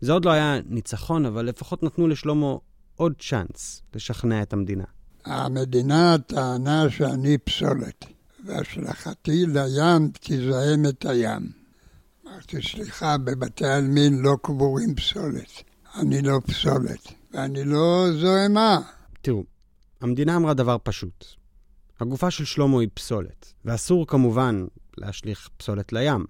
זה 0.00 0.12
עוד 0.12 0.24
לא 0.24 0.30
היה 0.30 0.58
ניצחון, 0.66 1.26
אבל 1.26 1.44
לפחות 1.44 1.82
נתנו 1.82 2.08
לשלמה 2.08 2.54
עוד 2.96 3.12
צ'אנס 3.28 3.82
לשכנע 3.94 4.42
את 4.42 4.52
המדינה. 4.52 4.84
המדינה 5.24 6.16
טענה 6.26 6.90
שאני 6.90 7.38
פסולת, 7.38 8.04
והשלכתי 8.46 9.46
לים 9.46 10.10
תזהם 10.20 10.86
את 10.88 11.06
הים. 11.06 11.57
אמרתי, 12.38 12.68
סליחה, 12.68 13.18
בבתי 13.18 13.66
עלמין 13.66 14.18
לא 14.18 14.36
קבורים 14.42 14.94
פסולת. 14.94 15.62
אני 16.00 16.22
לא 16.22 16.40
פסולת, 16.46 17.12
ואני 17.32 17.64
לא 17.64 18.06
זוהמה. 18.20 18.80
תראו, 19.22 19.44
המדינה 20.00 20.36
אמרה 20.36 20.54
דבר 20.54 20.76
פשוט. 20.82 21.24
הגופה 22.00 22.30
של 22.30 22.44
שלמה 22.44 22.80
היא 22.80 22.88
פסולת, 22.94 23.52
ואסור 23.64 24.06
כמובן 24.06 24.64
להשליך 24.98 25.48
פסולת 25.56 25.92
לים. 25.92 26.24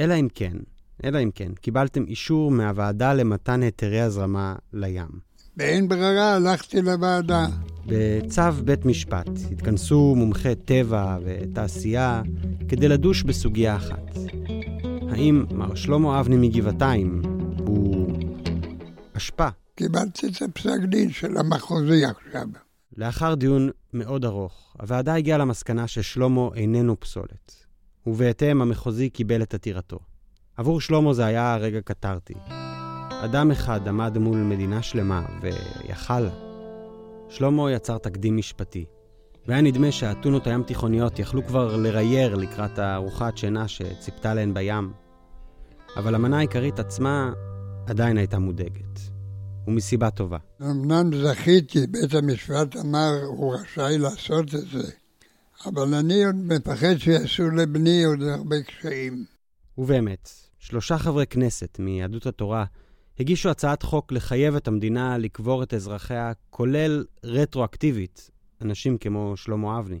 אלא 0.00 0.14
אם 0.14 0.28
כן, 0.34 0.56
אלא 1.04 1.22
אם 1.22 1.30
כן, 1.34 1.54
קיבלתם 1.54 2.04
אישור 2.06 2.50
מהוועדה 2.50 3.14
למתן 3.14 3.62
היתרי 3.62 4.00
הזרמה 4.00 4.54
לים. 4.72 5.08
באין 5.56 5.88
ברירה 5.88 6.34
הלכתי 6.34 6.82
לוועדה. 6.82 7.46
בצו 7.86 8.42
בית 8.64 8.84
משפט 8.84 9.30
התכנסו 9.52 10.14
מומחי 10.16 10.54
טבע 10.54 11.18
ותעשייה 11.24 12.22
כדי 12.68 12.88
לדוש 12.88 13.22
בסוגיה 13.22 13.76
אחת. 13.76 14.16
האם 15.10 15.44
מר 15.50 15.74
שלמה 15.74 16.20
אבני 16.20 16.36
מגבעתיים 16.36 17.22
הוא 17.58 18.18
אשפה 19.16 19.48
קיבלתי 19.74 20.26
את 20.26 20.42
הפסק 20.42 20.80
דין 20.84 21.10
של 21.10 21.36
המחוזי 21.36 22.04
עכשיו. 22.04 22.46
לאחר 22.96 23.34
דיון 23.34 23.70
מאוד 23.92 24.24
ארוך, 24.24 24.76
הוועדה 24.80 25.14
הגיעה 25.14 25.38
למסקנה 25.38 25.86
ששלמה 25.86 26.48
איננו 26.54 27.00
פסולת, 27.00 27.66
ובהתאם 28.06 28.62
המחוזי 28.62 29.10
קיבל 29.10 29.42
את 29.42 29.54
עתירתו. 29.54 29.98
עבור 30.56 30.80
שלמה 30.80 31.14
זה 31.14 31.24
היה 31.24 31.56
רגע 31.56 31.80
קטרתי. 31.80 32.34
אדם 33.24 33.50
אחד 33.50 33.88
עמד 33.88 34.18
מול 34.18 34.38
מדינה 34.38 34.82
שלמה 34.82 35.26
ויכל 35.42 36.20
לה. 36.20 36.30
שלמה 37.28 37.72
יצר 37.72 37.98
תקדים 37.98 38.36
משפטי, 38.36 38.84
והיה 39.48 39.62
נדמה 39.62 39.92
שהאתונות 39.92 40.46
הים 40.46 40.62
תיכוניות 40.62 41.18
יכלו 41.18 41.46
כבר 41.46 41.76
לרייר 41.76 42.34
לקראת 42.34 42.78
הארוחת 42.78 43.38
שינה 43.38 43.68
שציפתה 43.68 44.34
להן 44.34 44.54
בים. 44.54 44.92
אבל 45.96 46.14
המנה 46.14 46.38
העיקרית 46.38 46.78
עצמה 46.78 47.32
עדיין 47.86 48.16
הייתה 48.16 48.38
מודאגת. 48.38 49.00
ומסיבה 49.66 50.10
טובה. 50.10 50.38
אמנם 50.62 51.10
זכיתי, 51.22 51.86
בית 51.86 52.14
המשפט 52.14 52.76
אמר, 52.76 53.12
הוא 53.26 53.54
רשאי 53.54 53.98
לעשות 53.98 54.54
את 54.54 54.68
זה, 54.72 54.90
אבל 55.66 55.94
אני 55.94 56.24
עוד 56.24 56.34
מפחד 56.36 56.96
שיעשו 56.98 57.50
לבני 57.50 58.04
עוד 58.04 58.22
הרבה 58.22 58.62
קשיים. 58.62 59.24
ובאמת, 59.78 60.30
שלושה 60.58 60.98
חברי 60.98 61.26
כנסת 61.26 61.78
מיהדות 61.78 62.26
התורה 62.26 62.64
הגישו 63.20 63.48
הצעת 63.48 63.82
חוק 63.82 64.12
לחייב 64.12 64.54
את 64.54 64.68
המדינה 64.68 65.18
לקבור 65.18 65.62
את 65.62 65.74
אזרחיה, 65.74 66.32
כולל 66.50 67.04
רטרואקטיבית, 67.24 68.30
אנשים 68.62 68.98
כמו 68.98 69.32
שלמה 69.36 69.78
אבני. 69.78 70.00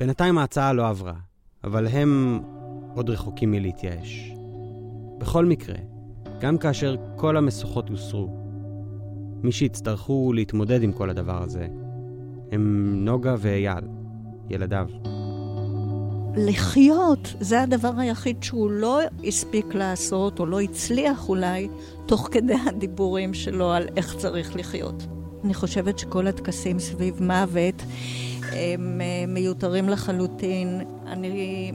בינתיים 0.00 0.38
ההצעה 0.38 0.72
לא 0.72 0.88
עברה, 0.88 1.14
אבל 1.64 1.86
הם 1.86 2.40
עוד 2.94 3.10
רחוקים 3.10 3.50
מלהתייאש. 3.50 4.32
בכל 5.18 5.46
מקרה, 5.46 5.76
גם 6.40 6.58
כאשר 6.58 6.96
כל 7.16 7.36
המשוכות 7.36 7.88
הוסרו. 7.88 8.28
מי 9.42 9.52
שיצטרכו 9.52 10.32
להתמודד 10.32 10.82
עם 10.82 10.92
כל 10.92 11.10
הדבר 11.10 11.42
הזה 11.42 11.68
הם 12.52 12.94
נוגה 13.04 13.34
ואייל, 13.38 13.84
ילדיו. 14.50 14.88
לחיות, 16.36 17.34
זה 17.40 17.62
הדבר 17.62 17.92
היחיד 17.98 18.42
שהוא 18.42 18.70
לא 18.70 19.00
הספיק 19.24 19.74
לעשות, 19.74 20.40
או 20.40 20.46
לא 20.46 20.60
הצליח 20.60 21.28
אולי, 21.28 21.68
תוך 22.06 22.28
כדי 22.32 22.54
הדיבורים 22.66 23.34
שלו 23.34 23.72
על 23.72 23.86
איך 23.96 24.16
צריך 24.16 24.56
לחיות. 24.56 25.06
אני 25.44 25.54
חושבת 25.54 25.98
שכל 25.98 26.26
הטקסים 26.26 26.78
סביב 26.78 27.22
מוות 27.22 27.82
הם 28.42 29.00
אה, 29.00 29.24
מיותרים 29.28 29.88
לחלוטין. 29.88 30.80
אני 31.06 31.72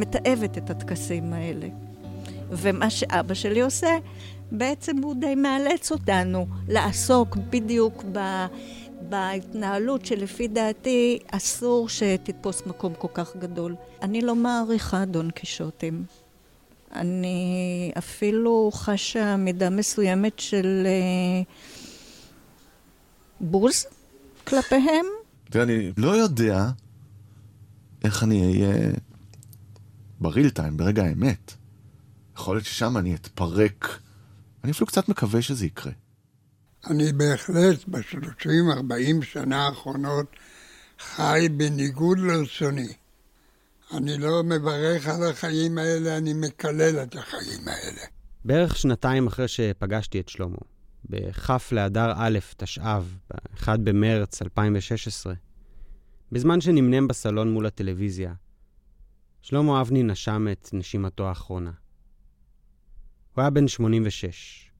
מתעבת 0.00 0.58
את 0.58 0.70
הטקסים 0.70 1.32
האלה. 1.32 1.66
ומה 2.50 2.90
שאבא 2.90 3.34
שלי 3.34 3.60
עושה, 3.60 3.98
בעצם 4.52 4.96
הוא 4.96 5.14
די 5.14 5.34
מאלץ 5.34 5.92
אותנו 5.92 6.46
לעסוק 6.68 7.36
בדיוק 7.36 8.04
ב... 8.12 8.46
בהתנהלות 9.08 10.06
שלפי 10.06 10.48
דעתי 10.48 11.18
אסור 11.30 11.88
שתתפוס 11.88 12.66
מקום 12.66 12.94
כל 12.94 13.08
כך 13.14 13.36
גדול. 13.36 13.74
אני 14.02 14.20
לא 14.20 14.34
מעריכה 14.34 15.04
דון 15.04 15.30
קישוטים. 15.30 16.04
אני 16.94 17.92
אפילו 17.98 18.70
חשה 18.74 19.36
מידה 19.36 19.70
מסוימת 19.70 20.38
של 20.38 20.86
uh, 20.86 21.69
בוז 23.40 23.86
כלפיהם. 24.46 25.06
תראה, 25.50 25.64
אני 25.64 25.92
לא 25.96 26.16
יודע 26.16 26.70
איך 28.04 28.22
אני 28.22 28.42
אהיה 28.42 28.92
בריל 30.20 30.50
טיים, 30.50 30.76
ברגע 30.76 31.04
האמת. 31.04 31.52
יכול 32.36 32.56
להיות 32.56 32.66
ששם 32.66 32.96
אני 32.96 33.14
אתפרק. 33.14 33.98
אני 34.64 34.72
אפילו 34.72 34.86
קצת 34.86 35.08
מקווה 35.08 35.42
שזה 35.42 35.66
יקרה. 35.66 35.92
אני 36.86 37.12
בהחלט 37.12 37.88
ב-30-40 37.88 39.24
שנה 39.24 39.66
האחרונות 39.66 40.26
חי 40.98 41.48
בניגוד 41.56 42.18
לרצוני. 42.18 42.92
אני 43.94 44.18
לא 44.18 44.42
מברך 44.42 45.08
על 45.08 45.30
החיים 45.30 45.78
האלה, 45.78 46.16
אני 46.16 46.32
מקלל 46.32 47.02
את 47.02 47.16
החיים 47.16 47.68
האלה. 47.68 48.02
בערך 48.44 48.76
שנתיים 48.76 49.26
אחרי 49.26 49.48
שפגשתי 49.48 50.20
את 50.20 50.28
שלמה, 50.28 50.56
בכ' 51.10 51.72
לאדר 51.72 52.12
א', 52.16 52.38
תשע"ו, 52.56 53.02
ב-1 53.30 53.76
במרץ 53.84 54.42
2016, 54.42 55.34
בזמן 56.32 56.60
שנמנם 56.60 57.08
בסלון 57.08 57.52
מול 57.52 57.66
הטלוויזיה, 57.66 58.34
שלמה 59.42 59.80
אבני 59.80 60.02
נשם 60.02 60.46
את 60.52 60.70
נשימתו 60.72 61.28
האחרונה. 61.28 61.70
הוא 63.34 63.42
היה 63.42 63.50
בן 63.50 63.68
86. 63.68 64.70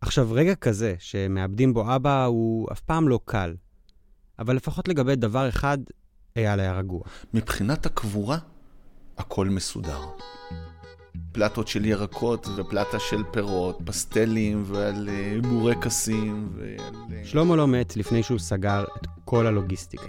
עכשיו, 0.00 0.32
רגע 0.32 0.54
כזה, 0.54 0.94
שמאבדים 0.98 1.74
בו 1.74 1.96
אבא, 1.96 2.24
הוא 2.24 2.68
אף 2.72 2.80
פעם 2.80 3.08
לא 3.08 3.20
קל. 3.24 3.54
אבל 4.38 4.56
לפחות 4.56 4.88
לגבי 4.88 5.16
דבר 5.16 5.48
אחד, 5.48 5.78
אייל 6.36 6.60
היה 6.60 6.72
רגוע. 6.72 7.02
מבחינת 7.34 7.86
הקבורה, 7.86 8.38
הכל 9.18 9.48
מסודר. 9.48 10.00
פלטות 11.32 11.68
של 11.68 11.84
ירקות 11.84 12.48
ופלטה 12.56 12.98
של 12.98 13.22
פירות, 13.30 13.78
פסטלים 13.84 14.62
ועל 14.66 15.08
אה, 15.08 15.38
בורקסים 15.48 16.48
ועל... 16.56 16.94
אה, 17.12 17.24
שלמה 17.24 17.56
לא 17.56 17.68
מת 17.68 17.96
לפני 17.96 18.22
שהוא 18.22 18.38
סגר 18.38 18.84
את 18.96 19.06
כל 19.24 19.46
הלוגיסטיקה. 19.46 20.06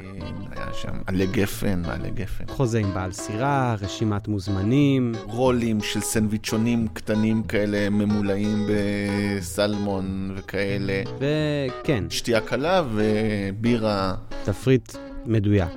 היה 0.51 0.74
שם 0.74 1.01
עלי 1.08 1.28
גפן, 1.28 1.86
עלי 1.86 2.12
גפן. 2.12 2.43
חוזה 2.47 2.80
עם 2.80 2.93
בעל 2.93 3.12
סירה, 3.12 3.76
רשימת 3.82 4.28
מוזמנים. 4.28 5.12
רולים 5.26 5.82
של 5.82 6.01
סנדוויצ'ונים 6.01 6.88
קטנים 6.88 7.43
כאלה 7.43 7.89
ממולאים 7.89 8.68
בסלמון 8.70 10.36
וכאלה. 10.36 11.04
וכן. 11.18 12.04
שתייה 12.10 12.41
קלה 12.41 12.84
ובירה. 12.93 14.16
תפריט 14.43 14.95
מדויק. 15.26 15.74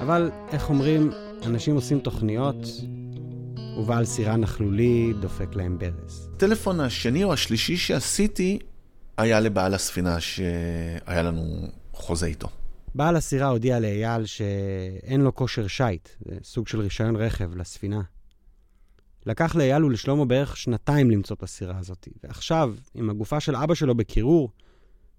אבל, 0.00 0.30
איך 0.52 0.70
אומרים, 0.70 1.10
אנשים 1.46 1.74
עושים 1.74 1.98
תוכניות, 1.98 2.56
ובעל 3.78 4.04
סירה 4.04 4.36
נכלולי 4.36 5.12
דופק 5.20 5.54
להם 5.54 5.78
ברז. 5.78 6.30
הטלפון 6.36 6.80
השני 6.80 7.24
או 7.24 7.32
השלישי 7.32 7.76
שעשיתי 7.76 8.58
היה 9.16 9.40
לבעל 9.40 9.74
הספינה 9.74 10.20
שהיה 10.20 11.22
לנו 11.22 11.68
חוזה 11.92 12.26
איתו. 12.26 12.48
בעל 12.94 13.16
הסירה 13.16 13.48
הודיע 13.48 13.80
לאייל 13.80 14.26
שאין 14.26 15.20
לו 15.20 15.34
כושר 15.34 15.66
שיט, 15.66 16.08
זה 16.26 16.34
סוג 16.42 16.68
של 16.68 16.80
רישיון 16.80 17.16
רכב 17.16 17.56
לספינה. 17.56 18.00
לקח 19.26 19.56
לאייל 19.56 19.84
ולשלמה 19.84 20.24
בערך 20.24 20.56
שנתיים 20.56 21.10
למצוא 21.10 21.36
את 21.36 21.42
הסירה 21.42 21.78
הזאת, 21.78 22.08
ועכשיו, 22.24 22.74
עם 22.94 23.10
הגופה 23.10 23.40
של 23.40 23.56
אבא 23.56 23.74
שלו 23.74 23.94
בקירור, 23.94 24.50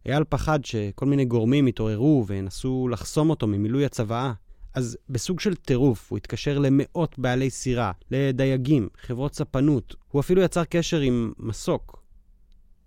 אייל 0.05 0.24
פחד 0.30 0.66
שכל 0.66 1.05
מיני 1.05 1.26
גורמים 1.26 1.68
יתעוררו 1.68 2.26
וינסו 2.28 2.88
לחסום 2.88 3.30
אותו 3.30 3.47
ממילוי 3.47 3.86
הצוואה. 3.86 4.34
אז 4.74 4.97
בסוג 5.09 5.39
של 5.39 5.55
טירוף, 5.55 6.09
הוא 6.09 6.17
התקשר 6.17 6.59
למאות 6.59 7.20
בעלי 7.20 7.49
סירה, 7.49 7.91
לדייגים, 8.11 8.89
חברות 9.01 9.36
ספנות. 9.36 9.95
הוא 10.11 10.20
אפילו 10.20 10.41
יצר 10.41 10.63
קשר 10.63 10.99
עם 10.99 11.34
מסוק. 11.39 12.03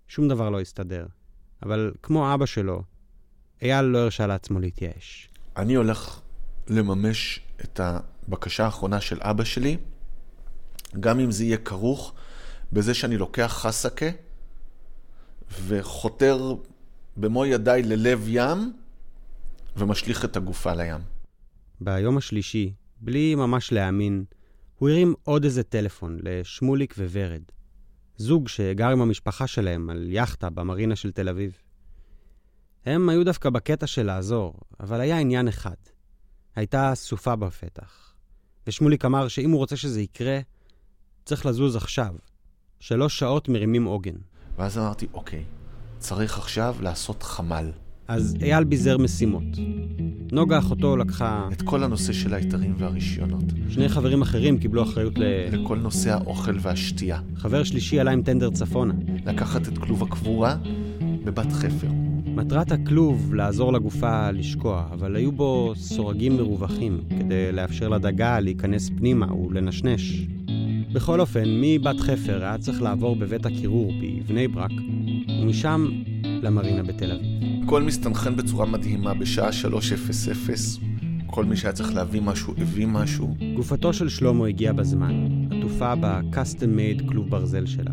שום 0.07 0.27
דבר 0.27 0.49
לא 0.49 0.61
הסתדר. 0.61 1.05
אבל 1.63 1.91
כמו 2.03 2.33
אבא 2.33 2.45
שלו, 2.45 2.83
אייל 3.61 3.85
לא 3.85 3.97
הרשה 3.97 4.27
לעצמו 4.27 4.59
להתייאש. 4.59 5.29
אני 5.57 5.75
הולך 5.75 6.19
לממש 6.67 7.41
את 7.63 7.79
הבקשה 7.79 8.65
האחרונה 8.65 9.01
של 9.01 9.19
אבא 9.21 9.43
שלי, 9.43 9.77
גם 10.99 11.19
אם 11.19 11.31
זה 11.31 11.43
יהיה 11.43 11.57
כרוך 11.57 12.13
בזה 12.73 12.93
שאני 12.93 13.17
לוקח 13.17 13.57
חסקה 13.61 14.05
וחותר 15.67 16.55
במו 17.17 17.45
ידיי 17.45 17.83
ללב 17.83 18.25
ים 18.27 18.73
ומשליך 19.77 20.25
את 20.25 20.37
הגופה 20.37 20.73
לים. 20.73 21.12
ביום 21.83 22.17
השלישי, 22.17 22.73
בלי 23.01 23.35
ממש 23.35 23.71
להאמין, 23.71 24.23
הוא 24.75 24.89
הרים 24.89 25.13
עוד 25.23 25.43
איזה 25.43 25.63
טלפון 25.63 26.19
לשמוליק 26.23 26.95
וורד, 26.97 27.41
זוג 28.17 28.47
שגר 28.47 28.89
עם 28.89 29.01
המשפחה 29.01 29.47
שלהם 29.47 29.89
על 29.89 30.11
יאכטה 30.11 30.49
במרינה 30.49 30.95
של 30.95 31.11
תל 31.11 31.29
אביב. 31.29 31.57
הם 32.85 33.09
היו 33.09 33.25
דווקא 33.25 33.49
בקטע 33.49 33.87
של 33.87 34.03
לעזור, 34.03 34.53
אבל 34.79 35.01
היה 35.01 35.19
עניין 35.19 35.47
אחד. 35.47 35.75
הייתה 36.55 36.91
סופה 36.95 37.35
בפתח. 37.35 38.13
ושמוליק 38.67 39.05
אמר 39.05 39.27
שאם 39.27 39.51
הוא 39.51 39.57
רוצה 39.57 39.75
שזה 39.75 40.01
יקרה, 40.01 40.39
צריך 41.25 41.45
לזוז 41.45 41.75
עכשיו. 41.75 42.15
שלוש 42.79 43.19
שעות 43.19 43.49
מרימים 43.49 43.83
עוגן. 43.83 44.15
ואז 44.57 44.77
אמרתי, 44.77 45.07
אוקיי, 45.13 45.43
צריך 45.97 46.37
עכשיו 46.37 46.75
לעשות 46.81 47.23
חמ"ל. 47.23 47.71
אז 48.07 48.35
אייל 48.41 48.63
ביזר 48.63 48.97
משימות. 48.97 49.43
נוגה 50.33 50.57
אחותו 50.57 50.97
לקחה... 50.97 51.47
את 51.51 51.61
כל 51.61 51.83
הנושא 51.83 52.13
של 52.13 52.33
ההיתרים 52.33 52.73
והרישיונות. 52.77 53.43
שני 53.69 53.89
חברים 53.89 54.21
אחרים 54.21 54.57
קיבלו 54.57 54.83
אחריות 54.83 55.17
ל... 55.17 55.23
לכל 55.51 55.77
נושא 55.77 56.13
האוכל 56.13 56.55
והשתייה. 56.61 57.19
חבר 57.35 57.63
שלישי 57.63 57.99
עלה 57.99 58.11
עם 58.11 58.21
טנדר 58.21 58.49
צפונה. 58.49 58.93
לקחת 59.25 59.67
את 59.67 59.77
כלוב 59.77 60.03
הקבורה 60.03 60.55
בבת 61.23 61.51
חפר. 61.51 61.87
מטרת 62.25 62.71
הכלוב 62.71 63.33
לעזור 63.33 63.73
לגופה 63.73 64.31
לשקוע, 64.31 64.85
אבל 64.91 65.15
היו 65.15 65.31
בו 65.31 65.73
סורגים 65.75 66.37
מרווחים, 66.37 67.01
כדי 67.09 67.51
לאפשר 67.51 67.89
לדגה 67.89 68.39
להיכנס 68.39 68.89
פנימה 68.97 69.33
ולנשנש. 69.33 70.27
בכל 70.93 71.19
אופן, 71.19 71.43
מבת 71.45 71.99
חפר 71.99 72.43
היה 72.43 72.57
צריך 72.57 72.81
לעבור 72.81 73.15
בבית 73.15 73.45
הקירור 73.45 73.93
בבני 74.01 74.47
ברק, 74.47 74.71
ומשם 75.41 75.87
למרינה 76.23 76.83
בתל 76.83 77.11
אביב. 77.11 77.52
הכל 77.65 77.83
מסתנכרן 77.83 78.35
בצורה 78.35 78.65
מדהימה 78.65 79.13
בשעה 79.13 79.51
3:00. 79.51 80.79
כל 81.27 81.45
מי 81.45 81.57
שהיה 81.57 81.73
צריך 81.73 81.93
להביא 81.93 82.21
משהו, 82.21 82.53
הביא 82.57 82.87
משהו. 82.87 83.35
גופתו 83.55 83.93
של 83.93 84.09
שלמה 84.09 84.47
הגיעה 84.47 84.73
בזמן, 84.73 85.47
עטופה 85.51 85.95
ב-custom 85.95 86.99
made 86.99 87.09
כלוב 87.09 87.29
ברזל 87.29 87.65
שלה. 87.65 87.91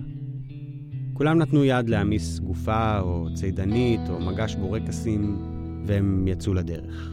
כולם 1.13 1.39
נתנו 1.39 1.65
יד 1.65 1.89
להעמיס 1.89 2.39
גופה 2.39 3.01
או 3.01 3.29
צידנית 3.35 4.01
או 4.09 4.21
מגש 4.21 4.55
בורקסים, 4.55 5.39
והם 5.87 6.29
יצאו 6.29 6.55
לדרך. 6.55 7.11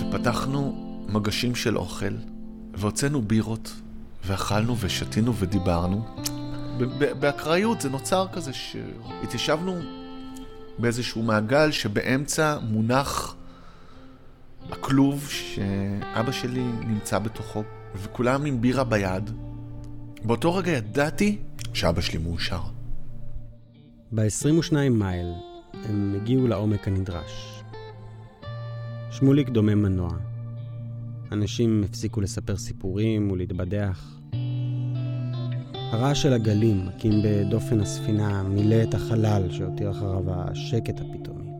ופתחנו 0.00 0.74
מגשים 1.08 1.54
של 1.54 1.76
אוכל, 1.76 2.14
והוצאנו 2.74 3.22
בירות, 3.22 3.80
ואכלנו 4.26 4.74
ושתינו 4.80 5.34
ודיברנו. 5.34 6.04
באקראיות 7.20 7.80
זה 7.80 7.90
נוצר 7.90 8.26
כזה 8.32 8.52
שהתיישבנו 8.52 9.80
באיזשהו 10.78 11.22
מעגל 11.22 11.70
שבאמצע 11.70 12.58
מונח 12.62 13.36
הכלוב 14.70 15.28
שאבא 15.28 16.32
שלי 16.32 16.62
נמצא 16.62 17.18
בתוכו, 17.18 17.62
וכולם 17.94 18.44
עם 18.44 18.60
בירה 18.60 18.84
ביד. 18.84 19.30
באותו 20.24 20.54
רגע 20.54 20.72
ידעתי 20.72 21.38
שאבא 21.72 22.00
שלי 22.00 22.18
מאושר. 22.18 22.60
ב-22 24.14 24.74
מייל 24.90 25.32
הם 25.84 26.14
הגיעו 26.16 26.46
לעומק 26.46 26.88
הנדרש. 26.88 27.62
שמוליק 29.10 29.48
דומם 29.48 29.82
מנוע. 29.82 30.10
אנשים 31.32 31.82
הפסיקו 31.84 32.20
לספר 32.20 32.56
סיפורים 32.56 33.30
ולהתבדח. 33.30 34.15
הרעש 35.90 36.22
של 36.22 36.32
הגלים, 36.32 36.86
מכים 36.86 37.12
בדופן 37.24 37.80
הספינה, 37.80 38.42
מילא 38.42 38.82
את 38.82 38.94
החלל 38.94 39.50
שהותיר 39.50 39.90
אחריו 39.90 40.22
השקט 40.26 41.00
הפתאומי. 41.00 41.50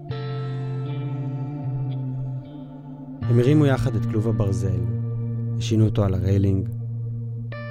הם 3.23 3.39
הרימו 3.39 3.67
יחד 3.67 3.95
את 3.95 4.07
כלוב 4.07 4.29
הברזל, 4.29 4.81
השינו 5.59 5.85
אותו 5.85 6.05
על 6.05 6.15
הריילינג, 6.15 6.69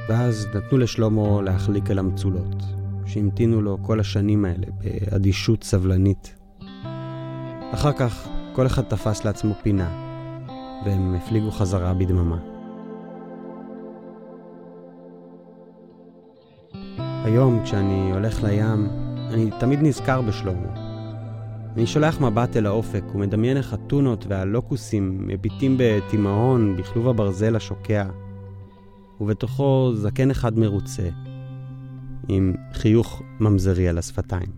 ואז 0.09 0.47
נתנו 0.55 0.77
לשלמה 0.77 1.41
להחליק 1.41 1.91
אל 1.91 1.99
המצולות, 1.99 2.63
שהמתינו 3.05 3.61
לו 3.61 3.77
כל 3.81 3.99
השנים 3.99 4.45
האלה 4.45 4.67
באדישות 4.83 5.63
סבלנית. 5.63 6.35
אחר 7.73 7.91
כך 7.91 8.27
כל 8.53 8.65
אחד 8.65 8.83
תפס 8.83 9.25
לעצמו 9.25 9.53
פינה, 9.63 9.89
והם 10.85 11.15
הפליגו 11.15 11.51
חזרה 11.51 11.93
בדממה. 11.93 12.54
היום, 17.25 17.63
כשאני 17.63 18.11
הולך 18.11 18.43
לים, 18.43 18.87
אני 19.33 19.49
תמיד 19.59 19.79
נזכר 19.81 20.21
בשלמה. 20.21 20.73
אני 21.75 21.87
שולח 21.87 22.21
מבט 22.21 22.57
אל 22.57 22.65
האופק 22.65 23.03
ומדמיין 23.15 23.57
איך 23.57 23.73
הטונות 23.73 24.25
והלוקוסים 24.29 25.27
מביטים 25.27 25.77
בתימהון 25.79 26.77
בכלוב 26.77 27.07
הברזל 27.07 27.55
השוקע, 27.55 28.05
ובתוכו 29.21 29.91
זקן 29.95 30.31
אחד 30.31 30.59
מרוצה, 30.59 31.09
עם 32.27 32.53
חיוך 32.73 33.21
ממזרי 33.39 33.87
על 33.87 33.97
השפתיים. 33.97 34.49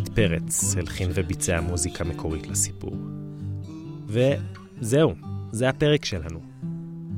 דוד 0.00 0.08
פרץ 0.14 0.76
הלחין 0.76 1.10
וביצע 1.14 1.60
מוזיקה 1.60 2.04
מקורית 2.04 2.46
לסיפור. 2.46 2.96
וזהו, 4.06 5.14
זה 5.52 5.68
הפרק 5.68 6.04
שלנו. 6.04 6.40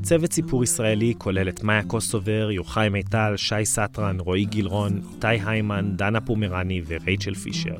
צוות 0.03 0.33
סיפור 0.33 0.64
ישראלי 0.64 1.14
כולל 1.18 1.49
את 1.49 1.62
מאיה 1.62 1.83
קוסובר, 1.83 2.51
יוחאי 2.51 2.89
מיטל, 2.89 3.35
שי 3.37 3.64
סטרן, 3.64 4.20
רועי 4.20 4.45
גילרון, 4.45 5.01
איתי 5.14 5.26
היימן, 5.47 5.93
דנה 5.97 6.20
פומרני 6.20 6.83
ורייצ'ל 6.87 7.35
פישר. 7.35 7.76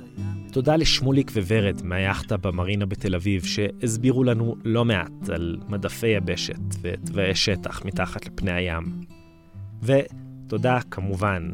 תודה 0.53 0.77
לשמוליק 0.77 1.31
וורד 1.35 1.83
מהיאכטה 1.85 2.37
במרינה 2.37 2.87
בתל 2.87 3.15
אביב, 3.15 3.45
שהסבירו 3.45 4.25
לנו 4.25 4.57
לא 4.65 4.85
מעט 4.85 5.29
על 5.33 5.59
מדפי 5.69 6.07
יבשת 6.07 6.61
ותוואי 6.81 7.35
שטח 7.35 7.85
מתחת 7.85 8.27
לפני 8.27 8.53
הים. 8.53 9.01
ותודה 9.83 10.79
כמובן 10.91 11.51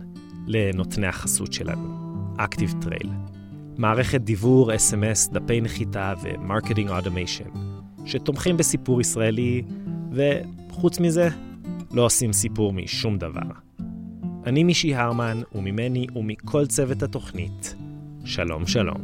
לנותני 0.46 1.06
החסות 1.06 1.52
שלנו, 1.52 2.04
Active 2.38 2.84
Trail, 2.84 3.33
מערכת 3.78 4.20
דיוור, 4.20 4.74
אס.אם.אס, 4.74 5.28
דפי 5.28 5.60
נחיתה 5.60 6.14
ו 6.22 6.29
marketing 6.29 6.90
automation, 6.90 7.48
שתומכים 8.06 8.56
בסיפור 8.56 9.00
ישראלי, 9.00 9.62
וחוץ 10.12 11.00
מזה, 11.00 11.28
לא 11.92 12.02
עושים 12.02 12.32
סיפור 12.32 12.72
משום 12.72 13.18
דבר. 13.18 13.64
אני 14.46 14.64
מישי 14.64 14.94
הרמן, 14.94 15.40
וממני 15.54 16.06
ומכל 16.16 16.66
צוות 16.66 17.02
התוכנית, 17.02 17.74
שלום 18.24 18.66
שלום. 18.66 18.98